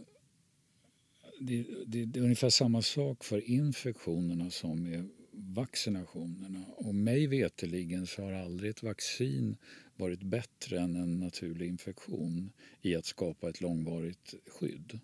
det, 1.39 1.65
det, 1.85 2.05
det, 2.05 2.19
är 2.19 2.23
ungefär 2.23 2.49
samma 2.49 2.81
sak 2.81 3.23
för 3.23 3.49
infektionerna 3.49 4.49
som 4.49 4.83
med 4.83 5.09
vaccinationerna. 5.31 6.65
Och 6.75 6.95
mig 6.95 7.27
veteligen 7.27 8.07
så 8.07 8.21
har 8.21 8.31
aldrig 8.31 8.69
ett 8.69 8.83
vaccin 8.83 9.57
varit 9.95 10.23
bättre 10.23 10.79
än 10.79 10.95
en 10.95 11.19
naturlig 11.19 11.67
infektion 11.67 12.51
i 12.81 12.95
att 12.95 13.05
skapa 13.05 13.49
ett 13.49 13.61
långvarigt 13.61 14.33
skydd. 14.47 14.99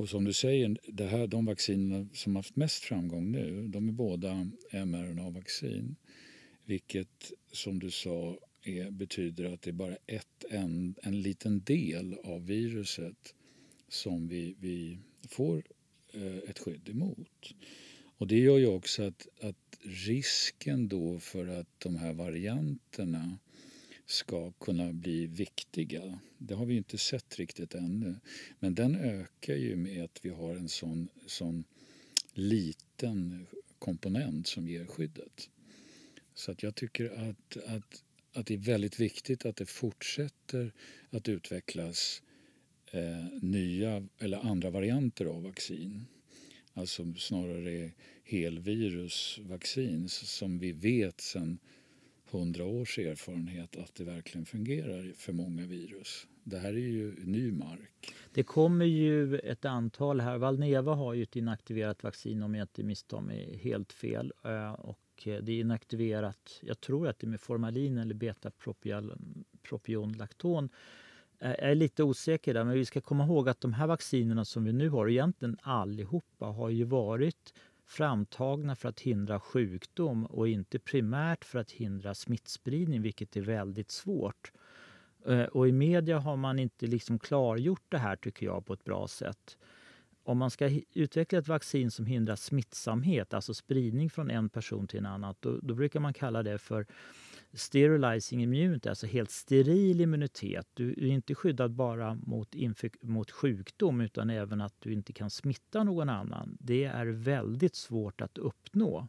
Och 0.00 0.08
som 0.08 0.24
du 0.24 0.32
säger, 0.32 0.76
det 0.88 1.06
här, 1.06 1.26
de 1.26 1.44
vacciner 1.44 2.08
som 2.12 2.36
haft 2.36 2.56
mest 2.56 2.84
framgång 2.84 3.32
nu 3.32 3.68
de 3.68 3.88
är 3.88 3.92
båda 3.92 4.50
mRNA-vaccin. 4.72 5.96
Vilket, 6.64 7.32
som 7.52 7.78
du 7.78 7.90
sa, 7.90 8.38
är, 8.64 8.90
betyder 8.90 9.44
att 9.44 9.62
det 9.62 9.70
är 9.70 9.72
bara 9.72 9.96
ett, 10.06 10.44
en, 10.50 10.94
en 11.02 11.22
liten 11.22 11.64
del 11.64 12.14
av 12.24 12.46
viruset 12.46 13.34
som 13.88 14.28
vi, 14.28 14.56
vi 14.58 14.98
får 15.28 15.64
eh, 16.12 16.50
ett 16.50 16.58
skydd 16.58 16.88
emot. 16.88 17.54
Och 18.16 18.26
det 18.26 18.38
gör 18.38 18.58
ju 18.58 18.66
också 18.66 19.02
att, 19.02 19.28
att 19.40 19.78
risken 19.82 20.88
då 20.88 21.18
för 21.18 21.46
att 21.46 21.68
de 21.78 21.96
här 21.96 22.12
varianterna 22.12 23.38
ska 24.10 24.52
kunna 24.52 24.92
bli 24.92 25.26
viktiga. 25.26 26.18
Det 26.38 26.54
har 26.54 26.66
vi 26.66 26.76
inte 26.76 26.98
sett 26.98 27.38
riktigt 27.38 27.74
ännu. 27.74 28.16
Men 28.58 28.74
den 28.74 28.94
ökar 28.94 29.54
ju 29.54 29.76
med 29.76 30.04
att 30.04 30.24
vi 30.24 30.30
har 30.30 30.56
en 30.56 30.68
sån, 30.68 31.08
sån 31.26 31.64
liten 32.32 33.46
komponent 33.78 34.46
som 34.46 34.68
ger 34.68 34.84
skyddet. 34.84 35.50
Så 36.34 36.52
att 36.52 36.62
jag 36.62 36.74
tycker 36.74 37.30
att, 37.30 37.56
att, 37.66 38.04
att 38.32 38.46
det 38.46 38.54
är 38.54 38.58
väldigt 38.58 39.00
viktigt 39.00 39.44
att 39.44 39.56
det 39.56 39.66
fortsätter 39.66 40.72
att 41.10 41.28
utvecklas 41.28 42.22
eh, 42.90 43.26
nya 43.42 44.08
eller 44.18 44.38
andra 44.38 44.70
varianter 44.70 45.24
av 45.24 45.42
vaccin. 45.42 46.04
Alltså 46.72 47.14
snarare 47.14 47.92
helvirusvaccin 48.24 50.08
som 50.08 50.58
vi 50.58 50.72
vet 50.72 51.20
sen 51.20 51.58
hundra 52.32 52.64
års 52.64 52.98
erfarenhet 52.98 53.76
att 53.76 53.94
det 53.94 54.04
verkligen 54.04 54.46
fungerar 54.46 55.12
för 55.16 55.32
många 55.32 55.66
virus. 55.66 56.26
Det 56.44 56.58
här 56.58 56.72
är 56.72 56.78
ju 56.78 57.14
ny 57.24 57.52
mark. 57.52 58.14
Det 58.32 58.42
kommer 58.42 58.84
ju 58.84 59.38
ett 59.38 59.64
antal 59.64 60.20
här. 60.20 60.38
Valneva 60.38 60.94
har 60.94 61.14
ju 61.14 61.22
ett 61.22 61.36
inaktiverat 61.36 62.02
vaccin 62.02 62.42
om 62.42 62.54
jag 62.54 62.64
inte 62.64 62.82
misstar 62.82 63.20
mig 63.20 63.60
helt 63.62 63.92
fel. 63.92 64.32
Eh, 64.44 64.72
och 64.72 64.98
det 65.24 65.52
är 65.52 65.60
inaktiverat, 65.60 66.60
jag 66.62 66.80
tror 66.80 67.08
att 67.08 67.18
det 67.18 67.26
är 67.26 67.28
med 67.28 67.40
formalin 67.40 67.98
eller 67.98 68.14
betapropionlakton. 68.14 70.68
Eh, 71.40 71.50
jag 71.50 71.70
är 71.70 71.74
lite 71.74 72.02
osäker 72.02 72.54
där, 72.54 72.64
men 72.64 72.74
vi 72.74 72.84
ska 72.84 73.00
komma 73.00 73.24
ihåg 73.24 73.48
att 73.48 73.60
de 73.60 73.72
här 73.72 73.86
vaccinerna 73.86 74.44
som 74.44 74.64
vi 74.64 74.72
nu 74.72 74.88
har, 74.88 75.08
egentligen 75.08 75.56
allihopa, 75.62 76.46
har 76.46 76.68
ju 76.68 76.84
varit 76.84 77.54
framtagna 77.90 78.76
för 78.76 78.88
att 78.88 79.00
hindra 79.00 79.40
sjukdom 79.40 80.26
och 80.26 80.48
inte 80.48 80.78
primärt 80.78 81.44
för 81.44 81.58
att 81.58 81.70
hindra 81.70 82.14
smittspridning, 82.14 83.02
vilket 83.02 83.36
är 83.36 83.40
väldigt 83.40 83.90
svårt. 83.90 84.52
Eh, 85.26 85.42
och 85.42 85.68
I 85.68 85.72
media 85.72 86.18
har 86.18 86.36
man 86.36 86.58
inte 86.58 86.86
liksom 86.86 87.18
klargjort 87.18 87.84
det 87.88 87.98
här 87.98 88.16
tycker 88.16 88.46
jag 88.46 88.66
på 88.66 88.72
ett 88.72 88.84
bra 88.84 89.08
sätt. 89.08 89.58
Om 90.22 90.38
man 90.38 90.50
ska 90.50 90.70
utveckla 90.94 91.38
ett 91.38 91.48
vaccin 91.48 91.90
som 91.90 92.06
hindrar 92.06 92.36
smittsamhet, 92.36 93.34
alltså 93.34 93.54
spridning 93.54 94.10
från 94.10 94.30
en 94.30 94.48
person 94.48 94.86
till 94.86 94.98
en 94.98 95.06
annan, 95.06 95.34
då, 95.40 95.58
då 95.62 95.74
brukar 95.74 96.00
man 96.00 96.12
kalla 96.12 96.42
det 96.42 96.58
för 96.58 96.86
sterilizing 97.52 98.42
immunity, 98.42 98.88
alltså 98.88 99.06
helt 99.06 99.30
steril 99.30 100.00
immunitet. 100.00 100.68
Du 100.74 100.90
är 100.92 101.06
inte 101.06 101.34
skyddad 101.34 101.70
bara 101.70 102.14
mot, 102.14 102.54
mot 103.02 103.30
sjukdom 103.30 104.00
utan 104.00 104.30
även 104.30 104.60
att 104.60 104.74
du 104.78 104.92
inte 104.92 105.12
kan 105.12 105.30
smitta 105.30 105.84
någon 105.84 106.08
annan. 106.08 106.56
Det 106.60 106.84
är 106.84 107.06
väldigt 107.06 107.74
svårt 107.74 108.20
att 108.20 108.38
uppnå. 108.38 109.08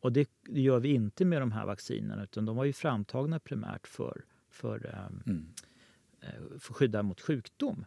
Och 0.00 0.12
det 0.12 0.30
gör 0.48 0.80
vi 0.80 0.88
inte 0.88 1.24
med 1.24 1.42
de 1.42 1.52
här 1.52 1.66
vaccinerna 1.66 2.24
utan 2.24 2.46
de 2.46 2.56
var 2.56 2.64
ju 2.64 2.72
framtagna 2.72 3.38
primärt 3.38 3.86
för, 3.86 4.24
för, 4.50 4.94
ehm, 4.94 5.22
mm. 5.26 5.46
Eh, 6.20 6.58
för 6.58 6.74
skydda 6.74 7.02
mot 7.02 7.20
sjukdom. 7.20 7.84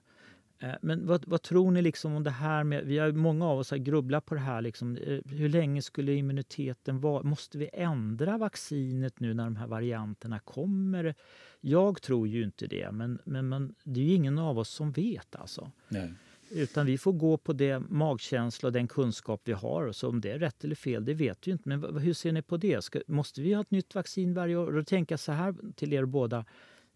Eh, 0.64 0.76
men 0.82 1.08
vad, 1.08 1.28
vad, 1.28 1.42
tror 1.42 1.72
ni 1.72 1.82
liksom 1.82 2.16
om 2.16 2.24
det 2.24 2.30
här 2.30 2.64
med, 2.64 2.86
vi 2.86 2.98
har 2.98 3.12
många 3.12 3.46
av 3.46 3.60
oss 3.60 3.72
har 3.72 3.78
grubblat 3.78 4.26
på 4.26 4.36
det 4.36 4.42
här, 4.42 4.62
liksom, 4.62 4.98
eh, 4.98 5.20
hur 5.26 5.50
länge 5.50 5.82
skulle 5.82 6.14
immuniteten 6.14 7.00
vara? 7.00 7.24
Måste 7.24 7.58
vi 7.58 7.70
ändra 7.74 8.38
vaccinet 8.38 9.20
nu 9.20 9.34
när 9.34 9.44
de 9.44 9.56
här 9.56 9.68
varianterna 9.68 10.40
kommer? 10.40 11.16
Jag 11.62 12.02
tror 12.02 12.28
ju 12.28 12.44
inte 12.44 12.68
det, 12.68 12.92
men, 12.92 13.20
men 13.24 13.48
man, 13.48 13.76
det 13.84 14.00
är 14.00 14.04
ju 14.04 14.14
ingen 14.14 14.40
av 14.40 14.60
oss 14.60 14.70
som 14.70 14.92
vet 14.92 15.36
alltså. 15.36 15.72
Nej. 15.88 16.14
Utan 16.52 16.86
vi 16.86 16.98
får 16.98 17.14
gå 17.14 17.38
på 17.38 17.54
det 17.54 17.80
magkänsla 17.80 18.68
och 18.68 18.74
den 18.74 18.88
kunskap 18.88 19.42
vi 19.44 19.54
har. 19.54 19.92
Så 19.92 20.10
om 20.10 20.22
det 20.22 20.32
är 20.32 20.40
rätt 20.40 20.64
eller 20.64 20.76
fel, 20.76 21.06
det 21.06 21.14
vet 21.14 21.48
vi 21.48 21.52
inte. 21.52 21.70
Men 21.70 21.98
hur 21.98 22.14
ser 22.14 22.32
ni 22.32 22.42
på 22.42 22.58
det? 22.58 22.84
Ska, 22.84 23.00
måste 23.08 23.42
vi 23.42 23.54
ha 23.54 23.62
ett 23.62 23.72
nytt 23.72 23.96
vaccin 23.96 24.34
varje 24.34 24.56
år? 24.56 24.68
Och 24.68 24.74
då 24.74 24.84
tänker 24.84 25.14
jag 25.14 25.20
så 25.20 25.32
här 25.32 25.56
till 25.76 25.94
er 25.94 26.06
båda. 26.06 26.46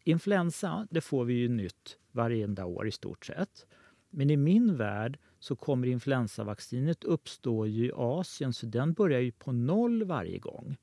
Influensa, 0.08 0.88
det 0.92 1.02
får 1.02 1.26
vi 1.26 1.34
ju 1.34 1.50
nytt 1.50 1.98
varenda 2.12 2.66
år 2.66 2.88
i 2.88 2.92
stort 2.92 3.26
sett. 3.26 3.66
Men 4.10 4.30
i 4.30 4.38
min 4.38 4.78
värld 4.78 5.20
så 5.40 5.56
kommer 5.56 5.88
influensavaccinet 5.88 7.04
uppstå 7.04 7.68
i 7.68 7.92
Asien 7.96 8.54
så 8.54 8.66
den 8.66 8.94
börjar 8.94 9.20
ju 9.20 9.32
på 9.32 9.52
noll 9.52 10.04
varje 10.04 10.40
gång. 10.40 10.78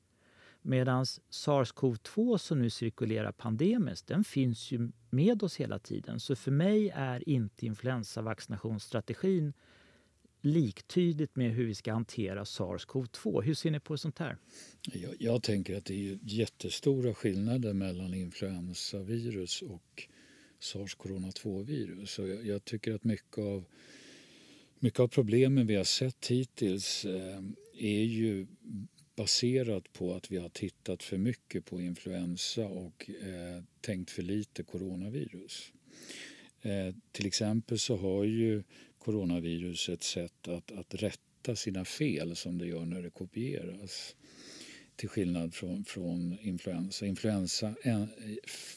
Medan 0.61 1.05
sars-cov-2 1.29 2.37
som 2.37 2.59
nu 2.59 2.69
cirkulerar 2.69 3.31
pandemiskt, 3.31 4.07
den 4.07 4.23
finns 4.23 4.71
ju 4.71 4.91
med 5.09 5.43
oss 5.43 5.55
hela 5.55 5.79
tiden. 5.79 6.19
Så 6.19 6.35
för 6.35 6.51
mig 6.51 6.89
är 6.89 7.29
inte 7.29 7.65
influensavaccinationsstrategin 7.65 9.53
liktydigt 10.45 11.35
med 11.35 11.51
hur 11.51 11.65
vi 11.65 11.75
ska 11.75 11.93
hantera 11.93 12.43
sars-cov-2. 12.45 13.41
Hur 13.41 13.53
ser 13.53 13.71
ni 13.71 13.79
på 13.79 13.97
sånt 13.97 14.19
här? 14.19 14.37
Jag, 14.93 15.15
jag 15.19 15.43
tänker 15.43 15.77
att 15.77 15.85
det 15.85 16.09
är 16.09 16.19
jättestora 16.23 17.13
skillnader 17.13 17.73
mellan 17.73 18.13
influensavirus 18.13 19.61
och 19.61 20.07
SARS-CoV-2-virus. 20.59 22.27
Jag, 22.27 22.45
jag, 22.45 22.65
tycker 22.65 22.93
att 22.93 23.03
mycket 23.03 23.37
av, 23.37 23.65
mycket 24.79 24.99
av 24.99 25.07
problemen 25.07 25.67
vi 25.67 25.75
har 25.75 25.83
sett 25.83 26.27
hittills 26.27 27.05
eh, 27.05 27.41
är 27.73 28.03
ju 28.03 28.47
baserat 29.15 29.93
på 29.93 30.13
att 30.13 30.31
vi 30.31 30.37
har 30.37 30.49
tittat 30.49 31.03
för 31.03 31.17
mycket 31.17 31.65
på 31.65 31.81
influensa 31.81 32.65
och 32.65 33.09
eh, 33.09 33.63
tänkt 33.81 34.11
för 34.11 34.21
lite 34.21 34.63
coronavirus. 34.63 35.71
Eh, 36.61 36.95
till 37.11 37.25
exempel 37.25 37.79
så 37.79 37.95
har 37.95 38.23
ju 38.23 38.63
coronavirus 39.05 39.89
ett 39.89 40.03
sätt 40.03 40.47
att, 40.47 40.71
att 40.71 40.93
rätta 40.93 41.55
sina 41.55 41.85
fel 41.85 42.35
som 42.35 42.57
det 42.57 42.65
gör 42.65 42.85
när 42.85 43.01
det 43.01 43.09
kopieras 43.09 44.15
till 44.95 45.09
skillnad 45.09 45.53
från, 45.53 45.85
från 45.85 46.37
influensa. 46.41 47.05
Influensa 47.05 47.75
eh, 47.83 48.05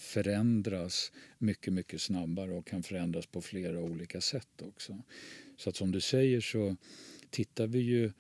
förändras 0.01 1.13
mycket, 1.39 1.73
mycket 1.73 2.01
snabbare 2.01 2.53
och 2.53 2.67
kan 2.67 2.83
förändras 2.83 3.27
på 3.27 3.41
flera 3.41 3.81
olika 3.81 4.21
sätt 4.21 4.63
också. 4.63 5.03
Så 5.57 5.71
att 5.71 5.77
som 5.77 5.93
du 5.93 6.01
säger 6.01 6.41
så 6.41 6.77
tittar 7.31 7.67
vi 7.67 7.79
ju 7.79 8.13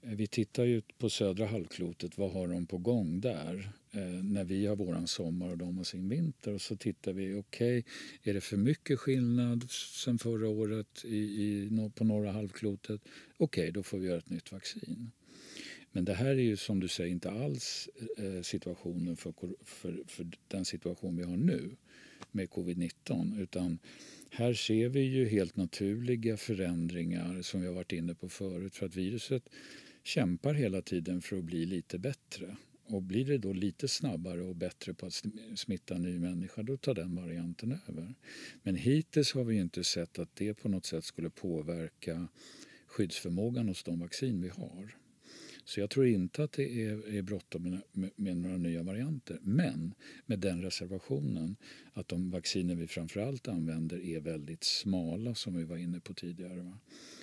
vi 0.00 0.26
tittar 0.26 0.64
ju 0.64 0.82
på 0.98 1.10
södra 1.10 1.46
halvklotet, 1.46 2.18
vad 2.18 2.32
har 2.32 2.48
de 2.48 2.66
på 2.66 2.78
gång 2.78 3.20
där? 3.20 3.72
Eh, 3.96 4.24
när 4.24 4.44
vi 4.44 4.66
har 4.66 4.76
våran 4.76 5.06
sommar 5.06 5.50
och 5.50 5.58
de 5.58 5.76
har 5.76 5.84
sin 5.84 6.08
vinter. 6.08 6.54
Och 6.54 6.60
så 6.60 6.76
tittar 6.76 7.12
vi, 7.12 7.34
okej, 7.34 7.78
okay, 7.78 7.82
är 8.22 8.34
det 8.34 8.40
för 8.40 8.56
mycket 8.56 8.98
skillnad 8.98 9.70
sen 9.70 10.18
förra 10.18 10.48
året 10.48 11.04
i, 11.04 11.16
i, 11.16 11.70
på 11.94 12.04
norra 12.04 12.32
halvklotet? 12.32 13.00
Okej, 13.36 13.62
okay, 13.62 13.70
då 13.70 13.82
får 13.82 13.98
vi 13.98 14.06
göra 14.06 14.18
ett 14.18 14.30
nytt 14.30 14.52
vaccin. 14.52 15.10
Men 15.92 16.04
det 16.04 16.14
här 16.14 16.26
är 16.26 16.42
ju 16.42 16.56
som 16.56 16.80
du 16.80 16.88
säger 16.88 17.10
inte 17.10 17.30
alls 17.30 17.88
eh, 18.18 18.42
situationen 18.42 19.16
för, 19.16 19.34
för, 19.64 20.02
för 20.06 20.26
den 20.48 20.64
situation 20.64 21.16
vi 21.16 21.22
har 21.22 21.36
nu 21.36 21.76
med 22.30 22.48
covid-19 22.48 23.40
utan 23.42 23.78
här 24.30 24.54
ser 24.54 24.88
vi 24.88 25.00
ju 25.00 25.28
helt 25.28 25.56
naturliga 25.56 26.36
förändringar 26.36 27.42
som 27.42 27.60
vi 27.60 27.66
har 27.66 27.74
varit 27.74 27.92
inne 27.92 28.14
på 28.14 28.28
förut 28.28 28.76
för 28.76 28.86
att 28.86 28.96
viruset 28.96 29.48
kämpar 30.02 30.54
hela 30.54 30.82
tiden 30.82 31.22
för 31.22 31.38
att 31.38 31.44
bli 31.44 31.66
lite 31.66 31.98
bättre. 31.98 32.56
Och 32.86 33.02
blir 33.02 33.24
det 33.24 33.38
då 33.38 33.52
lite 33.52 33.88
snabbare 33.88 34.42
och 34.42 34.56
bättre 34.56 34.94
på 34.94 35.06
att 35.06 35.22
smitta 35.56 35.94
en 35.94 36.02
ny 36.02 36.18
människa 36.18 36.62
då 36.62 36.76
tar 36.76 36.94
den 36.94 37.16
varianten 37.16 37.78
över. 37.88 38.14
Men 38.62 38.76
hittills 38.76 39.32
har 39.32 39.44
vi 39.44 39.56
inte 39.56 39.84
sett 39.84 40.18
att 40.18 40.36
det 40.36 40.54
på 40.54 40.68
något 40.68 40.86
sätt 40.86 41.04
skulle 41.04 41.30
påverka 41.30 42.28
skyddsförmågan 42.86 43.68
hos 43.68 43.84
de 43.84 44.00
vaccin 44.00 44.40
vi 44.40 44.48
har. 44.48 44.96
Så 45.64 45.80
jag 45.80 45.90
tror 45.90 46.06
inte 46.06 46.44
att 46.44 46.52
det 46.52 46.82
är, 46.82 47.14
är 47.14 47.22
bråttom 47.22 47.80
med, 47.92 48.10
med, 48.16 48.36
några 48.36 48.56
nya 48.56 48.82
varianter. 48.82 49.38
Men 49.42 49.94
med 50.26 50.38
den 50.38 50.62
reservationen 50.62 51.56
att 51.92 52.08
de 52.08 52.30
vacciner 52.30 52.74
vi 52.74 52.86
framförallt 52.86 53.48
använder 53.48 54.04
är 54.04 54.20
väldigt 54.20 54.64
smala 54.64 55.34
som 55.34 55.56
vi 55.56 55.64
var 55.64 55.76
inne 55.76 56.00
på 56.00 56.14
tidigare. 56.14 56.62
Va? 56.62 56.78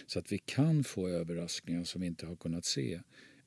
Så 0.07 0.19
att 0.19 0.31
vi 0.31 0.37
kan 0.37 0.83
få 0.83 1.07
överraskningar 1.07 1.83
som 1.83 2.01
vi 2.01 2.07
inte 2.07 2.25
har 2.25 2.35
kunnat 2.35 2.65
se 2.65 3.01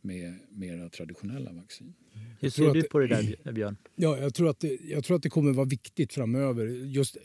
med 0.04 0.38
mera 0.50 0.88
traditionella 0.88 1.52
vaccin. 1.52 1.94
Hur 2.40 2.50
ser 2.50 2.74
du 2.74 2.82
på 2.82 2.98
det 2.98 3.06
där, 3.06 3.52
Björn? 3.52 3.76
Ja, 3.94 4.18
jag, 4.18 4.34
tror 4.34 4.48
att 4.48 4.60
det, 4.60 4.78
jag 4.84 5.04
tror 5.04 5.16
att 5.16 5.22
det 5.22 5.30
kommer 5.30 5.52
vara 5.52 5.66
viktigt 5.66 6.12
framöver. 6.12 6.66
Just, 6.66 7.16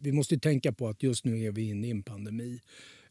vi 0.00 0.12
måste 0.12 0.38
tänka 0.38 0.72
på 0.72 0.88
att 0.88 1.02
just 1.02 1.24
nu 1.24 1.44
är 1.44 1.52
vi 1.52 1.62
inne 1.62 1.86
i 1.86 1.90
en 1.90 2.02
pandemi. 2.02 2.60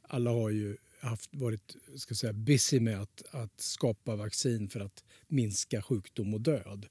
Alla 0.02 0.32
har 0.32 0.50
ju 0.50 0.78
haft, 1.00 1.36
varit 1.36 1.76
ska 1.96 2.16
säga, 2.16 2.34
busy 2.34 2.80
med 2.80 3.02
att, 3.02 3.24
att 3.32 3.62
skapa 3.62 4.16
vaccin 4.16 4.70
för 4.70 4.80
att 4.80 5.04
minska 5.28 5.82
sjukdom 5.82 6.34
och 6.34 6.42
död. 6.42 6.86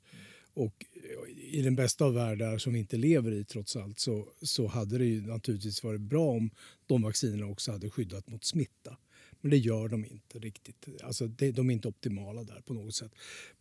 Och 0.55 0.87
i 1.37 1.62
den 1.62 1.77
bästa 1.77 2.05
av 2.05 2.14
världar 2.14 2.59
som 2.59 2.73
vi 2.73 2.79
inte 2.79 2.97
lever 2.97 3.33
i 3.33 3.45
trots 3.45 3.77
allt 3.77 3.99
så, 3.99 4.29
så 4.42 4.66
hade 4.66 4.99
det 4.99 5.05
ju 5.05 5.27
naturligtvis 5.27 5.85
varit 5.85 6.01
bra 6.01 6.31
om 6.31 6.51
de 6.87 7.03
vaccinerna 7.03 7.47
också 7.47 7.73
hade 7.73 7.90
skyddat 7.90 8.29
mot 8.29 8.45
smitta. 8.45 8.97
Men 9.42 9.50
det 9.50 9.57
gör 9.57 9.88
de 9.88 10.05
inte 10.05 10.38
riktigt. 10.38 10.88
Alltså 11.02 11.26
det, 11.26 11.52
de 11.52 11.70
är 11.70 11.74
inte 11.74 11.88
optimala 11.88 12.44
där 12.44 12.61
på 12.61 12.74
något 12.74 12.94
sätt. 12.94 13.12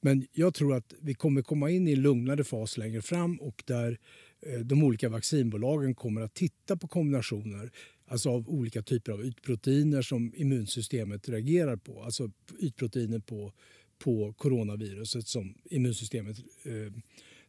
Men 0.01 0.27
jag 0.33 0.53
tror 0.53 0.75
att 0.75 0.93
vi 1.01 1.13
kommer 1.13 1.41
komma 1.41 1.69
in 1.69 1.87
i 1.87 1.91
en 1.91 2.01
lugnare 2.01 2.43
fas 2.43 2.77
längre 2.77 3.01
fram 3.01 3.35
och 3.35 3.63
där 3.65 3.99
eh, 4.41 4.59
de 4.59 4.83
olika 4.83 5.09
vaccinbolagen 5.09 5.95
kommer 5.95 6.21
att 6.21 6.33
titta 6.33 6.77
på 6.77 6.87
kombinationer 6.87 7.71
alltså 8.07 8.29
av 8.29 8.49
olika 8.49 8.81
typer 8.81 9.11
av 9.11 9.25
ytproteiner 9.25 10.01
som 10.01 10.33
immunsystemet 10.35 11.29
reagerar 11.29 11.75
på. 11.75 12.03
Alltså 12.03 12.31
ytproteiner 12.59 13.19
på, 13.19 13.53
på 13.99 14.33
coronaviruset 14.33 15.27
som 15.27 15.55
immunsystemet... 15.65 16.37
Eh, 16.63 16.93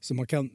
som 0.01 0.17
man 0.17 0.27
kan 0.27 0.51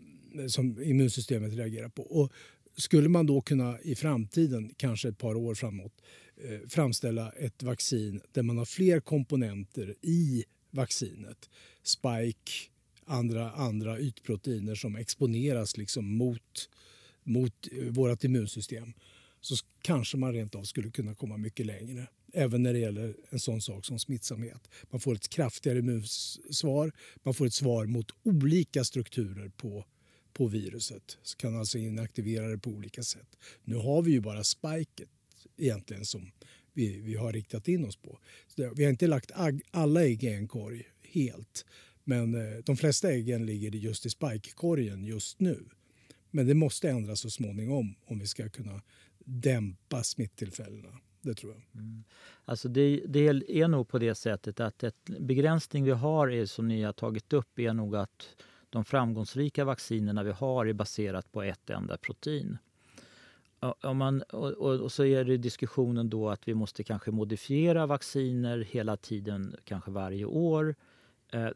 som 0.47 0.81
immunsystemet 0.81 1.53
reagerar 1.53 1.89
på. 1.89 2.03
Och 2.03 2.31
skulle 2.77 3.09
man 3.09 3.25
då 3.25 3.41
kunna 3.41 3.79
i 3.81 3.95
framtiden, 3.95 4.73
kanske 4.77 5.09
ett 5.09 5.17
par 5.17 5.35
år 5.35 5.55
framåt, 5.55 5.93
eh, 6.01 6.26
Eh, 6.43 6.60
framställa 6.67 7.32
ett 7.32 7.63
vaccin 7.63 8.21
där 8.32 8.43
man 8.43 8.58
har 8.58 8.65
fler 8.65 9.00
komponenter 9.00 9.95
i 10.02 10.43
vaccinet, 10.71 11.50
spike, 11.84 12.52
andra, 13.06 13.52
andra 13.52 14.00
ytproteiner 14.00 14.76
som 14.76 14.95
exponeras 14.95 15.78
liksom 15.78 16.17
mot, 16.17 16.69
mot 17.23 17.67
eh, 17.71 17.84
vårt 17.84 18.23
immunsystem 18.23 18.93
så 19.41 19.56
kanske 19.82 20.17
man 20.17 20.34
rent 20.34 20.56
av 20.56 20.63
skulle 20.63 20.91
kunna 20.91 21.15
komma 21.15 21.38
mycket 21.38 21.65
längre. 21.65 22.08
Även 22.34 22.63
när 22.63 22.73
det 22.73 22.80
gäller 22.80 23.15
en 23.30 23.39
sån 23.39 23.62
sak 23.62 23.86
som 23.86 24.00
smittsamhet. 24.00 24.69
Man 24.89 25.00
får 25.00 25.15
ett 25.15 25.30
kraftigare 25.30 25.80
immunsvar, 25.80 26.91
man 27.23 27.34
får 27.34 27.45
ett 27.45 27.54
svar 27.54 27.86
mot 27.86 28.12
olika 28.23 28.84
strukturer 28.84 29.50
på, 29.50 29.86
på 30.34 30.47
viruset. 30.47 31.17
Så 31.23 31.38
kan 31.38 31.60
alltså 31.60 31.78
inaktivera 31.78 32.47
det 32.47 32.58
på 32.58 32.69
olika 32.69 33.04
sätt. 33.04 33.38
Nu 33.63 33.76
har 33.76 34.02
vi 34.02 34.12
ju 34.12 34.21
bara 34.21 34.43
spiket 34.43 35.10
egentligen 35.58 36.06
som 36.06 36.32
vi, 36.74 37.02
vi 37.02 37.15
har 37.15 37.34
riktat 37.34 37.67
in 37.67 37.86
oss 37.86 37.96
på. 37.96 38.20
Så 38.48 38.74
vi 38.76 38.84
har 38.84 38.91
inte 38.91 39.08
lagt 39.08 39.32
alla 39.72 40.04
ägg 40.04 40.24
i 40.24 40.34
en 40.34 40.48
korg 40.48 40.84
helt. 41.02 41.65
Men 42.04 42.36
eh, 42.36 42.58
de 42.65 42.78
flesta 42.78 43.12
äggen 43.12 43.46
ligger 43.46 43.72
just 43.72 44.06
i 44.06 44.10
spikekorgen 44.10 45.04
just 45.04 45.39
nu. 45.39 45.65
Men 46.32 46.48
det 46.48 46.54
måste 46.54 46.89
ändras 46.89 47.20
så 47.20 47.30
småningom 47.30 47.96
om 48.06 48.20
vi 48.20 48.28
ska 48.28 48.50
kunna 48.50 48.82
dämpa 49.26 50.04
smittillfällena. 50.04 51.00
Det 51.22 51.34
tror 51.34 51.54
jag. 51.54 51.82
Mm. 51.82 52.04
Alltså 52.46 52.70
det, 52.70 53.04
det, 53.08 53.28
är 53.48 53.67
nog 53.67 53.88
på 53.88 54.00
det 54.00 54.15
sättet 54.15 54.60
att 54.60 54.84
en 54.84 54.91
begränsning 55.20 55.84
vi 55.84 55.91
har 55.91 56.32
är, 56.32 56.46
som 56.46 56.67
ni 56.67 56.84
har 56.84 56.93
tagit 56.93 57.34
upp 57.34 57.60
är 57.60 57.74
nog 57.74 57.96
att 57.96 58.36
de 58.70 58.86
framgångsrika 58.86 59.65
vaccinerna 59.65 60.24
vi 60.24 60.32
har 60.32 60.65
är 60.65 60.74
baserat 60.74 61.32
på 61.32 61.43
ett 61.43 61.70
enda 61.70 61.98
protein. 61.98 62.58
Om 63.60 63.98
man, 63.98 64.22
och, 64.22 64.82
och, 64.82 64.91
så 64.91 65.06
är 65.06 65.24
det 65.24 65.38
diskussionen 65.38 66.10
då 66.10 66.30
att 66.30 66.48
vi 66.48 66.54
måste 66.54 66.84
kanske 66.84 67.12
modifiera 67.12 67.86
vacciner 67.86 68.58
hela 68.58 68.98
tiden, 68.98 69.56
kanske 69.63 69.91
varje 69.91 70.26
år. 70.26 70.76
Eh, 71.32 71.50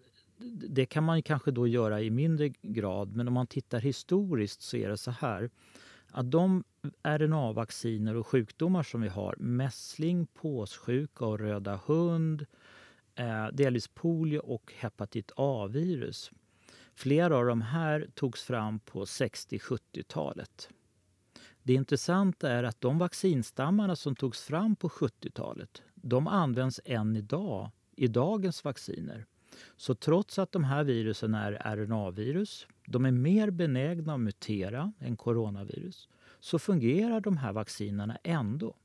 det 0.69 0.85
kan 0.85 1.03
man 1.03 1.21
kanske 1.23 1.51
då 1.51 1.67
göra 1.67 2.01
i 2.01 2.09
mindre 2.09 2.49
grad, 2.61 3.15
men 3.15 3.27
om 3.27 3.33
man 3.33 3.47
tittar 3.47 3.79
historiskt 3.79 4.61
så 4.61 4.77
är 4.77 4.89
det 4.89 4.97
så 4.97 5.11
här 5.11 5.49
att 6.11 6.31
de 6.31 6.63
RNA-vacciner 7.03 8.15
och 8.15 8.27
sjukdomar 8.27 8.83
som 8.83 9.01
vi 9.01 9.07
har, 9.07 9.35
mässling, 9.39 10.27
påssjuka 10.27 11.25
och 11.25 11.39
röda 11.39 11.79
hund, 11.85 12.45
eh, 13.15 13.47
delvis 13.53 13.87
polio 13.87 14.39
och 14.39 14.73
hepatit 14.77 15.31
A-virus. 15.35 16.31
Flera 16.95 17.37
av 17.37 17.45
de 17.45 17.61
här 17.61 18.07
togs 18.13 18.43
fram 18.43 18.79
på 18.79 19.05
60-70-talet. 19.05 20.69
Det 21.63 21.73
intressanta 21.73 22.49
är 22.49 22.63
att 22.63 22.81
de 22.81 22.97
vaccinstammarna 22.97 23.95
som 23.95 24.15
togs 24.15 24.43
fram 24.43 24.75
på 24.75 24.89
70-talet, 24.89 25.81
de 25.95 26.27
används 26.27 26.81
än 26.85 27.15
idag 27.15 27.71
i 27.95 28.07
dagens 28.07 28.63
vacciner. 28.63 29.25
Så 29.77 29.95
trots 29.95 30.39
att 30.39 30.51
de 30.51 30.63
här 30.63 30.83
virusen 30.83 31.35
är 31.35 31.75
RNA-virus, 31.75 32.67
de 32.85 33.05
är 33.05 33.11
mer 33.11 33.49
benägna 33.49 34.13
att 34.13 34.19
mutera 34.19 34.93
än 34.99 35.17
coronavirus, 35.17 36.09
så 36.39 36.59
fungerar 36.59 37.21
de 37.21 37.37
här 37.37 37.53
vaccinerna 37.53 38.17
ändå. 38.23 38.75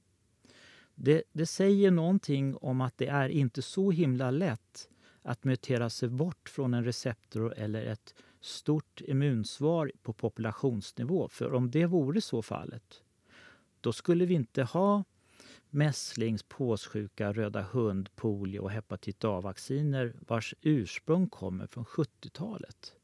Det, 0.95 1.23
det 1.33 1.47
säger 1.47 1.91
någonting 1.91 2.57
om 2.57 2.81
att 2.81 2.99
det 2.99 3.07
är 3.07 3.29
inte 3.29 3.62
så 3.62 3.91
himla 3.91 4.31
lätt 4.31 4.89
att 5.23 5.45
mutera 5.45 5.91
sig 5.91 6.09
bort 6.09 6.49
från 6.49 6.75
en 6.75 6.85
receptor 6.85 7.55
eller 7.57 7.85
ett 7.85 8.15
stort 8.47 9.01
immunsvar 9.01 9.93
på 10.03 10.13
populationsnivå. 10.13 11.29
För 11.29 11.55
om 11.55 11.71
det 11.71 11.87
vore 11.87 12.21
så 12.21 12.43
fallet, 12.43 13.03
då 13.81 13.93
skulle 13.93 14.27
vi 14.27 14.35
inte 14.35 14.63
ha 14.63 15.05
mässlings, 15.71 16.43
påssjuka, 16.43 17.33
röda 17.33 17.63
hund, 17.63 18.09
polio 18.17 18.61
och 18.61 18.71
hepatit 18.71 19.25
A-vacciner 19.25 20.15
vars 20.29 20.55
ursprung 20.63 21.29
kommer 21.29 21.67
från 21.67 21.85
70-talet. 21.85 22.95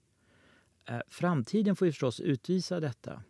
Eh, 0.88 1.00
framtiden 1.08 1.76
får 1.76 1.86
ju 1.86 1.92
förstås 1.92 2.20
utvisa 2.20 2.80
detta. 2.80 3.22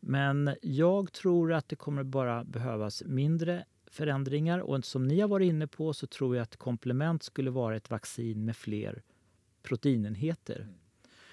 Men 0.00 0.54
jag 0.62 1.12
tror 1.12 1.52
att 1.52 1.68
det 1.68 1.76
kommer 1.76 2.02
bara 2.02 2.44
behövas 2.44 3.02
mindre 3.06 3.64
förändringar 3.86 4.58
och 4.58 4.84
som 4.84 5.08
ni 5.08 5.20
har 5.20 5.28
varit 5.28 5.48
inne 5.48 5.66
på 5.66 5.92
så 5.92 6.06
tror 6.06 6.36
jag 6.36 6.42
att 6.42 6.56
komplement 6.56 7.22
skulle 7.22 7.50
vara 7.50 7.76
ett 7.76 7.90
vaccin 7.90 8.44
med 8.44 8.56
fler 8.56 9.02
proteinenheter 9.62 10.68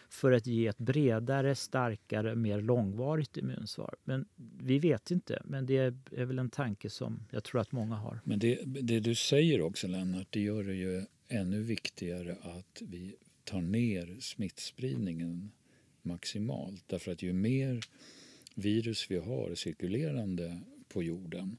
för 0.10 0.32
att 0.32 0.48
ge 0.48 0.68
ett 0.68 0.78
bredare, 0.78 1.56
starkare, 1.56 2.36
mer 2.36 2.62
långvarigt 2.62 3.38
immunsvar. 3.38 3.96
Men 4.04 4.26
vi 4.64 4.80
vet 4.80 5.12
inte, 5.12 5.42
men 5.46 5.66
det 5.66 5.78
är 6.12 6.26
väl 6.26 6.40
en 6.40 6.50
tanke 6.50 6.90
som 6.90 7.20
jag 7.32 7.44
tror 7.44 7.62
att 7.62 7.72
många 7.72 7.96
har. 7.96 8.20
Men 8.24 8.40
det, 8.40 8.60
det 8.66 9.00
du 9.00 9.16
säger 9.16 9.62
också 9.62 9.88
Lennart, 9.88 10.28
det 10.30 10.40
gör 10.40 10.64
det 10.64 10.76
ju 10.76 11.06
ännu 11.28 11.62
viktigare 11.62 12.38
att 12.42 12.82
vi 12.82 13.16
tar 13.44 13.62
ner 13.62 14.18
smittspridningen 14.20 15.52
maximalt. 16.02 16.84
Därför 16.88 17.12
att 17.12 17.22
ju 17.22 17.34
mer 17.34 17.80
virus 18.56 19.12
vi 19.12 19.18
har 19.18 19.56
cirkulerande 19.56 20.62
på 20.88 21.04
jorden 21.04 21.58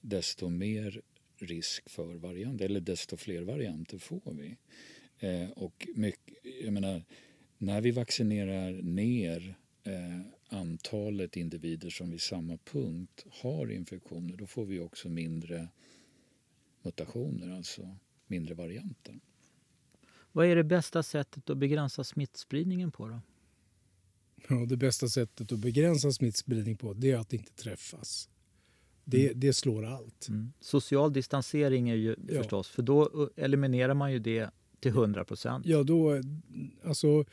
desto 0.00 0.48
mer 0.48 1.02
risk 1.38 1.90
för 1.90 2.14
varianter, 2.14 2.64
eller 2.64 2.80
desto 2.80 3.16
fler 3.16 3.42
varianter 3.42 3.98
får 3.98 4.34
vi. 4.38 4.56
Eh, 5.18 5.50
och 5.50 5.88
mycket, 5.94 6.34
jag 6.64 6.72
menar, 6.72 7.02
när 7.58 7.80
vi 7.80 7.90
vaccinerar 7.90 8.82
ner 8.82 9.56
eh, 9.82 10.20
antalet 10.48 11.36
individer 11.36 11.90
som 11.90 12.10
vid 12.10 12.20
samma 12.20 12.56
punkt 12.56 13.24
har 13.30 13.70
infektioner 13.70 14.36
då 14.36 14.46
får 14.46 14.64
vi 14.64 14.80
också 14.80 15.08
mindre 15.08 15.68
mutationer, 16.82 17.56
alltså 17.56 17.96
mindre 18.26 18.54
varianter. 18.54 19.20
Vad 20.32 20.46
är 20.46 20.56
det 20.56 20.64
bästa 20.64 21.02
sättet 21.02 21.50
att 21.50 21.58
begränsa 21.58 22.04
smittspridningen 22.04 22.92
på? 22.92 23.08
då? 23.08 23.20
Ja, 24.48 24.66
det 24.66 24.76
bästa 24.76 25.08
sättet 25.08 25.52
att 25.52 25.58
begränsa 25.58 26.12
smittspridning 26.12 26.76
på 26.76 26.94
det 26.94 27.10
är 27.10 27.16
att 27.16 27.32
inte 27.32 27.52
träffas. 27.52 28.28
Det, 29.04 29.26
mm. 29.26 29.40
det 29.40 29.52
slår 29.52 29.84
allt. 29.84 30.28
Mm. 30.28 30.52
Social 30.60 31.12
distansering 31.12 31.88
är 31.88 31.94
ju 31.94 32.16
ja. 32.28 32.42
förstås, 32.42 32.68
för 32.68 32.82
då 32.82 33.30
eliminerar 33.36 33.94
man 33.94 34.12
ju 34.12 34.18
det 34.18 34.50
till 34.84 34.92
100 34.92 35.24
procent. 35.24 35.66
Ja, 35.66 35.82
då, 35.82 36.20
alltså 36.84 37.24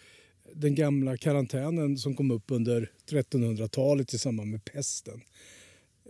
den 0.54 0.76
gamla 0.76 1.18
karantänen 1.18 1.98
som 1.98 2.16
kom 2.16 2.32
upp 2.32 2.52
under 2.52 2.92
1300-talet 3.10 4.14
i 4.14 4.18
samband 4.18 4.52
med 4.52 4.66
pesten. 4.66 5.22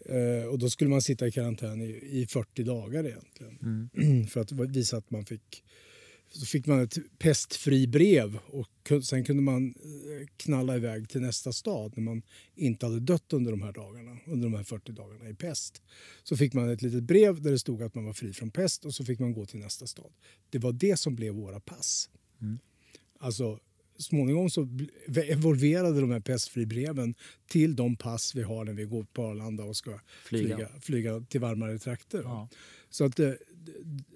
Eh, 0.06 0.45
och 0.45 0.60
då 0.60 0.69
skulle 0.69 0.89
man 0.89 1.01
sitta 1.01 1.27
i 1.27 1.32
karantän 1.32 1.82
i, 1.82 2.21
i 2.21 2.27
40 2.30 2.63
dagar 2.63 3.06
egentligen. 3.06 3.89
Mm. 3.95 4.27
för 4.27 4.41
att 4.41 4.51
visa 4.51 4.97
att 4.97 5.12
man 5.12 5.25
fick 5.25 5.63
så 6.34 6.46
fick 6.46 6.65
man 6.65 6.82
ett 6.82 6.98
pestfri 7.20 7.88
brev 7.88 8.39
och 8.48 9.04
sen 9.04 9.24
kunde 9.24 9.41
man 9.41 9.67
eh, 9.67 10.28
knalla 10.38 10.76
iväg 10.76 11.10
till 11.10 11.22
nästa 11.22 11.54
stad 11.54 11.94
när 11.96 12.04
man 12.04 12.22
inte 12.56 12.86
hade 12.86 13.00
dött 13.00 13.34
under 13.34 13.52
de 13.52 13.62
här 13.62 13.72
dagarna, 13.72 14.17
under 14.26 14.50
de 14.50 14.54
här 14.54 14.63
40 14.63 14.91
dagarna 14.91 15.30
i 15.30 15.34
pest. 15.34 15.82
Så 16.24 16.38
fick 16.38 16.54
man 16.54 16.70
ett 16.70 16.82
litet 16.82 17.04
brev 17.04 17.41
där 17.41 17.52
det 17.52 17.60
stod 17.60 17.84
att 17.84 17.96
man 17.96 18.06
var 18.06 18.13
fri 18.13 18.34
från 18.34 18.52
pest 18.52 18.86
och 18.86 18.94
så 18.94 19.06
fick 19.06 19.20
man 19.20 19.34
gå 19.34 19.46
till 19.46 19.60
nästa 19.60 19.88
stad. 19.88 20.12
Det 20.50 20.60
var 20.60 20.72
det 20.72 20.98
som 20.98 21.15
blev 21.15 21.34
våra 21.34 21.60
pass. 21.60 22.10
Mm. 22.41 22.60
Alltså 23.20 23.60
småningom 23.98 24.50
så 24.50 24.67
evolverade 25.15 26.02
de 26.02 26.12
här 26.12 26.20
pestfribreven 26.20 27.15
till 27.48 27.76
de 27.76 27.96
pass 27.96 28.36
vi 28.36 28.41
har 28.41 28.65
när 28.65 28.74
vi 28.74 28.84
går 28.84 29.04
på 29.04 29.24
Arlanda 29.24 29.63
och 29.63 29.78
ska 29.78 30.00
flyga, 30.24 30.56
flyga, 30.56 30.70
flyga 30.82 31.26
till 31.30 31.41
varmare 31.41 31.80
trakter. 31.80 32.22
Ja. 32.24 32.50
Så 32.89 33.06
att 33.06 33.20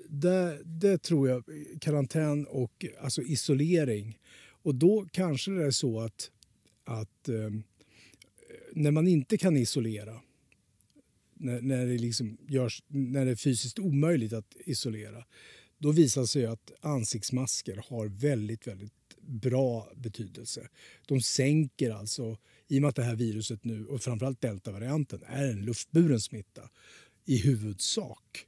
det, 0.09 0.61
det, 0.65 0.97
tror 0.97 1.29
jag, 1.29 1.43
karantän 1.81 2.47
och 2.47 2.85
alltså 3.01 3.21
isolering. 3.21 4.19
Och 4.63 4.75
då 4.75 5.07
kanske 5.11 5.51
det 5.51 5.65
är 5.65 5.71
så 5.71 5.99
att, 5.99 6.31
att 6.83 7.29
eh, 7.29 7.49
när 8.73 8.91
man 8.91 9.07
inte 9.07 9.37
kan 9.37 9.57
isolera 9.57 10.21
när, 11.33 11.61
när, 11.61 11.85
det 11.85 11.97
liksom 11.97 12.37
görs, 12.47 12.83
när 12.87 13.25
det 13.25 13.31
är 13.31 13.35
fysiskt 13.35 13.79
omöjligt 13.79 14.33
att 14.33 14.55
isolera 14.65 15.25
då 15.77 15.91
visar 15.91 16.21
det 16.21 16.27
sig 16.27 16.45
att 16.45 16.71
ansiktsmasker 16.81 17.83
har 17.89 18.07
väldigt, 18.07 18.67
väldigt 18.67 18.93
bra 19.21 19.91
betydelse. 19.95 20.67
De 21.07 21.21
sänker 21.21 21.91
alltså, 21.91 22.37
i 22.67 22.77
och 22.77 22.81
med 22.81 22.89
att 22.89 22.95
det 22.95 23.03
här 23.03 23.15
viruset 23.15 23.63
nu, 23.63 23.85
och 23.85 24.01
framförallt 24.01 24.41
deltavarianten, 24.41 25.23
är 25.27 25.47
en 25.47 25.65
luftburen 25.65 26.19
smitta 26.19 26.69
i 27.25 27.37
huvudsak 27.37 28.45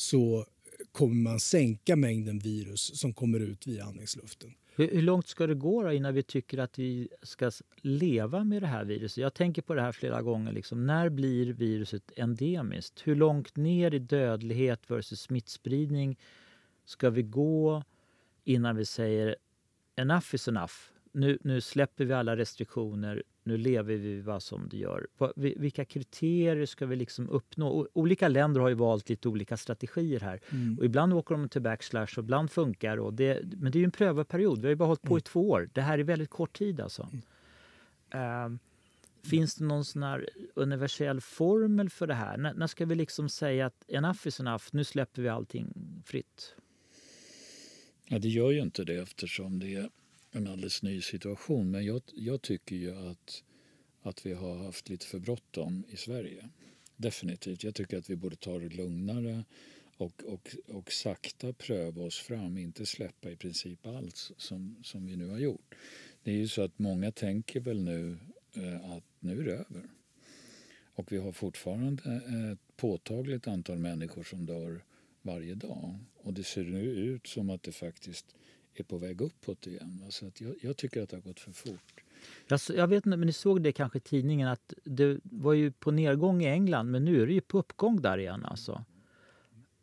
så 0.00 0.46
kommer 0.92 1.30
man 1.30 1.40
sänka 1.40 1.96
mängden 1.96 2.38
virus 2.38 3.00
som 3.00 3.14
kommer 3.14 3.40
ut 3.40 3.66
via 3.66 3.84
andningsluften. 3.84 4.54
Hur, 4.76 5.02
långt 5.02 5.28
ska 5.28 5.46
det 5.46 5.54
gå 5.54 5.92
innan 5.92 6.14
vi 6.14 6.22
tycker 6.22 6.58
att 6.58 6.78
vi 6.78 7.08
ska 7.22 7.50
leva 7.76 8.44
med 8.44 8.62
det 8.62 8.66
här 8.66 8.84
viruset? 8.84 9.16
Jag 9.16 9.34
tänker 9.34 9.62
på 9.62 9.74
det 9.74 9.82
här 9.82 9.92
flera 9.92 10.22
gånger. 10.22 10.52
Liksom, 10.52 10.86
när 10.86 11.08
blir 11.08 11.52
viruset 11.52 12.12
endemiskt? 12.16 13.06
Hur 13.06 13.14
långt 13.14 13.56
ner 13.56 13.94
i 13.94 13.98
dödlighet 13.98 14.90
versus 14.90 15.20
smittspridning 15.20 16.18
ska 16.84 17.10
vi 17.10 17.22
gå 17.22 17.84
innan 18.44 18.76
vi 18.76 18.84
säger 18.84 19.36
enough 19.96 20.34
is 20.34 20.48
enough? 20.48 20.74
nu, 21.12 21.38
nu 21.44 21.60
släpper 21.60 22.04
vi 22.04 22.12
alla 22.12 22.36
restriktioner, 22.36 23.22
nu 23.42 23.56
lever 23.56 23.96
vi 23.96 24.20
vad 24.20 24.42
som 24.42 24.68
det 24.68 24.76
gör. 24.76 25.06
Vilka 25.36 25.84
kriterier 25.84 26.66
ska 26.66 26.86
vi 26.86 26.96
liksom 26.96 27.28
uppnå? 27.28 27.88
Olika 27.92 28.28
länder 28.28 28.60
har 28.60 28.68
ju 28.68 28.74
valt 28.74 29.08
lite 29.08 29.28
olika 29.28 29.56
strategier 29.56 30.20
här. 30.20 30.40
Mm. 30.52 30.78
Och 30.78 30.84
ibland 30.84 31.14
åker 31.14 31.34
de 31.34 31.48
till 31.48 31.62
backslash 31.62 32.18
och 32.18 32.24
ibland 32.24 32.50
funkar 32.50 32.96
och 32.96 33.14
det. 33.14 33.40
Men 33.56 33.72
det 33.72 33.78
är 33.78 33.80
ju 33.80 33.84
en 33.84 33.90
prövarperiod. 33.90 34.58
Vi 34.58 34.66
har 34.66 34.70
ju 34.70 34.76
bara 34.76 34.86
hållit 34.86 35.02
på 35.02 35.14
mm. 35.14 35.18
i 35.18 35.20
två 35.20 35.50
år. 35.50 35.70
Det 35.72 35.80
här 35.80 35.98
är 35.98 36.04
väldigt 36.04 36.30
kort 36.30 36.58
tid 36.58 36.80
alltså. 36.80 37.08
Mm. 38.12 38.52
Uh, 38.52 38.58
finns 39.22 39.54
det 39.54 39.64
någon 39.64 39.84
sån 39.84 40.02
här 40.02 40.28
universell 40.54 41.20
formel 41.20 41.90
för 41.90 42.06
det 42.06 42.14
här? 42.14 42.34
N 42.34 42.54
när 42.56 42.66
ska 42.66 42.86
vi 42.86 42.94
liksom 42.94 43.28
säga 43.28 43.66
att 43.66 43.84
enough 43.88 44.26
is 44.26 44.40
enough, 44.40 44.64
nu 44.72 44.84
släpper 44.84 45.22
vi 45.22 45.28
allting 45.28 45.72
fritt? 46.06 46.54
Ja, 48.06 48.18
det 48.18 48.28
gör 48.28 48.50
ju 48.50 48.60
inte 48.60 48.84
det 48.84 48.94
eftersom 48.94 49.58
det 49.58 49.74
är 49.74 49.90
en 50.30 50.46
alldeles 50.46 50.82
ny 50.82 51.02
situation. 51.02 51.70
Men 51.70 51.84
jag, 51.84 52.02
jag 52.14 52.42
tycker 52.42 52.76
ju 52.76 52.96
att, 53.10 53.44
att 54.02 54.26
vi 54.26 54.32
har 54.32 54.56
haft 54.56 54.88
lite 54.88 55.06
för 55.06 55.18
bråttom 55.18 55.84
i 55.88 55.96
Sverige. 55.96 56.48
Definitivt. 56.96 57.64
Jag 57.64 57.74
tycker 57.74 57.98
att 57.98 58.10
vi 58.10 58.16
borde 58.16 58.36
ta 58.36 58.58
det 58.58 58.68
lugnare 58.68 59.44
och, 59.96 60.24
och, 60.24 60.56
och 60.68 60.92
sakta 60.92 61.52
pröva 61.52 62.02
oss 62.02 62.18
fram, 62.18 62.58
inte 62.58 62.86
släppa 62.86 63.30
i 63.30 63.36
princip 63.36 63.86
allt 63.86 64.16
som, 64.36 64.76
som 64.82 65.06
vi 65.06 65.16
nu 65.16 65.28
har 65.28 65.38
gjort. 65.38 65.74
Det 66.22 66.30
är 66.30 66.36
ju 66.36 66.48
så 66.48 66.62
att 66.62 66.78
många 66.78 67.12
tänker 67.12 67.60
väl 67.60 67.82
nu 67.82 68.18
eh, 68.54 68.90
att 68.90 69.04
nu 69.20 69.40
är 69.40 69.44
det 69.44 69.52
över. 69.52 69.90
Och 70.94 71.12
vi 71.12 71.16
har 71.18 71.32
fortfarande 71.32 72.02
eh, 72.28 72.50
ett 72.50 72.76
påtagligt 72.76 73.48
antal 73.48 73.78
människor 73.78 74.24
som 74.24 74.46
dör 74.46 74.84
varje 75.22 75.54
dag. 75.54 75.98
Och 76.16 76.34
det 76.34 76.44
ser 76.44 76.64
nu 76.64 76.82
ut 76.84 77.26
som 77.26 77.50
att 77.50 77.62
det 77.62 77.72
faktiskt 77.72 78.36
är 78.74 78.84
på 78.84 78.98
väg 78.98 79.20
uppåt 79.20 79.66
igen. 79.66 80.04
Så 80.08 80.26
att 80.26 80.40
jag, 80.40 80.54
jag 80.62 80.76
tycker 80.76 81.02
att 81.02 81.08
det 81.08 81.16
har 81.16 81.22
gått 81.22 81.40
för 81.40 81.52
fort. 81.52 82.04
Jag, 82.48 82.60
jag 82.76 82.86
vet 82.86 83.06
inte, 83.06 83.16
men 83.16 83.26
ni 83.26 83.32
såg 83.32 83.62
det 83.62 83.72
kanske 83.72 83.98
i 83.98 84.00
tidningen 84.00 84.48
att 84.48 84.74
det 84.84 85.20
var 85.22 85.52
ju 85.52 85.72
på 85.72 85.90
nedgång 85.90 86.42
i 86.42 86.46
England 86.46 86.90
men 86.90 87.04
nu 87.04 87.22
är 87.22 87.26
det 87.26 87.32
ju 87.32 87.40
på 87.40 87.58
uppgång 87.58 88.02
där 88.02 88.18
igen 88.18 88.44
alltså. 88.44 88.84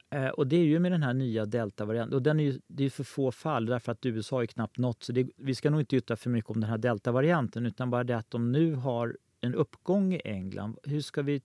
Eh, 0.10 0.28
och 0.28 0.48
det 0.48 0.56
är 0.56 0.64
ju 0.64 0.80
med 0.80 0.92
den 0.92 1.04
här 1.04 1.14
nya 1.14 1.46
deltavarianten. 1.46 2.16
Och 2.16 2.22
den 2.22 2.40
är 2.40 2.44
ju, 2.44 2.60
det 2.68 2.84
är 2.84 2.90
för 2.90 3.04
få 3.04 3.32
fall 3.32 3.66
därför 3.66 3.92
att 3.92 4.06
USA 4.06 4.42
är 4.42 4.46
knappt 4.46 4.78
nått. 4.78 5.04
Så 5.04 5.12
det, 5.12 5.30
vi 5.36 5.56
ska 5.56 5.70
nog 5.70 5.82
inte 5.82 5.96
yttra 5.96 6.18
för 6.18 6.30
mycket 6.30 6.52
om 6.52 6.62
den 6.62 6.70
här 6.70 6.78
deltavarianten 6.78 7.66
utan 7.66 7.90
bara 7.90 8.04
det 8.04 8.18
att 8.18 8.32
de 8.32 8.52
nu 8.52 8.74
har 8.74 9.18
en 9.42 9.56
uppgång 9.56 10.14
i 10.14 10.22
England. 10.26 10.78
Hur 10.84 11.02
ska 11.02 11.22
vi 11.22 11.42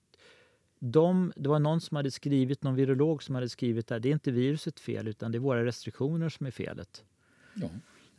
de, 0.78 1.32
det 1.36 1.49
var 1.49 1.59
någon 1.59 1.80
som 1.80 1.97
hade 1.97 2.11
skrivit, 2.11 2.62
någon 2.62 2.74
virolog 2.74 3.22
som 3.22 3.34
hade 3.34 3.49
skrivit 3.49 3.86
där, 3.86 4.01
det 4.01 4.09
är 4.09 4.12
inte 4.12 4.30
viruset 4.30 4.80
fel 4.80 5.09
utan 5.09 5.32
det 5.32 5.38
är 5.38 5.40
våra 5.40 5.64
restriktioner 5.64 6.28
som 6.28 6.47
är 6.47 6.51
felet. 6.51 7.05
Ja, 7.55 7.70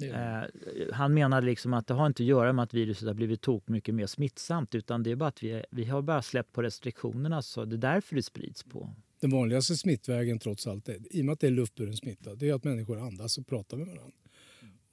eh, 0.07 0.49
han 0.93 1.13
menade 1.13 1.45
liksom 1.45 1.73
att 1.73 1.87
det 1.87 1.93
har 1.93 2.07
inte 2.07 2.23
att 2.23 2.27
göra 2.27 2.53
med 2.53 2.63
att 2.63 2.73
viruset 2.73 3.07
har 3.07 3.13
blivit 3.13 3.41
tok 3.41 3.67
mycket 3.67 3.95
mer 3.95 4.07
smittsamt 4.07 4.75
utan 4.75 5.03
det 5.03 5.11
är 5.11 5.15
bara 5.15 5.29
att 5.29 5.43
vi, 5.43 5.63
vi 5.71 5.85
har 5.85 6.01
bara 6.01 6.21
släppt 6.21 6.53
på 6.53 6.61
restriktionerna 6.61 7.41
så 7.41 7.65
det 7.65 7.75
är 7.75 7.77
därför 7.77 8.15
det 8.15 8.23
sprids 8.23 8.63
på. 8.63 8.89
Den 9.19 9.29
vanligaste 9.29 9.75
smittvägen 9.75 10.39
trots 10.39 10.67
allt, 10.67 10.89
är, 10.89 10.97
i 11.09 11.21
och 11.21 11.25
med 11.25 11.33
att 11.33 11.39
det 11.39 11.47
är 11.47 11.51
luftburen 11.51 11.97
smitta, 11.97 12.35
det 12.35 12.49
är 12.49 12.53
att 12.53 12.63
människor 12.63 12.99
andas 12.99 13.37
och 13.37 13.47
pratar 13.47 13.77
med 13.77 13.87
varandra. 13.87 14.17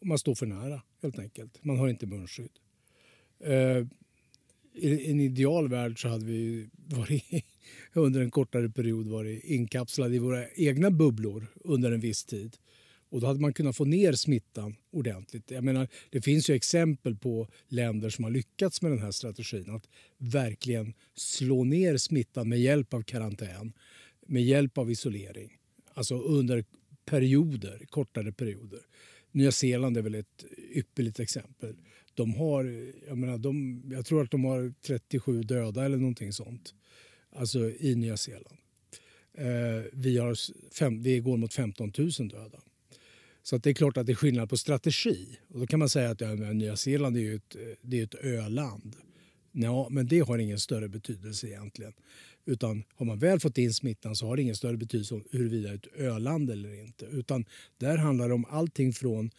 Och 0.01 0.07
man 0.07 0.19
står 0.19 0.35
för 0.35 0.47
nära 0.47 0.83
helt 1.03 1.19
enkelt. 1.19 1.65
Man 1.65 1.79
har 1.79 1.89
inte 1.89 2.07
munskydd. 2.07 2.59
Eh, 3.45 3.87
i 4.75 5.11
en 5.11 5.21
ideal 5.21 5.69
värld 5.69 6.03
så 6.03 6.09
hade 6.09 6.25
vi 6.25 6.69
varit 6.75 7.25
under 7.93 8.21
en 8.21 8.31
kortare 8.31 8.71
period 8.71 9.07
varit 9.07 9.45
inkapslade 9.45 10.17
i 10.17 10.19
våra 10.19 10.51
egna 10.51 10.91
bubblor 10.91 11.47
under 11.55 11.93
en 11.93 12.01
viss 12.01 12.25
tid. 12.25 12.57
Och 13.11 13.21
då 13.21 13.27
hade 13.27 13.41
man 13.41 13.53
kunnat 13.53 13.77
få 13.77 13.85
ner 13.85 14.13
smittan 14.13 14.77
ordentligt. 14.91 15.51
Jag 15.51 15.65
menar, 15.65 15.89
det 16.11 16.21
finns 16.21 16.51
ju 16.51 16.55
exempel 16.55 17.17
på 17.17 17.49
länder 17.69 18.11
som 18.11 18.25
har 18.25 18.31
lyckats 18.31 18.83
med 18.83 18.93
den 18.93 19.03
här 19.03 19.11
strategin. 19.11 19.71
Att 19.71 19.89
verkligen 20.19 20.95
slå 21.15 21.65
ner 21.65 21.97
smittan 21.97 22.49
med 22.49 22.61
hjälp 22.61 22.95
av 22.95 23.03
karantän, 23.03 23.73
med 24.27 24.43
hjälp 24.43 24.79
av 24.79 24.91
isolering. 24.91 25.57
Alltså 25.95 26.21
under 26.21 26.65
perioder, 27.05 27.87
kortare 27.89 28.33
perioder. 28.33 28.81
Nya 29.33 29.53
Zeeland 29.53 29.97
är 29.97 30.03
väl 30.03 30.15
ett 30.15 30.45
ypperligt 30.75 31.21
exempel. 31.21 31.77
De 32.15 32.35
har, 32.35 32.65
jag, 33.09 33.19
menar, 33.19 33.39
de, 33.39 33.83
jag 33.91 34.07
tror 34.07 34.23
att 34.23 34.31
de 34.31 34.45
har 34.45 34.75
37 34.87 35.43
döda 35.43 35.85
eller 35.85 35.97
någonting 35.97 36.33
sånt. 36.33 36.75
Alltså 37.33 37.71
i 37.71 37.95
Nya 37.95 38.17
Zeeland. 38.17 38.57
Eh, 39.35 39.85
vi, 39.93 40.19
har 40.19 40.37
fem, 40.75 41.03
vi 41.03 41.19
går 41.19 41.37
mot 41.37 41.55
15 41.55 41.93
000 41.99 42.11
döda. 42.29 42.61
Så 43.51 43.57
att 43.57 43.63
det 43.63 43.71
är 43.71 43.75
klart 43.75 43.97
att 43.97 44.07
det 44.07 44.13
är 44.13 44.17
skillnad 44.17 44.51
på 44.51 44.57
strategi. 44.57 45.39
Och 45.49 45.61
då 45.61 45.67
kan 45.67 45.79
man 45.79 45.89
säga 45.89 46.11
att 46.11 46.21
ja, 46.21 46.35
Nya 46.35 46.77
Zeeland 46.77 47.17
är 47.17 47.35
ett, 47.35 47.57
det 47.83 48.01
är 48.01 48.05
ett 48.05 48.15
öland. 48.15 48.97
Ja, 49.53 49.89
men 49.91 50.07
det 50.07 50.21
har 50.21 50.39
ingen 50.39 50.61
större 50.61 50.89
betydelse 50.89 51.47
egentligen. 51.47 51.93
Utan 52.45 52.85
har 52.95 53.07
man 53.07 53.19
väl 53.19 53.41
fått 53.41 53.59
in 53.59 53.75
smittan 53.75 54.17
så 54.17 54.27
har 54.27 54.37
det 54.37 54.43
ingen 54.43 54.57
större 54.57 54.77
betydelse 54.77 55.15
om 55.15 55.25
huruvida 55.31 55.69
det 55.69 55.75
är 55.75 55.77
ett 55.77 56.01
öland 56.01 56.51
eller 56.51 56.81
inte. 56.81 57.05
Utan 57.05 57.45
där 57.79 57.97
handlar 57.97 58.29
det 58.29 58.35
om 58.35 58.45
allting 58.45 58.93
från 58.93 59.31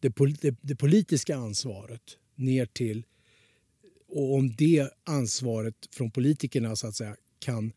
det, 0.00 0.14
det, 0.40 0.56
det 0.60 0.76
politiska 0.76 1.36
ansvaret 1.36 2.18
ner 2.34 2.66
till 2.66 3.04
och 4.08 4.34
om 4.34 4.56
det 4.56 4.88
ansvaret 5.04 5.88
från 5.90 6.10
politikerna 6.10 6.76
så 6.76 6.86
att 6.86 6.94
säga 6.94 7.16
kan 7.38 7.72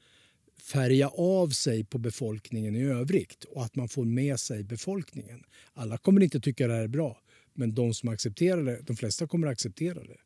färga 0.72 1.07
av 1.09 1.49
sig 1.49 1.84
på 1.84 1.97
befolkningen 1.97 2.76
i 2.76 2.84
övrigt 2.84 3.43
och 3.43 3.65
att 3.65 3.76
man 3.76 3.89
får 3.89 4.05
med 4.05 4.39
sig 4.39 4.63
befolkningen. 4.63 5.43
Alla 5.74 5.97
kommer 5.97 6.24
inte 6.24 6.39
tycka 6.39 6.67
det 6.67 6.74
här 6.74 6.84
är 6.84 6.88
bra, 6.88 7.22
men 7.53 7.76
de 7.76 7.93
som 7.93 8.09
accepterar 8.09 8.63
det, 8.63 8.82
de 8.82 8.95
flesta 8.95 9.28
kommer 9.28 9.47
att 9.47 9.51
acceptera 9.51 10.03
det 10.03 10.17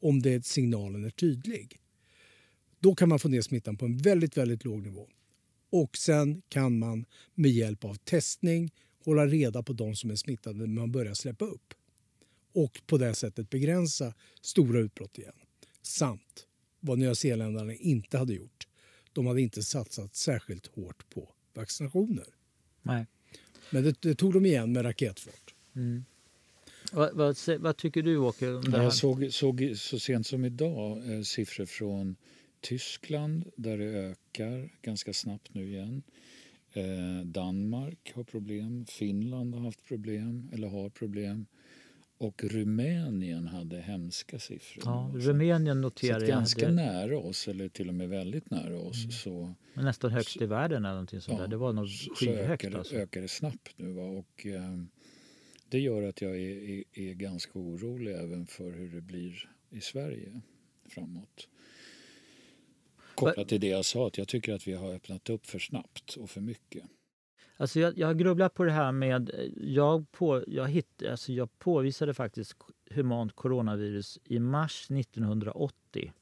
om 0.00 0.22
det 0.22 0.46
signalen 0.46 1.04
är 1.04 1.10
tydlig. 1.10 1.80
Då 2.80 2.94
kan 2.94 3.08
man 3.08 3.18
få 3.18 3.28
ner 3.28 3.40
smittan 3.40 3.76
på 3.76 3.84
en 3.84 3.98
väldigt, 3.98 4.36
väldigt 4.36 4.64
låg 4.64 4.82
nivå. 4.82 5.08
Och 5.70 5.96
sen 5.96 6.42
kan 6.48 6.78
man 6.78 7.04
med 7.34 7.50
hjälp 7.50 7.84
av 7.84 7.94
testning 7.94 8.70
hålla 9.04 9.26
reda 9.26 9.62
på 9.62 9.72
de 9.72 9.96
som 9.96 10.10
är 10.10 10.16
smittade 10.16 10.58
när 10.58 10.66
man 10.66 10.92
börjar 10.92 11.14
släppa 11.14 11.44
upp. 11.44 11.74
Och 12.54 12.80
på 12.86 12.98
det 12.98 13.14
sättet 13.14 13.50
begränsa 13.50 14.14
stora 14.40 14.78
utbrott 14.78 15.18
igen. 15.18 15.34
Samt 15.82 16.46
vad 16.80 16.98
nyzeeländarna 16.98 17.74
inte 17.74 18.18
hade 18.18 18.34
gjort. 18.34 18.55
De 19.16 19.26
hade 19.26 19.40
inte 19.40 19.62
satsat 19.62 20.14
särskilt 20.14 20.66
hårt 20.66 21.10
på 21.10 21.28
vaccinationer. 21.54 22.26
Nej. 22.82 23.06
Men 23.70 23.82
det, 23.82 24.02
det 24.02 24.14
tog 24.14 24.32
de 24.32 24.46
igen 24.46 24.72
med 24.72 24.84
raketfart. 24.84 25.54
Mm. 25.76 26.04
Vad, 26.92 27.14
vad, 27.14 27.36
vad, 27.58 27.76
tycker 27.76 28.02
du, 28.02 28.16
Åke? 28.16 28.48
Om 28.48 28.64
det 28.64 28.76
här? 28.76 28.84
Jag 28.84 28.94
såg, 28.94 29.32
såg 29.32 29.72
så 29.76 29.98
sent 29.98 30.26
som 30.26 30.44
idag 30.44 31.12
eh, 31.12 31.22
siffror 31.22 31.66
från 31.66 32.16
Tyskland 32.60 33.50
där 33.56 33.78
det 33.78 33.84
ökar 33.84 34.70
ganska 34.82 35.12
snabbt 35.12 35.54
nu 35.54 35.68
igen. 35.68 36.02
Eh, 36.72 37.24
Danmark 37.24 38.12
har 38.14 38.24
problem, 38.24 38.86
Finland 38.88 39.54
har 39.54 39.62
haft 39.62 39.84
problem 39.84 40.50
eller 40.52 40.68
har 40.68 40.88
problem. 40.88 41.46
Och 42.18 42.44
Rumänien 42.44 43.46
hade 43.46 43.80
hemska 43.80 44.38
siffror. 44.38 44.82
Ja, 44.86 45.12
Rumänien 45.14 45.80
noterar 45.80 46.20
så 46.20 46.26
ganska 46.26 46.66
det... 46.66 46.72
nära 46.72 47.18
oss, 47.18 47.48
eller 47.48 47.68
till 47.68 47.88
och 47.88 47.94
med 47.94 48.08
väldigt 48.08 48.50
nära 48.50 48.78
oss. 48.78 48.98
Mm. 48.98 49.10
Så, 49.10 49.54
Men 49.74 49.84
nästan 49.84 50.10
högst 50.10 50.38
så, 50.38 50.42
i 50.44 50.46
världen 50.46 50.84
eller 50.84 50.94
någonting 50.94 51.20
sånt 51.20 51.38
ja, 51.38 51.42
där. 51.42 51.50
Det 51.50 51.56
var 51.56 51.72
något 51.72 51.88
skyhögt. 51.90 52.18
Så 52.18 52.66
ökar, 52.68 52.78
alltså. 52.78 52.94
ökar 52.94 53.20
det 53.20 53.28
snabbt 53.28 53.72
nu. 53.76 53.92
Va? 53.92 54.02
Och, 54.02 54.46
eh, 54.46 54.78
det 55.68 55.78
gör 55.78 56.02
att 56.02 56.20
jag 56.20 56.36
är, 56.36 56.70
är, 56.70 56.84
är, 56.92 57.14
ganska 57.14 57.58
orolig 57.58 58.12
även 58.12 58.46
för 58.46 58.72
hur 58.72 58.88
det 58.94 59.00
blir 59.00 59.50
i 59.70 59.80
Sverige 59.80 60.40
framåt. 60.88 61.48
Kopplat 63.14 63.48
till 63.48 63.60
det 63.60 63.68
jag 63.68 63.84
sa, 63.84 64.06
att 64.06 64.18
jag 64.18 64.28
tycker 64.28 64.54
att 64.54 64.68
vi 64.68 64.72
har 64.72 64.94
öppnat 64.94 65.30
upp 65.30 65.46
för 65.46 65.58
snabbt 65.58 66.16
och 66.16 66.30
för 66.30 66.40
mycket. 66.40 66.84
Alltså 67.56 67.80
jag, 67.80 67.98
jag 67.98 68.06
har 68.06 68.14
grubblat 68.14 68.54
på 68.54 68.64
det 68.64 68.72
här 68.72 68.92
med... 68.92 69.50
Jag, 69.56 70.12
på, 70.12 70.44
jag, 70.46 70.68
hitt, 70.68 71.02
alltså 71.10 71.32
jag 71.32 71.58
påvisade 71.58 72.14
faktiskt 72.14 72.56
humant 72.90 73.32
coronavirus 73.32 74.18
i 74.24 74.38
mars 74.38 74.90
1980. 74.90 76.12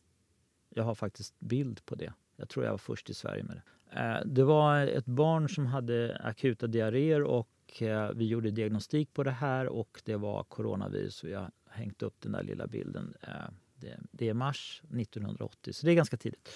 Jag 0.69 0.85
har 0.85 0.95
faktiskt 0.95 1.41
bild 1.41 1.85
på 1.85 1.95
det. 1.95 2.13
Jag 2.37 2.49
tror 2.49 2.65
jag 2.65 2.73
var 2.73 2.79
först 2.79 3.11
i 3.11 3.15
Sverige 3.15 3.45
med 3.45 3.57
det. 3.57 3.63
Eh, 4.01 4.27
det 4.27 4.45
var 4.45 4.87
ett 4.87 5.07
barn 5.07 5.49
som 5.49 5.67
hade 5.67 6.21
akuta 6.25 6.67
diarréer 6.67 7.23
och 7.23 7.83
eh, 7.83 8.11
vi 8.15 8.27
gjorde 8.27 8.51
diagnostik 8.51 9.15
på 9.15 9.23
det 9.23 9.31
här 9.31 9.67
och 9.67 10.03
det 10.05 10.17
var 10.17 10.45
coronavirus. 10.45 11.23
Och 11.23 11.31
jag 11.31 11.41
har 11.41 11.51
hängt 11.69 12.03
upp 12.03 12.15
den 12.21 12.33
där 12.33 12.43
lilla 12.43 12.67
bilden. 12.67 13.15
Eh, 13.21 13.29
det, 13.75 13.99
det 14.11 14.29
är 14.29 14.35
mars 14.35 14.83
1980, 14.85 15.73
så 15.73 15.87
det 15.87 15.93
är 15.93 15.97
ganska 15.97 16.17
tidigt. 16.17 16.49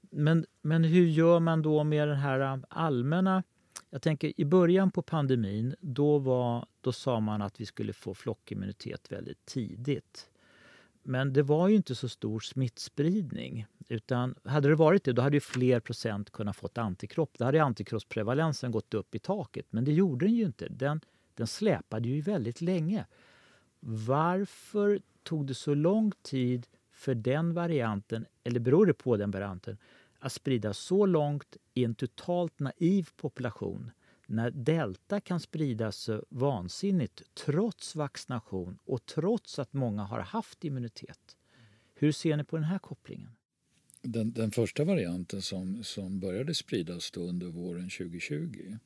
Men, 0.00 0.46
men 0.62 0.84
hur 0.84 1.06
gör 1.06 1.40
man 1.40 1.62
då 1.62 1.84
med 1.84 2.08
den 2.08 2.16
här 2.16 2.60
allmänna 2.68 3.42
jag 3.94 4.02
tänker 4.02 4.40
i 4.40 4.44
början 4.44 4.90
på 4.90 5.02
pandemin, 5.02 5.74
då, 5.80 6.18
var, 6.18 6.66
då 6.80 6.92
sa 6.92 7.20
man 7.20 7.42
att 7.42 7.60
vi 7.60 7.66
skulle 7.66 7.92
få 7.92 8.14
flockimmunitet 8.14 9.12
väldigt 9.12 9.44
tidigt. 9.44 10.30
Men 11.02 11.32
det 11.32 11.42
var 11.42 11.68
ju 11.68 11.76
inte 11.76 11.94
så 11.94 12.08
stor 12.08 12.40
smittspridning. 12.40 13.66
Utan 13.88 14.34
hade 14.44 14.68
det 14.68 14.74
varit 14.74 15.04
det, 15.04 15.12
då 15.12 15.22
hade 15.22 15.36
ju 15.36 15.40
fler 15.40 15.80
procent 15.80 16.30
kunnat 16.30 16.56
fått 16.56 16.78
antikropp. 16.78 17.38
Då 17.38 17.44
hade 17.44 17.62
antikroppsprevalensen 17.62 18.70
gått 18.70 18.94
upp 18.94 19.14
i 19.14 19.18
taket. 19.18 19.66
Men 19.70 19.84
det 19.84 19.92
gjorde 19.92 20.26
den 20.26 20.34
ju 20.34 20.44
inte. 20.44 20.68
Den, 20.68 21.00
den 21.34 21.46
släpade 21.46 22.08
ju 22.08 22.20
väldigt 22.20 22.60
länge. 22.60 23.06
Varför 23.80 25.00
tog 25.22 25.46
det 25.46 25.54
så 25.54 25.74
lång 25.74 26.12
tid 26.22 26.66
för 26.92 27.14
den 27.14 27.54
varianten, 27.54 28.26
eller 28.44 28.60
beror 28.60 28.86
det 28.86 28.94
på 28.94 29.16
den 29.16 29.30
varianten, 29.30 29.78
att 30.24 30.32
spridas 30.32 30.78
så 30.78 31.06
långt 31.06 31.56
i 31.74 31.84
en 31.84 31.94
totalt 31.94 32.58
naiv 32.58 33.08
population 33.16 33.90
när 34.26 34.50
delta 34.50 35.20
kan 35.20 35.40
spridas 35.40 35.96
så 35.96 36.24
vansinnigt 36.28 37.22
trots 37.34 37.96
vaccination 37.96 38.78
och 38.84 39.06
trots 39.06 39.58
att 39.58 39.72
många 39.72 40.02
har 40.02 40.20
haft 40.20 40.64
immunitet. 40.64 41.36
Hur 41.94 42.12
ser 42.12 42.36
ni 42.36 42.44
på 42.44 42.56
den 42.56 42.64
här 42.64 42.78
kopplingen? 42.78 43.30
Den, 44.02 44.32
den 44.32 44.50
första 44.50 44.84
varianten 44.84 45.42
som, 45.42 45.84
som 45.84 46.20
började 46.20 46.54
spridas 46.54 47.10
då 47.10 47.20
under 47.20 47.46
våren 47.46 47.90
2020 47.90 48.78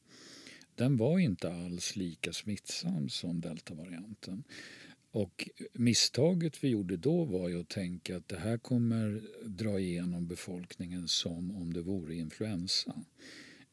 den 0.74 0.96
var 0.96 1.18
inte 1.18 1.52
alls 1.52 1.96
lika 1.96 2.32
smittsam 2.32 3.08
som 3.08 3.40
deltavarianten. 3.40 4.44
Och 5.18 5.48
misstaget 5.72 6.64
vi 6.64 6.68
gjorde 6.68 6.96
då 6.96 7.24
var 7.24 7.48
ju 7.48 7.60
att 7.60 7.68
tänka 7.68 8.16
att 8.16 8.28
det 8.28 8.38
här 8.38 8.58
kommer 8.58 9.22
dra 9.44 9.80
igenom 9.80 10.26
befolkningen 10.26 11.08
som 11.08 11.50
om 11.56 11.72
det 11.72 11.82
vore 11.82 12.14
influensa. 12.14 13.04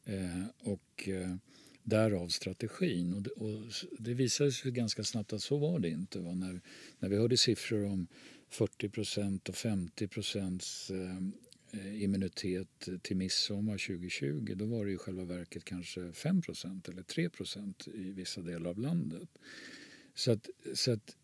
Eh, 0.04 0.44
och 0.58 1.08
eh, 1.08 1.34
därav 1.82 2.28
strategin. 2.28 3.14
Och 3.14 3.22
det, 3.22 3.30
och 3.30 3.62
det 3.98 4.14
visade 4.14 4.52
sig 4.52 4.72
ganska 4.72 5.04
snabbt 5.04 5.32
att 5.32 5.42
så 5.42 5.56
var 5.56 5.78
det 5.78 5.88
inte. 5.88 6.18
Va? 6.18 6.34
När, 6.34 6.60
när 6.98 7.08
vi 7.08 7.16
hörde 7.16 7.36
siffror 7.36 7.84
om 7.84 8.06
40% 8.50 9.48
och 9.48 9.56
50 9.56 10.08
procents 10.08 10.90
eh, 10.90 12.02
immunitet 12.02 12.88
till 13.02 13.16
midsommar 13.16 13.78
2020 13.78 14.54
då 14.56 14.64
var 14.64 14.84
det 14.84 14.92
i 14.92 14.96
själva 14.96 15.24
verket 15.24 15.64
kanske 15.64 16.00
5% 16.00 16.90
eller 16.90 17.02
3% 17.02 17.94
i 17.94 18.12
vissa 18.12 18.40
delar 18.40 18.70
av 18.70 18.78
landet. 18.78 19.28
Så 20.14 20.32
att, 20.32 20.48
så 20.74 20.92
att 20.92 21.16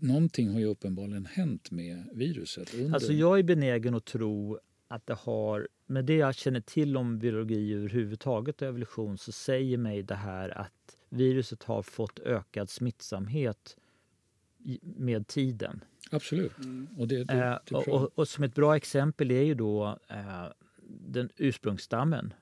någonting 0.00 0.52
har 0.52 0.60
ju 0.60 0.66
uppenbarligen 0.66 1.26
hänt 1.26 1.70
med 1.70 2.08
viruset. 2.12 2.74
Under... 2.74 2.94
Alltså 2.94 3.12
jag 3.12 3.38
är 3.38 3.42
benägen 3.42 3.94
att 3.94 4.04
tro 4.04 4.58
att 4.88 5.06
det 5.06 5.14
har, 5.14 5.68
med 5.86 6.04
det 6.04 6.16
jag 6.16 6.34
känner 6.34 6.60
till 6.60 6.96
om 6.96 7.18
biologi 7.18 7.74
överhuvudtaget 7.74 8.62
och 8.62 8.68
evolution 8.68 9.18
så 9.18 9.32
säger 9.32 9.78
mig 9.78 10.02
det 10.02 10.14
här 10.14 10.58
att 10.58 10.96
viruset 11.08 11.62
har 11.62 11.82
fått 11.82 12.18
ökad 12.18 12.70
smittsamhet 12.70 13.76
med 14.82 15.26
tiden. 15.26 15.84
Absolut. 16.10 16.58
Mm. 16.58 16.88
Och, 16.96 17.08
det, 17.08 17.24
det, 17.24 17.60
det 17.68 17.74
och, 17.74 17.88
och, 17.88 18.18
och, 18.18 18.28
som 18.28 18.44
ett 18.44 18.54
bra 18.54 18.76
exempel 18.76 19.30
är 19.30 19.42
ju 19.42 19.54
då 19.54 19.98
eh, 20.08 20.46
den 20.88 21.28
ursprungsstammen 21.36 22.34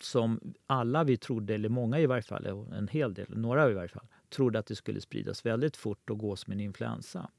som 0.00 0.54
alla 0.66 1.04
vi 1.04 1.16
trodde, 1.16 1.54
eller 1.54 1.68
många 1.68 2.00
i 2.00 2.06
varje 2.06 2.22
fall, 2.22 2.46
en 2.46 2.88
hel 2.88 3.14
del, 3.14 3.38
några 3.38 3.70
i 3.70 3.74
varje 3.74 3.88
fall, 3.88 4.06
trodde 4.30 4.58
att 4.58 4.66
det 4.66 4.76
skulle 4.76 5.00
spridas 5.00 5.46
väldigt 5.46 5.76
fort 5.76 6.10
och 6.10 6.18
gå 6.18 6.36
som 6.36 6.52
en 6.52 6.60
influensa. 6.60 7.30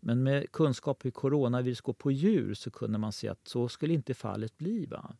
Men 0.00 0.22
med 0.22 0.52
kunskap 0.52 1.04
hur 1.04 1.10
coronavirus 1.10 1.80
går 1.80 1.92
på 1.92 2.10
djur 2.10 2.54
så 2.54 2.70
kunde 2.70 2.98
man 2.98 3.12
se 3.12 3.28
att 3.28 3.48
så 3.48 3.68
skulle 3.68 3.94
inte 3.94 4.14
fallet 4.14 4.58
bli. 4.58 4.86
Va? 4.86 5.16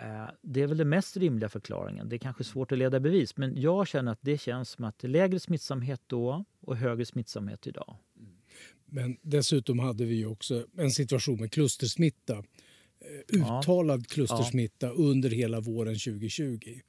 Eh, 0.00 0.30
det 0.42 0.62
är 0.62 0.66
väl 0.66 0.78
den 0.78 0.88
mest 0.88 1.16
rimliga 1.16 1.48
förklaringen. 1.48 2.08
Det 2.08 2.16
är 2.16 2.18
kanske 2.18 2.44
svårt 2.44 2.72
att 2.72 2.78
leda 2.78 3.00
bevis 3.00 3.36
men 3.36 3.60
jag 3.60 3.88
känner 3.88 4.12
att 4.12 4.22
det 4.22 4.38
känns 4.38 4.70
som 4.70 4.84
att 4.84 4.98
det 4.98 5.06
är 5.06 5.10
lägre 5.10 5.40
smittsamhet 5.40 6.02
då 6.06 6.44
och 6.60 6.76
högre 6.76 7.04
smittsamhet 7.04 7.66
idag. 7.66 7.96
Men 8.86 9.16
dessutom 9.22 9.78
hade 9.78 10.04
vi 10.04 10.24
också 10.24 10.66
en 10.76 10.90
situation 10.90 11.40
med 11.40 11.52
klustersmitta. 11.52 12.36
Eh, 12.36 13.40
uttalad 13.40 14.06
klustersmitta 14.06 14.86
ja. 14.86 14.92
under 14.92 15.30
hela 15.30 15.60
våren 15.60 15.94
2020. 15.94 16.80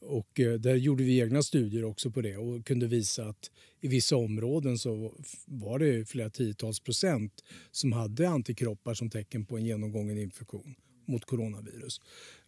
Och 0.00 0.40
eh, 0.40 0.54
där 0.54 0.74
gjorde 0.74 1.04
vi 1.04 1.20
egna 1.20 1.42
studier 1.42 1.84
också 1.84 2.10
på 2.10 2.20
det 2.20 2.36
och 2.36 2.66
kunde 2.66 2.86
visa 2.86 3.24
att 3.24 3.50
i 3.80 3.88
vissa 3.88 4.16
områden 4.16 4.78
så 4.78 5.14
var 5.46 5.78
det 5.78 6.08
flera 6.08 6.30
tiotals 6.30 6.80
procent 6.80 7.44
som 7.70 7.92
hade 7.92 8.28
antikroppar 8.28 8.94
som 8.94 9.10
tecken 9.10 9.46
på 9.46 9.56
en 9.56 9.64
genomgången 9.64 10.18
infektion 10.18 10.74
mot 11.06 11.24
coronavirus. 11.24 12.00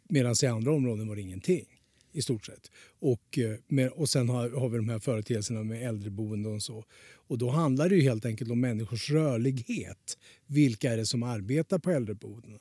Medan 0.09 0.35
i 0.43 0.47
andra 0.47 0.73
områden 0.73 1.09
var 1.09 1.17
det 1.17 1.23
ingenting 1.23 1.67
i 2.13 2.23
stort 2.23 2.47
sett. 2.47 2.71
Och, 2.99 3.39
eh, 3.39 3.87
och 3.87 4.09
sen 4.09 4.29
har, 4.29 4.51
har 4.51 4.69
vi 4.69 4.77
de 4.77 4.89
här 4.89 4.99
företeelserna 4.99 5.65
med 5.65 5.89
äldreboenden 5.89 6.55
och 6.55 6.63
så. 6.63 6.85
Och 7.13 7.39
då 7.39 7.51
handlar 7.51 7.89
det 7.89 7.95
ju 7.95 8.03
helt 8.03 8.25
enkelt 8.25 8.51
om 8.51 8.61
människors 8.61 9.11
rörlighet. 9.11 10.19
Vilka 10.47 10.93
är 10.93 10.97
det 10.97 11.07
som 11.07 11.23
arbetar 11.23 11.79
på 11.79 11.91
äldreboendena? 11.91 12.59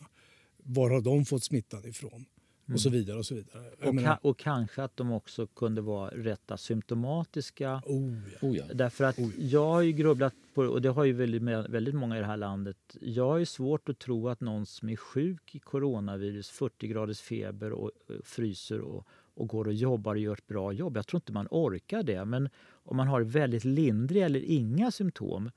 Var 0.63 0.89
har 0.89 1.01
de 1.01 1.25
fått 1.25 1.43
smittan 1.43 1.85
ifrån? 1.85 2.25
Och 2.73 2.81
så 2.81 2.89
mm. 2.89 2.99
vidare. 2.99 3.17
Och 3.17 3.25
så 3.25 3.35
vidare. 3.35 3.63
Och, 3.83 3.95
menar... 3.95 4.15
ka 4.15 4.19
och, 4.21 4.37
kanske 4.37 4.83
att 4.83 4.97
de 4.97 5.11
också 5.11 5.47
kunde 5.47 5.81
vara 5.81 6.09
rätt 6.09 6.51
asymptomatiska. 6.51 7.81
Oh, 7.85 8.13
ja. 8.41 8.47
Oh, 8.47 8.57
ja. 8.57 8.63
Därför 8.73 9.03
att 9.03 9.19
oh, 9.19 9.29
ja. 9.37 9.43
jag 9.47 9.65
har 9.65 9.81
ju 9.81 9.91
grubblat 9.91 10.33
på 10.53 10.61
och 10.61 10.81
det 10.81 10.89
har 10.89 11.03
ju 11.03 11.13
väldigt, 11.13 11.41
väldigt 11.69 11.95
många 11.95 12.17
i 12.17 12.19
det 12.19 12.25
här 12.25 12.37
landet. 12.37 12.97
Jag 13.01 13.27
har 13.27 13.37
ju 13.37 13.45
svårt 13.45 13.89
att 13.89 13.99
tro 13.99 14.29
att 14.29 14.41
någon 14.41 14.65
som 14.65 14.89
är 14.89 14.95
sjuk 14.95 15.55
i 15.55 15.59
coronavirus, 15.59 16.49
40 16.49 16.87
graders 16.87 17.21
feber 17.21 17.71
och, 17.71 17.83
och 17.83 17.91
fryser 18.23 18.81
och, 18.81 19.07
och 19.33 19.47
går 19.47 19.67
och 19.67 19.73
jobbar 19.73 20.15
och 20.15 20.21
gör 20.21 20.33
ett 20.33 20.47
bra 20.47 20.73
jobb. 20.73 20.97
Jag 20.97 21.07
tror 21.07 21.17
inte 21.17 21.33
man 21.33 21.47
orkar 21.51 22.03
det. 22.03 22.25
Men 22.25 22.49
om 22.71 22.97
man 22.97 23.07
har 23.07 23.21
väldigt 23.21 23.65
lindriga 23.65 24.25
eller 24.25 24.43
inga 24.43 24.91
symptom, 24.91 25.51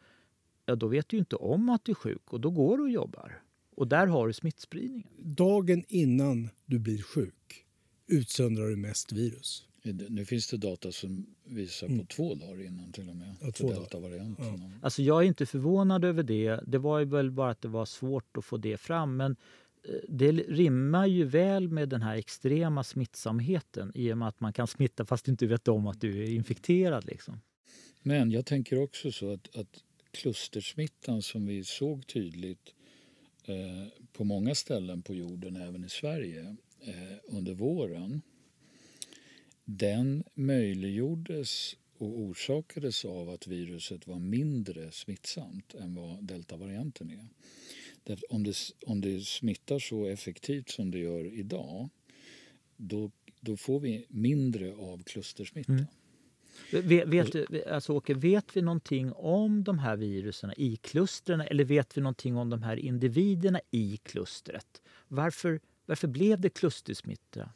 ja 0.66 0.74
då 0.74 0.86
vet 0.86 1.08
du 1.08 1.18
inte 1.18 1.36
om 1.36 1.68
att 1.68 1.84
du 1.84 1.92
är 1.92 1.96
sjuk 1.96 2.32
och 2.32 2.40
då 2.40 2.50
går 2.50 2.76
du 2.76 2.82
och 2.82 2.90
jobbar. 2.90 3.42
Och 3.74 3.88
där 3.88 4.06
har 4.06 4.26
du 4.26 4.32
smittspridningen. 4.32 5.08
Dagen 5.18 5.84
innan 5.88 6.48
du 6.66 6.78
blir 6.78 7.02
sjuk 7.02 7.64
utsöndrar 8.06 8.68
du 8.68 8.76
mest 8.76 9.12
virus. 9.12 9.66
Nu 10.08 10.24
finns 10.24 10.48
det 10.48 10.56
data 10.56 10.92
som 10.92 11.26
visar 11.44 11.86
på 11.86 11.92
mm. 11.92 12.06
två 12.06 12.34
dagar 12.34 12.66
innan 12.66 12.92
till 12.92 13.08
och 13.08 13.16
med. 13.16 13.34
Ja, 13.40 13.52
för 13.52 13.68
deltavarianten. 13.68 14.46
Ja. 14.46 14.70
Alltså 14.82 15.02
jag 15.02 15.22
är 15.22 15.26
inte 15.26 15.46
förvånad 15.46 16.04
över 16.04 16.22
det. 16.22 16.60
Det 16.66 16.78
var 16.78 17.04
väl 17.04 17.30
bara 17.30 17.50
att 17.50 17.62
det 17.62 17.68
var 17.68 17.84
svårt 17.84 18.36
att 18.36 18.44
få 18.44 18.56
det 18.56 18.76
fram. 18.76 19.16
Men 19.16 19.36
eh, 19.88 19.94
det 20.08 20.32
rimmar 20.32 21.06
ju 21.06 21.24
väl 21.24 21.68
med 21.68 21.88
den 21.88 22.02
här 22.02 22.16
extrema 22.16 22.84
smittsamheten 22.84 23.92
i 23.94 24.12
och 24.12 24.18
med 24.18 24.28
att 24.28 24.40
man 24.40 24.52
kan 24.52 24.66
smitta 24.66 25.04
fast 25.04 25.24
du 25.24 25.30
inte 25.30 25.46
vet 25.46 25.68
om 25.68 25.86
att 25.86 26.00
du 26.00 26.22
är 26.22 26.30
infekterad. 26.30 27.04
Liksom. 27.06 27.40
Men 28.02 28.30
jag 28.30 28.46
tänker 28.46 28.82
också 28.82 29.12
så 29.12 29.32
att, 29.32 29.56
att 29.56 29.82
klustersmittan 30.10 31.22
som 31.22 31.46
vi 31.46 31.64
såg 31.64 32.06
tydligt 32.06 32.74
Eh, 32.74 32.81
Eh, 33.44 33.86
på 34.12 34.24
många 34.24 34.54
ställen 34.54 35.02
på 35.02 35.14
jorden, 35.14 35.56
även 35.56 35.84
i 35.84 35.88
Sverige, 35.88 36.56
eh, 36.80 37.18
under 37.24 37.54
våren 37.54 38.22
den 39.64 40.24
möjliggjordes 40.34 41.76
och 41.98 42.20
orsakades 42.20 43.04
av 43.04 43.30
att 43.30 43.46
viruset 43.46 44.06
var 44.06 44.18
mindre 44.18 44.92
smittsamt 44.92 45.74
än 45.74 45.94
vad 45.94 46.24
deltavarianten 46.24 47.10
är. 47.10 47.28
Om 48.28 48.44
det, 48.44 48.56
om 48.86 49.00
det 49.00 49.20
smittar 49.20 49.78
så 49.78 50.06
effektivt 50.06 50.70
som 50.70 50.90
det 50.90 50.98
gör 50.98 51.34
idag 51.34 51.88
då, 52.76 53.10
då 53.40 53.56
får 53.56 53.80
vi 53.80 54.06
mindre 54.08 54.74
av 54.74 55.02
klustersmitta. 55.02 55.72
Mm. 55.72 55.84
Vet, 56.70 57.08
vet, 57.08 57.66
alltså 57.66 57.92
Åke, 57.92 58.14
vet 58.14 58.56
vi 58.56 58.62
någonting 58.62 59.12
om 59.12 59.64
de 59.64 59.78
här 59.78 59.96
virusen 59.96 60.52
i 60.56 60.76
klustren 60.76 61.40
eller 61.40 61.64
vet 61.64 61.96
vi 61.96 62.00
någonting 62.00 62.36
om 62.36 62.50
de 62.50 62.62
här 62.62 62.76
individerna 62.76 63.60
i 63.70 63.96
klustret? 63.96 64.82
Varför, 65.08 65.60
varför 65.86 66.08
blev 66.08 66.40
det 66.40 66.48
klustersmitta? 66.48 67.48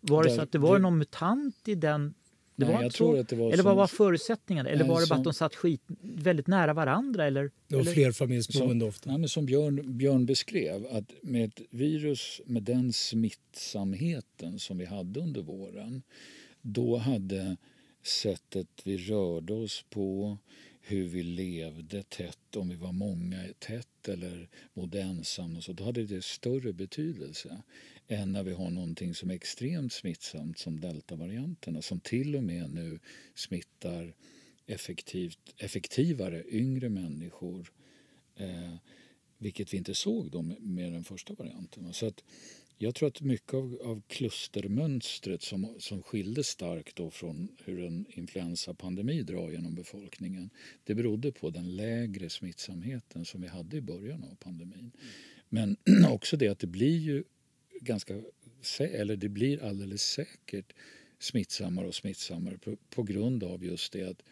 Var 0.00 0.24
det 0.24 0.30
så 0.30 0.40
att 0.40 0.52
det 0.52 0.58
var 0.58 0.78
någon 0.78 0.98
mutant 0.98 1.68
i 1.68 1.74
den 1.74 2.14
det 2.58 2.66
Nej, 2.66 2.74
var 2.74 2.82
jag 2.82 2.92
tror 2.92 3.18
att 3.18 3.28
det 3.28 3.36
var 3.36 3.52
eller 3.52 3.62
vad 3.62 3.76
var 3.76 3.86
förutsättningarna? 3.86 4.70
Eller 4.70 4.84
var 4.84 5.00
det 5.00 5.06
bara 5.08 5.18
att 5.18 5.24
de 5.24 5.34
satt 5.34 5.54
skit 5.54 5.82
väldigt 6.00 6.46
nära 6.46 6.74
varandra? 6.74 7.26
Eller, 7.26 7.50
det 7.68 7.76
var 7.76 7.84
flerfamiljsboende 7.84 8.84
ofta. 8.84 9.10
Nej, 9.10 9.18
men 9.18 9.28
som 9.28 9.46
Björn, 9.46 9.98
Björn 9.98 10.26
beskrev, 10.26 10.86
att 10.90 11.12
med 11.22 11.44
ett 11.44 11.60
virus 11.70 12.40
med 12.46 12.62
den 12.62 12.92
smittsamheten 12.92 14.58
som 14.58 14.78
vi 14.78 14.84
hade 14.84 15.20
under 15.20 15.42
våren 15.42 16.02
då 16.62 16.96
hade 16.96 17.56
sättet 18.08 18.68
vi 18.84 18.96
rörde 18.96 19.52
oss 19.52 19.84
på, 19.90 20.38
hur 20.80 21.08
vi 21.08 21.22
levde 21.22 22.02
tätt, 22.02 22.56
om 22.56 22.68
vi 22.68 22.76
var 22.76 22.92
många 22.92 23.44
tätt 23.58 24.08
eller 24.08 24.48
bodde 24.74 25.00
ensam 25.00 25.56
och 25.56 25.64
så, 25.64 25.72
då 25.72 25.84
hade 25.84 26.04
det 26.04 26.24
större 26.24 26.72
betydelse 26.72 27.62
än 28.08 28.32
när 28.32 28.42
vi 28.42 28.52
har 28.52 28.70
någonting 28.70 29.14
som 29.14 29.30
är 29.30 29.34
extremt 29.34 29.92
smittsamt 29.92 30.58
som 30.58 30.80
deltavarianterna 30.80 31.82
som 31.82 32.00
till 32.00 32.36
och 32.36 32.44
med 32.44 32.70
nu 32.70 32.98
smittar 33.34 34.14
effektivt, 34.66 35.54
effektivare 35.56 36.44
yngre 36.48 36.88
människor 36.88 37.72
eh, 38.36 38.74
vilket 39.38 39.72
vi 39.72 39.76
inte 39.76 39.94
såg 39.94 40.30
då 40.30 40.42
med, 40.42 40.92
den 40.92 41.04
första 41.04 41.34
varianten. 41.34 41.92
Så 41.92 42.06
att 42.06 42.24
jag 42.78 42.94
tror 42.94 43.08
att 43.08 43.20
mycket 43.20 43.54
av, 43.54 43.80
av 43.84 44.02
klustermönstret 44.08 45.42
som, 45.42 45.74
som 45.78 46.02
skilde 46.02 46.44
starkt 46.44 46.96
då 46.96 47.10
från 47.10 47.48
hur 47.64 47.84
en 47.84 48.06
influensapandemi 48.08 49.22
drar 49.22 49.50
genom 49.50 49.74
befolkningen 49.74 50.50
det 50.84 50.94
berodde 50.94 51.32
på 51.32 51.50
den 51.50 51.76
lägre 51.76 52.30
smittsamheten 52.30 53.24
som 53.24 53.40
vi 53.40 53.48
hade 53.48 53.76
i 53.76 53.80
början 53.80 54.24
av 54.24 54.34
pandemin. 54.34 54.92
Men 55.48 55.76
också 56.10 56.36
det 56.36 56.48
att 56.48 56.58
det 56.58 56.66
blir 56.66 56.98
ju 56.98 57.24
ganska, 57.80 58.14
eller 58.80 59.16
det 59.16 59.28
blir 59.28 59.62
alldeles 59.62 60.02
säkert 60.02 60.72
smittsammare 61.18 61.86
och 61.86 61.94
smittsammare 61.94 62.58
på, 62.58 62.76
på 62.90 63.02
grund 63.02 63.44
av 63.44 63.64
just 63.64 63.92
det 63.92 64.02
att 64.02 64.22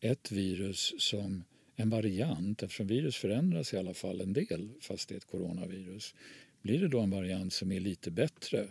ett 0.00 0.32
virus 0.32 0.94
som 0.98 1.44
en 1.76 1.90
variant, 1.90 2.62
eftersom 2.62 2.86
virus 2.86 3.16
förändras 3.16 3.74
i 3.74 3.76
alla 3.76 3.94
fall 3.94 4.20
en 4.20 4.32
del 4.32 4.70
fast 4.80 5.08
det 5.08 5.14
är 5.14 5.16
ett 5.16 5.24
coronavirus. 5.24 6.14
Blir 6.62 6.80
det 6.80 6.88
då 6.88 7.00
en 7.00 7.10
variant 7.10 7.52
som 7.52 7.72
är 7.72 7.80
lite 7.80 8.10
bättre 8.10 8.68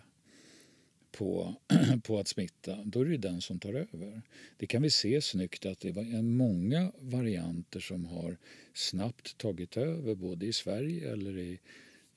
på, 1.12 1.56
på 2.04 2.20
att 2.20 2.28
smitta, 2.28 2.84
då 2.86 3.02
är 3.02 3.06
det 3.06 3.18
den 3.18 3.42
som 3.42 3.60
tar 3.60 3.74
över. 3.74 4.22
Det 4.58 4.68
kan 4.68 4.82
vi 4.82 4.90
se 4.90 5.22
snyggt 5.22 5.66
att 5.66 5.80
det 5.80 5.90
är 5.90 6.22
många 6.22 6.92
varianter 7.00 7.80
som 7.80 8.06
har 8.06 8.38
snabbt 8.74 9.38
tagit 9.38 9.78
över 9.78 10.16
både 10.16 10.46
i 10.46 10.54
Sverige 10.54 11.12
eller 11.12 11.38
i, 11.38 11.60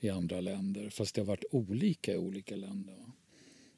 i 0.01 0.09
andra 0.09 0.41
länder 0.41 0.91
fast 0.91 1.14
det 1.14 1.20
har 1.20 1.27
varit 1.27 1.45
olika 1.51 2.12
i 2.12 2.16
olika 2.16 2.57
länder. 2.57 2.97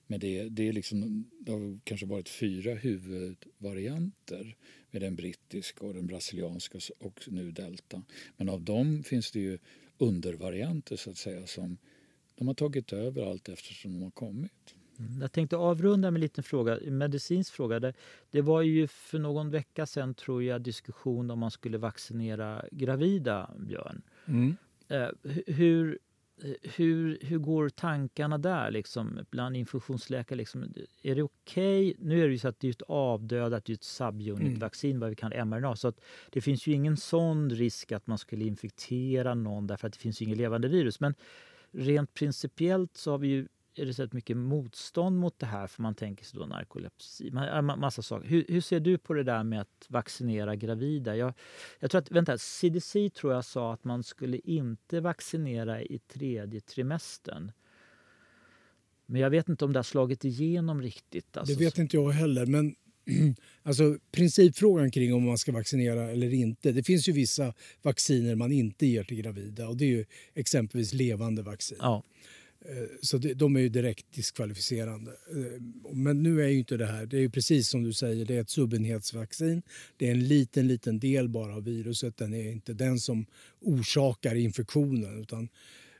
Men 0.07 0.21
det, 0.21 0.49
det, 0.49 0.69
är 0.69 0.73
liksom, 0.73 1.25
det 1.41 1.53
har 1.53 1.79
kanske 1.85 2.07
varit 2.07 2.29
fyra 2.29 2.75
huvudvarianter 2.75 4.57
med 4.91 5.03
den 5.03 5.17
brittiska 5.17 5.87
och 5.87 5.95
den 5.95 6.07
brasilianska 6.07 6.79
och 6.99 7.21
nu 7.27 7.51
delta. 7.51 8.03
Men 8.37 8.49
av 8.49 8.63
dem 8.63 9.03
finns 9.03 9.31
det 9.31 9.41
ju 9.41 9.59
undervarianter 9.99 10.97
så 10.97 11.11
att 11.11 11.17
säga 11.17 11.47
som 11.47 11.79
de 12.35 12.49
har 12.49 12.55
tagit 12.55 12.93
över 12.93 13.31
allt 13.31 13.49
eftersom 13.49 13.93
de 13.93 14.03
har 14.03 14.11
kommit. 14.11 14.75
Mm. 14.99 15.21
Jag 15.21 15.33
tänkte 15.33 15.57
avrunda 15.57 16.11
med 16.11 16.19
en 16.19 16.21
liten 16.21 16.45
fråga, 16.45 16.79
en 16.79 16.99
medicinsk 16.99 17.53
fråga. 17.53 17.81
Det, 17.81 17.93
det 18.31 18.43
var 18.43 18.63
ju 18.63 18.87
för 18.87 19.19
någon 19.19 19.51
vecka 19.51 19.87
sedan 19.87 20.15
tror 20.15 20.43
jag 20.43 20.63
diskussion 20.63 21.31
om 21.31 21.39
man 21.39 21.51
skulle 21.51 21.79
vaccinera 21.79 22.65
gravida, 22.71 23.51
Björn. 23.59 24.03
Mm. 24.27 24.57
Eh, 24.89 25.09
hur, 25.47 25.99
hur, 26.63 27.19
hur 27.23 27.39
går 27.39 27.69
tankarna 27.69 28.39
där 28.39 28.71
liksom, 28.71 29.21
bland 29.31 29.57
infusionsläkare? 29.57 30.37
Liksom, 30.37 30.63
är 31.03 31.15
det 31.15 31.23
okej? 31.23 31.91
Okay? 31.91 32.07
Nu 32.09 32.23
är 32.23 32.27
det 32.27 32.33
ju 32.33 32.39
så 32.39 32.49
att 32.49 32.61
det 32.61 32.69
är 32.69 32.71
ett 32.71 32.83
avdödat, 32.89 33.65
det 33.65 33.73
är 33.73 33.75
ett 33.75 33.85
subunit-vaccin, 33.85 34.91
mm. 34.91 35.01
vad 35.01 35.11
vi 35.11 35.17
kan 35.17 35.49
mRNA. 35.49 35.77
Så 35.77 35.89
att 35.89 36.01
det 36.31 36.41
finns 36.41 36.67
ju 36.67 36.73
ingen 36.73 36.97
sån 36.97 37.51
risk 37.51 37.93
att 37.93 38.07
man 38.07 38.19
skulle 38.19 38.45
infektera 38.45 39.35
någon 39.35 39.67
därför 39.67 39.87
att 39.87 39.93
det 39.93 39.99
finns 39.99 40.23
ju 40.23 40.25
inget 40.25 40.39
levande 40.39 40.69
virus. 40.69 41.01
Men 41.01 41.15
rent 41.71 42.15
principiellt 42.15 42.97
så 42.97 43.11
har 43.11 43.19
vi 43.19 43.29
ju 43.29 43.49
är 43.79 43.87
det 43.87 43.95
så 43.95 44.09
mycket 44.11 44.37
motstånd 44.37 45.19
mot 45.19 45.39
det 45.39 45.47
här 45.47 45.67
för 45.67 45.83
man 45.83 45.95
tänker 45.95 46.25
sig 46.25 46.41
då 46.41 46.47
narkolepsi, 46.47 47.31
massa 47.79 48.03
saker. 48.03 48.29
Hur, 48.29 48.45
hur, 48.49 48.61
ser 48.61 48.81
du 48.81 48.99
på 48.99 49.15
det 49.15 49.23
där 49.23 49.45
med 49.45 49.61
att 49.61 49.87
vaccinera 49.89 50.57
gravida? 50.57 51.17
Jag, 51.17 51.33
jag 51.81 51.91
tror 51.91 52.01
att, 52.01 52.11
vänta, 52.11 52.39
CDC 52.39 53.11
tror 53.11 53.33
jag 53.33 53.45
sa 53.45 53.73
att 53.73 53.85
man 53.85 54.03
skulle 54.03 54.39
inte 54.39 55.01
vaccinera 55.01 55.83
i 55.83 55.99
tredje 55.99 56.61
trimestern. 56.61 57.53
Men 59.07 59.21
jag 59.21 59.31
vet 59.31 59.49
inte 59.49 59.65
om 59.65 59.73
det 59.73 59.79
har 59.79 59.85
slagit 59.85 60.25
igenom 60.25 60.83
riktigt. 60.83 61.37
Alltså. 61.37 61.55
Det 61.55 61.65
vet 61.65 61.79
inte 61.79 61.97
jag 61.97 62.11
heller. 62.11 62.47
Men 62.47 62.75
alltså, 63.63 63.99
principfrågan 64.13 64.91
kring 64.91 65.15
om 65.15 65.23
man 65.23 65.39
ska 65.39 65.53
vaccinera 65.53 66.11
eller 66.11 66.35
inte. 66.35 66.73
Det 66.73 66.83
finns 66.83 67.09
ju 67.09 67.13
vissa 67.13 67.55
vacciner 67.83 68.35
man 68.35 68.53
inte 68.53 68.87
ger 68.87 69.05
till 69.05 69.17
gravida 69.17 69.69
och 69.69 69.77
det 69.77 69.85
är 69.85 69.89
ju 69.89 70.05
exempelvis 70.35 70.93
levande 70.93 71.43
vaccin. 71.43 71.79
Ja. 71.81 72.03
Eh, 72.61 72.89
så 73.03 73.19
de 73.19 73.57
är 73.57 73.61
ju 73.61 73.69
direkt 73.69 74.13
diskvalificerande. 74.13 75.11
Eh, 75.11 75.63
men 75.93 76.23
nu 76.23 76.43
är 76.43 76.49
ju 76.49 76.59
inte 76.59 76.77
det 76.77 76.87
här, 76.87 77.07
det 77.07 77.17
är 77.17 77.21
ju 77.21 77.31
precis 77.31 77.69
som 77.69 77.83
du 77.83 77.93
säger, 77.93 78.25
det 78.25 78.37
är 78.37 78.41
ett 78.41 78.51
subenhetsvaccin. 78.51 79.63
Det 79.97 80.07
är 80.07 80.11
en 80.11 80.29
liten, 80.29 80.69
liten 80.69 80.99
del 80.99 81.29
bara 81.29 81.55
av 81.55 81.65
viruset. 81.65 82.17
Den 82.17 82.35
är 82.35 82.51
inte 82.51 82.73
den 82.73 82.99
som 82.99 83.27
orsakar 83.61 84.35
infektionen 84.35 85.21
utan 85.21 85.49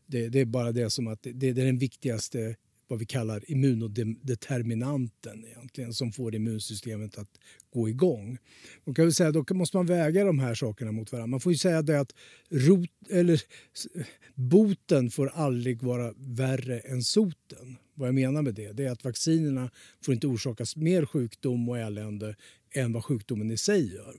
det, 0.07 0.29
det 0.29 0.41
är 0.41 0.45
bara 0.45 0.73
det 0.73 0.91
som 0.91 1.07
att 1.07 1.23
det, 1.23 1.33
det 1.33 1.49
är 1.49 1.55
den 1.55 1.79
viktigaste 1.79 2.57
vad 2.89 2.99
vi 2.99 3.07
kallar 3.07 3.51
immunodeterminanten 3.51 5.45
egentligen, 5.45 5.95
som 5.95 6.13
får 6.13 6.35
immunsystemet 6.35 7.19
att 7.19 7.41
gå 7.71 7.89
igång. 7.89 8.39
Man 8.85 8.95
kan 8.95 9.05
vi 9.05 9.13
säga, 9.13 9.33
då 9.33 9.45
måste 9.51 9.77
man 9.77 9.87
väga 9.87 10.25
de 10.25 10.39
här 10.39 10.55
sakerna 10.55 10.93
mot 10.93 11.13
varandra. 11.13 11.27
Man 11.27 11.41
får 11.41 11.53
ju 11.53 11.59
säga 11.59 11.83
det 11.83 12.01
att 12.01 12.15
rot, 12.51 12.91
eller, 13.11 13.43
boten 14.35 15.11
får 15.11 15.29
aldrig 15.29 15.83
vara 15.83 16.15
värre 16.17 16.79
än 16.79 17.03
soten. 17.03 17.77
Vad 17.95 18.09
jag 18.09 18.15
menar 18.15 18.43
med 18.43 18.55
det, 18.55 18.73
det 18.73 18.85
är 18.85 18.91
att 18.91 19.05
vaccinerna 19.05 19.71
får 20.05 20.15
inte 20.15 20.27
orsaka 20.27 20.65
mer 20.77 21.07
sjukdom 21.07 21.69
och 21.69 21.79
elände 21.79 22.37
än 22.75 22.93
vad 22.93 23.05
sjukdomen 23.05 23.51
i 23.51 23.57
sig 23.57 23.95
gör. 23.95 24.15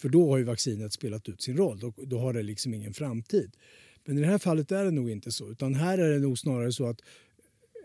För 0.00 0.08
då 0.08 0.30
har 0.30 0.38
ju 0.38 0.44
vaccinet 0.44 0.92
spelat 0.92 1.28
ut 1.28 1.42
sin 1.42 1.56
roll. 1.56 1.78
Då, 1.78 1.94
då 1.96 2.18
har 2.18 2.32
det 2.32 2.42
liksom 2.42 2.74
ingen 2.74 2.94
framtid. 2.94 3.56
Men 4.04 4.18
i 4.18 4.20
det 4.20 4.26
här 4.26 4.38
fallet 4.38 4.72
är 4.72 4.84
det 4.84 4.90
nog 4.90 5.10
inte 5.10 5.32
så. 5.32 5.50
Utan 5.50 5.74
här 5.74 5.98
är 5.98 6.10
det 6.10 6.18
nog 6.18 6.38
snarare 6.38 6.72
så 6.72 6.86
att 6.86 7.00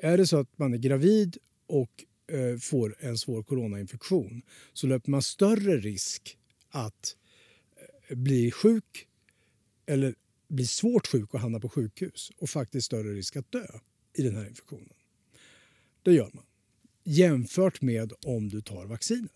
är 0.01 0.17
det 0.17 0.27
så 0.27 0.37
att 0.37 0.57
man 0.57 0.73
är 0.73 0.77
gravid 0.77 1.37
och 1.67 2.05
eh, 2.27 2.57
får 2.57 2.95
en 2.99 3.17
svår 3.17 3.43
coronainfektion 3.43 4.41
så 4.73 4.87
löper 4.87 5.11
man 5.11 5.21
större 5.21 5.77
risk 5.77 6.37
att 6.69 7.15
eh, 8.09 8.17
bli 8.17 8.51
sjuk 8.51 9.07
eller 9.85 10.15
bli 10.47 10.67
svårt 10.67 11.07
sjuk 11.07 11.33
och 11.33 11.39
hamna 11.39 11.59
på 11.59 11.69
sjukhus 11.69 12.31
och 12.37 12.49
faktiskt 12.49 12.85
större 12.85 13.13
risk 13.13 13.35
att 13.35 13.51
dö 13.51 13.65
i 14.13 14.21
den 14.21 14.35
här 14.35 14.47
infektionen. 14.47 14.93
Det 16.03 16.13
gör 16.13 16.31
man. 16.33 16.45
Jämfört 17.03 17.81
med 17.81 18.13
om 18.25 18.49
du 18.49 18.61
tar 18.61 18.85
vaccinet. 18.85 19.31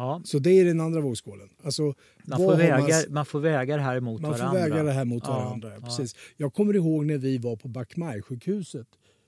Ja. 0.00 0.20
Så 0.24 0.38
det 0.38 0.50
är 0.50 0.64
den 0.64 0.80
andra 0.80 1.00
vågskålen. 1.00 1.48
Alltså, 1.62 1.94
man, 2.24 2.38
får 2.38 2.56
väga, 2.56 2.78
man, 2.78 3.14
man, 3.14 3.26
får 3.26 3.40
väga 3.40 3.76
det 3.76 3.82
här 3.82 4.00
mot 4.00 4.20
man 4.20 4.30
varandra. 4.30 4.52
Man 4.52 4.62
får 4.62 4.68
väga 4.68 4.82
det 4.82 4.92
här 4.92 5.04
mot 5.04 5.22
ja. 5.26 5.32
varandra. 5.32 5.80
Precis. 5.80 6.16
Jag 6.36 6.54
kommer 6.54 6.76
ihåg 6.76 7.06
när 7.06 7.18
vi 7.18 7.38
var 7.38 7.56
på 7.56 7.68
Bach 7.68 7.96
Mai-sjukhuset, 7.96 8.86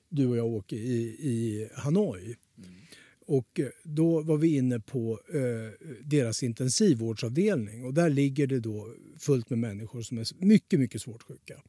du 0.08 0.26
och 0.26 0.36
jag 0.36 0.46
Åke, 0.46 0.76
i, 0.76 1.02
i 1.20 1.68
Hanoi. 1.74 2.22
Mm. 2.22 2.70
Och 3.26 3.60
eh, 3.60 3.66
då 3.82 4.20
var 4.20 4.36
vi 4.36 4.56
inne 4.56 4.80
på 4.80 5.20
eh, 5.34 5.88
deras 6.04 6.42
intensivvårdsavdelning 6.42 7.84
och 7.84 7.94
där 7.94 8.10
ligger 8.10 8.46
det 8.46 8.60
då 8.60 8.88
fullt 9.18 9.50
med 9.50 9.58
människor 9.58 10.02
som 10.02 10.18
är 10.18 10.44
mycket, 10.44 10.80
mycket 10.80 11.02
svårt 11.02 11.22
sjuka. 11.22 11.62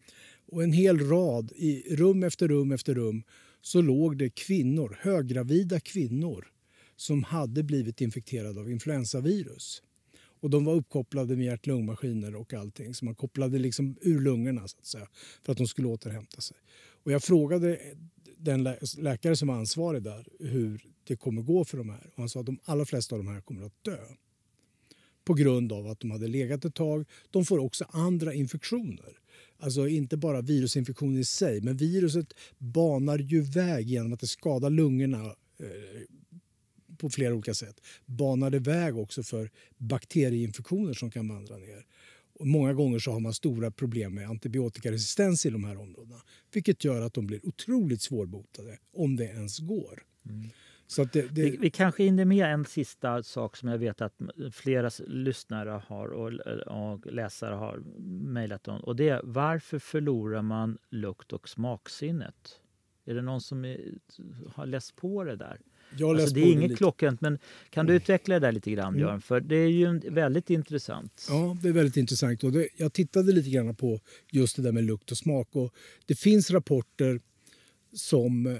Och 0.51 0.63
en 0.63 0.73
hel 0.73 0.99
rad, 0.99 1.51
i 1.55 1.95
rum 1.95 2.23
efter 2.23 2.47
rum 2.47 2.71
efter 2.71 2.95
rum, 2.95 3.23
så 3.61 3.81
låg 3.81 4.17
det 4.17 4.29
kvinnor, 4.29 4.97
höggravida 5.01 5.79
kvinnor 5.79 6.52
som 7.03 7.23
hade 7.23 7.63
blivit 7.63 8.01
infekterade 8.01 8.59
av 8.59 8.71
influensavirus. 8.71 9.83
Och 10.41 10.49
de 10.49 10.65
var 10.65 10.73
uppkopplade 10.73 11.35
med 11.35 11.45
hjärt-lungmaskiner 11.45 12.35
och 12.35 12.53
allting. 12.53 12.93
Så 12.93 13.05
man 13.05 13.15
kopplade 13.15 13.59
liksom 13.59 13.97
ur 14.01 14.21
lungorna 14.21 14.67
så 14.67 14.77
att 14.79 14.85
säga, 14.85 15.07
för 15.45 15.51
att 15.51 15.57
de 15.57 15.67
skulle 15.67 15.87
återhämta 15.87 16.41
sig. 16.41 16.57
Och 17.03 17.11
jag 17.11 17.23
frågade 17.23 17.79
den 18.37 18.63
läkare 18.97 19.35
som 19.35 19.47
var 19.47 19.55
ansvarig 19.55 20.03
där 20.03 20.27
hur 20.39 20.85
det 21.03 21.15
kommer 21.15 21.41
gå 21.41 21.65
för 21.65 21.77
de 21.77 21.89
här. 21.89 22.11
Och 22.13 22.19
han 22.19 22.29
sa 22.29 22.39
att 22.39 22.45
de 22.45 22.59
allra 22.63 22.85
flesta 22.85 23.15
av 23.15 23.23
de 23.23 23.33
här 23.33 23.41
kommer 23.41 23.65
att 23.65 23.83
dö. 23.83 23.97
På 25.23 25.33
grund 25.33 25.71
av 25.71 25.87
att 25.87 25.99
de 25.99 26.11
hade 26.11 26.27
legat 26.27 26.65
ett 26.65 26.75
tag. 26.75 27.05
De 27.31 27.45
får 27.45 27.59
också 27.59 27.85
andra 27.89 28.33
infektioner. 28.33 29.19
Alltså 29.57 29.87
inte 29.87 30.17
bara 30.17 30.41
virusinfektioner 30.41 31.19
i 31.19 31.25
sig, 31.25 31.61
men 31.61 31.77
viruset 31.77 32.33
banar 32.57 33.19
ju 33.19 33.41
väg 33.41 33.87
genom 33.87 34.13
att 34.13 34.19
det 34.19 34.27
skadar 34.27 34.69
lungorna 34.69 35.25
eh, 35.59 36.03
på 37.03 37.09
flera 37.09 37.33
olika 37.33 37.53
sätt 37.53 37.81
banade 38.05 38.59
väg 38.59 38.97
också 38.97 39.23
för 39.23 39.49
bakterieinfektioner 39.77 40.93
som 40.93 41.11
kan 41.11 41.27
vandra 41.27 41.57
ner. 41.57 41.85
Och 42.39 42.47
många 42.47 42.73
gånger 42.73 42.99
så 42.99 43.11
har 43.11 43.19
man 43.19 43.33
stora 43.33 43.71
problem 43.71 44.13
med 44.15 44.29
antibiotikaresistens 44.29 45.45
i 45.45 45.49
de 45.49 45.63
här 45.63 45.77
områdena 45.77 46.21
vilket 46.53 46.83
gör 46.83 47.01
att 47.01 47.13
de 47.13 47.27
blir 47.27 47.47
otroligt 47.47 48.01
svårbotade, 48.01 48.77
om 48.93 49.15
det 49.15 49.23
ens 49.23 49.59
går. 49.59 50.03
Mm. 50.25 50.49
Så 50.87 51.03
det, 51.03 51.21
det... 51.21 51.41
Vi, 51.41 51.57
vi, 51.57 51.69
kanske 51.69 52.03
hinner 52.03 52.25
med 52.25 52.45
en 52.45 52.65
sista 52.65 53.23
sak 53.23 53.57
som 53.57 53.69
jag 53.69 53.77
vet 53.77 54.01
att 54.01 54.13
flera 54.51 54.89
lyssnare 55.07 55.81
har 55.87 56.07
och, 56.07 56.33
och 56.67 57.05
läsare 57.05 57.55
har 57.55 57.77
mejlat 58.33 58.67
om. 58.67 58.79
Och 58.79 58.95
det 58.95 59.09
är 59.09 59.21
varför 59.23 59.79
förlorar 59.79 60.41
man 60.41 60.77
lukt 60.89 61.33
och 61.33 61.49
smaksinnet? 61.49 62.59
Är 63.05 63.13
det 63.13 63.21
någon 63.21 63.41
som 63.41 63.65
är, 63.65 63.79
har 64.53 64.65
läst 64.65 64.95
på 64.95 65.23
det 65.23 65.35
där? 65.35 65.57
Alltså, 66.01 66.35
det 66.35 66.41
är 66.41 66.51
inget 66.51 66.77
klockrent, 66.77 67.21
men 67.21 67.39
kan 67.69 67.85
du 67.85 67.93
utveckla 67.93 68.33
det 68.33 68.39
där 68.39 68.51
lite 68.51 68.71
grann, 68.71 68.87
mm. 68.87 68.97
Björn? 68.97 69.21
För 69.21 69.39
det 69.39 69.55
är 69.55 69.67
ju 69.67 69.99
väldigt 69.99 70.49
intressant. 70.49 71.25
Ja, 71.29 71.57
det 71.61 71.69
är 71.69 71.73
väldigt 71.73 71.97
intressant. 71.97 72.43
Och 72.43 72.51
det, 72.51 72.67
jag 72.77 72.93
tittade 72.93 73.31
lite 73.31 73.49
grann 73.49 73.75
på 73.75 73.99
just 74.31 74.55
det 74.55 74.61
där 74.61 74.71
med 74.71 74.83
lukt 74.83 75.11
och 75.11 75.17
smak. 75.17 75.47
Och 75.51 75.73
det 76.05 76.15
finns 76.15 76.51
rapporter 76.51 77.19
som... 77.93 78.47
Eh, 78.47 78.57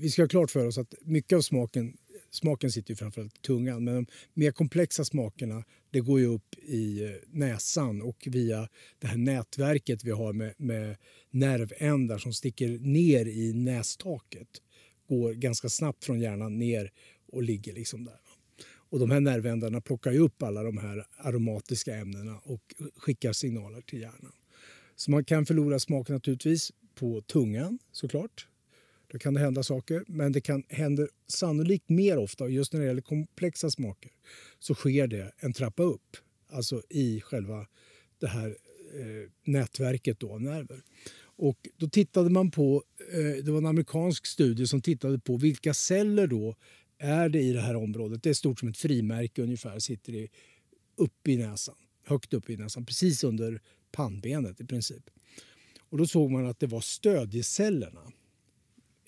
vi 0.00 0.10
ska 0.10 0.22
ha 0.22 0.28
klart 0.28 0.50
för 0.50 0.66
oss 0.66 0.78
att 0.78 0.94
mycket 1.00 1.36
av 1.36 1.40
smaken 1.40 1.96
Smaken 2.30 2.70
sitter 2.70 2.90
ju 2.90 2.96
framförallt 2.96 3.36
i 3.36 3.40
tungan, 3.40 3.84
men 3.84 3.94
de 3.94 4.06
mer 4.34 4.50
komplexa 4.50 5.04
smakerna 5.04 5.64
det 5.90 6.00
går 6.00 6.20
ju 6.20 6.26
upp 6.26 6.54
i 6.62 7.04
eh, 7.04 7.10
näsan 7.26 8.02
och 8.02 8.28
via 8.30 8.68
det 8.98 9.06
här 9.06 9.16
nätverket 9.16 10.04
vi 10.04 10.10
har 10.10 10.32
med, 10.32 10.54
med 10.56 10.96
nervändar 11.30 12.18
som 12.18 12.32
sticker 12.32 12.68
ner 12.78 13.26
i 13.26 13.52
nästaket 13.52 14.48
går 15.08 15.32
ganska 15.32 15.68
snabbt 15.68 16.04
från 16.04 16.20
hjärnan 16.20 16.58
ner 16.58 16.92
och 17.32 17.42
ligger 17.42 17.72
liksom 17.72 18.04
där. 18.04 18.20
Och 18.90 18.98
de 18.98 19.10
här 19.10 19.20
nervändarna 19.20 19.80
plockar 19.80 20.12
ju 20.12 20.18
upp 20.18 20.42
alla 20.42 20.62
de 20.62 20.78
här 20.78 21.06
aromatiska 21.16 21.96
ämnena 21.96 22.38
och 22.44 22.74
skickar 22.96 23.32
signaler 23.32 23.80
till 23.80 24.00
hjärnan. 24.00 24.32
Så 24.96 25.10
man 25.10 25.24
kan 25.24 25.46
förlora 25.46 25.78
smak 25.78 26.08
naturligtvis 26.08 26.72
på 26.94 27.20
tungan 27.20 27.78
såklart. 27.92 28.46
Då 29.12 29.18
kan 29.18 29.34
det 29.34 29.40
hända 29.40 29.62
saker, 29.62 30.04
men 30.06 30.32
det 30.32 30.40
kan 30.40 30.62
hända 30.68 31.06
sannolikt 31.26 31.88
mer 31.88 32.18
ofta. 32.18 32.48
Just 32.48 32.72
när 32.72 32.80
det 32.80 32.86
gäller 32.86 33.02
komplexa 33.02 33.70
smaker 33.70 34.10
så 34.58 34.74
sker 34.74 35.06
det 35.06 35.32
en 35.36 35.52
trappa 35.52 35.82
upp, 35.82 36.16
alltså 36.48 36.82
i 36.90 37.20
själva 37.20 37.66
det 38.18 38.26
här 38.26 38.48
eh, 38.94 39.30
nätverket 39.44 40.20
då, 40.20 40.38
nerver. 40.38 40.82
Och 41.38 41.68
då 41.76 41.88
tittade 41.88 42.30
man 42.30 42.50
på, 42.50 42.84
eh, 43.12 43.44
det 43.44 43.50
var 43.50 43.58
en 43.58 43.66
amerikansk 43.66 44.26
studie 44.26 44.66
som 44.66 44.82
tittade 44.82 45.18
på 45.18 45.36
vilka 45.36 45.74
celler 45.74 46.26
då 46.26 46.54
är 46.98 47.28
det 47.28 47.40
i 47.40 47.52
det 47.52 47.60
här 47.60 47.76
området. 47.76 48.22
Det 48.22 48.30
är 48.30 48.34
stort 48.34 48.58
som 48.60 48.68
ett 48.68 48.78
frimärke 48.78 49.42
ungefär, 49.42 49.78
sitter 49.78 50.12
det 50.12 50.28
upp 50.96 51.28
i 51.28 51.36
näsan, 51.36 51.74
högt 52.04 52.34
upp 52.34 52.50
i 52.50 52.56
näsan, 52.56 52.86
precis 52.86 53.24
under 53.24 53.60
pannbenet 53.92 54.60
i 54.60 54.64
princip. 54.64 55.10
Och 55.78 55.98
då 55.98 56.06
såg 56.06 56.30
man 56.30 56.46
att 56.46 56.60
det 56.60 56.66
var 56.66 56.80
stödjecellerna. 56.80 58.12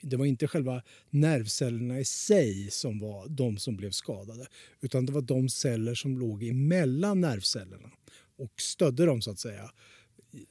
Det 0.00 0.16
var 0.16 0.26
inte 0.26 0.46
själva 0.46 0.82
nervcellerna 1.10 2.00
i 2.00 2.04
sig 2.04 2.70
som 2.70 2.98
var 2.98 3.28
de 3.28 3.58
som 3.58 3.76
blev 3.76 3.90
skadade 3.90 4.46
utan 4.80 5.06
det 5.06 5.12
var 5.12 5.22
de 5.22 5.48
celler 5.48 5.94
som 5.94 6.18
låg 6.18 6.42
emellan 6.42 7.20
nervcellerna 7.20 7.90
och 8.36 8.60
stödde 8.60 9.06
dem 9.06 9.22
så 9.22 9.30
att 9.30 9.38
säga 9.38 9.70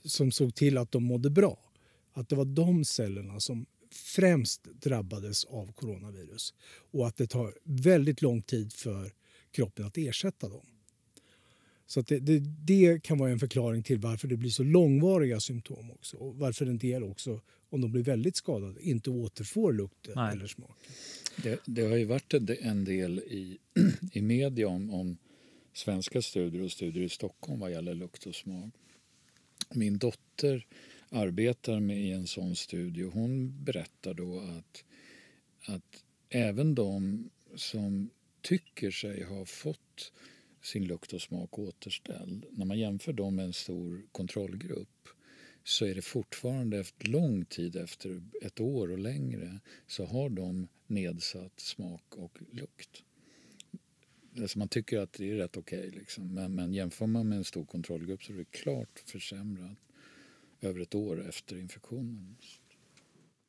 som 0.04 0.32
såg 0.32 0.56
till 0.56 0.78
att 0.78 0.92
de 0.92 1.04
mådde 1.04 1.30
bra. 1.30 1.69
Att 2.14 2.30
det 2.30 2.36
var 2.36 2.46
de 2.46 2.86
cellerna 2.86 3.40
som 3.40 3.66
främst 3.92 4.64
drabbades 4.64 5.46
av 5.46 5.72
coronavirus 5.72 6.54
och 6.92 7.08
att 7.08 7.18
det 7.18 7.28
tar 7.28 7.54
väldigt 7.64 8.22
lång 8.22 8.42
tid 8.42 8.74
för 8.74 9.14
kroppen 9.52 9.86
att 9.86 9.98
ersätta 9.98 10.50
dem. 10.50 10.66
Så 11.90 12.02
det, 12.02 12.20
det, 12.20 12.40
det, 12.40 13.04
kan 13.04 13.18
vara 13.18 13.32
en 13.32 13.40
förklaring 13.40 13.84
till 13.84 14.00
varför 14.00 14.28
det 14.28 14.38
blir 14.38 14.50
så 14.50 14.64
långvariga 14.64 15.40
symptom 15.40 15.92
också. 15.92 16.18
Och 16.18 16.36
varför 16.36 16.66
en 16.66 16.78
del 16.78 17.04
också, 17.04 17.42
om 17.70 17.82
de 17.82 17.92
blir 17.92 18.04
väldigt 18.04 18.36
skadade, 18.36 18.82
inte 18.82 19.10
återfår 19.10 19.74
lukt 19.74 20.08
eller 20.08 20.48
smak. 20.48 20.78
Det, 21.44 21.60
det, 21.66 21.82
har 21.82 21.98
ju 21.98 22.06
varit 22.06 22.34
en 22.34 22.86
del 22.86 23.20
i, 23.20 23.58
i 24.14 24.22
media 24.22 24.68
om, 24.68 24.90
om 24.90 25.18
svenska 25.74 26.22
studier 26.22 26.64
och 26.64 26.72
studier 26.72 27.04
i 27.04 27.10
Stockholm 27.10 27.60
vad 27.60 27.72
gäller 27.72 27.94
lukt 27.94 28.26
och 28.26 28.36
smak. 28.36 28.74
Min 29.74 29.98
dotter 29.98 30.66
arbetar 31.10 31.80
med 31.80 31.98
i 31.98 32.12
en 32.12 32.28
sån 32.28 32.56
studie 32.56 33.04
hon 33.04 33.64
berättar 33.64 34.14
då 34.14 34.40
att, 34.40 34.84
att 35.66 36.04
även 36.30 36.76
de 36.76 37.30
som 37.56 38.10
tycker 38.42 38.92
sig 38.92 39.24
ha 39.24 39.46
fått 39.46 40.12
sin 40.62 40.86
lukt 40.86 41.14
och 41.14 41.22
smak 41.22 41.60
återställd. 41.60 42.46
När 42.52 42.66
man 42.66 42.80
jämför 42.80 43.14
dem 43.14 43.36
med 43.36 43.46
en 43.46 43.54
stor 43.54 44.02
kontrollgrupp 44.12 45.08
så 45.64 45.86
är 45.86 45.96
det 45.96 46.02
fortfarande 46.02 46.80
efter 46.80 47.08
lång 47.08 47.46
tid, 47.46 47.76
efter 47.76 48.22
ett 48.42 48.60
år 48.60 48.92
och 48.92 49.00
längre, 49.00 49.60
så 49.88 50.06
har 50.06 50.30
de 50.30 50.68
nedsatt 50.88 51.60
smak 51.60 52.16
och 52.16 52.40
lukt. 52.52 53.04
Alltså 54.38 54.60
man 54.60 54.68
tycker 54.68 55.00
att 55.00 55.14
det 55.14 55.32
är 55.32 55.36
rätt 55.36 55.58
okej, 55.58 55.88
okay, 55.88 56.00
liksom. 56.00 56.34
men, 56.34 56.56
men 56.56 56.74
jämför 56.74 57.08
man 57.08 57.30
med 57.30 57.38
en 57.38 57.44
stor 57.44 57.66
kontrollgrupp 57.66 58.24
så 58.24 58.34
är 58.34 58.38
det 58.38 58.52
klart 58.52 59.00
försämrat 59.06 59.78
över 60.62 60.82
ett 60.82 60.96
år 60.96 61.28
efter 61.30 61.60
infektionen. 61.60 62.36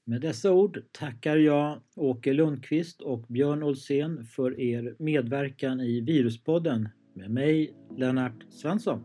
Med 0.05 0.21
dessa 0.21 0.53
ord 0.53 0.83
tackar 0.93 1.37
jag 1.37 1.81
Åke 1.97 2.33
Lundqvist 2.33 3.03
och 3.03 3.25
Björn 3.29 3.63
Olsén 3.63 4.25
för 4.25 4.61
er 4.61 4.97
medverkan 4.99 5.81
i 5.81 6.01
Viruspodden 6.01 6.89
med 7.15 7.31
mig 7.31 7.75
Lennart 7.97 8.45
Svensson. 8.51 9.05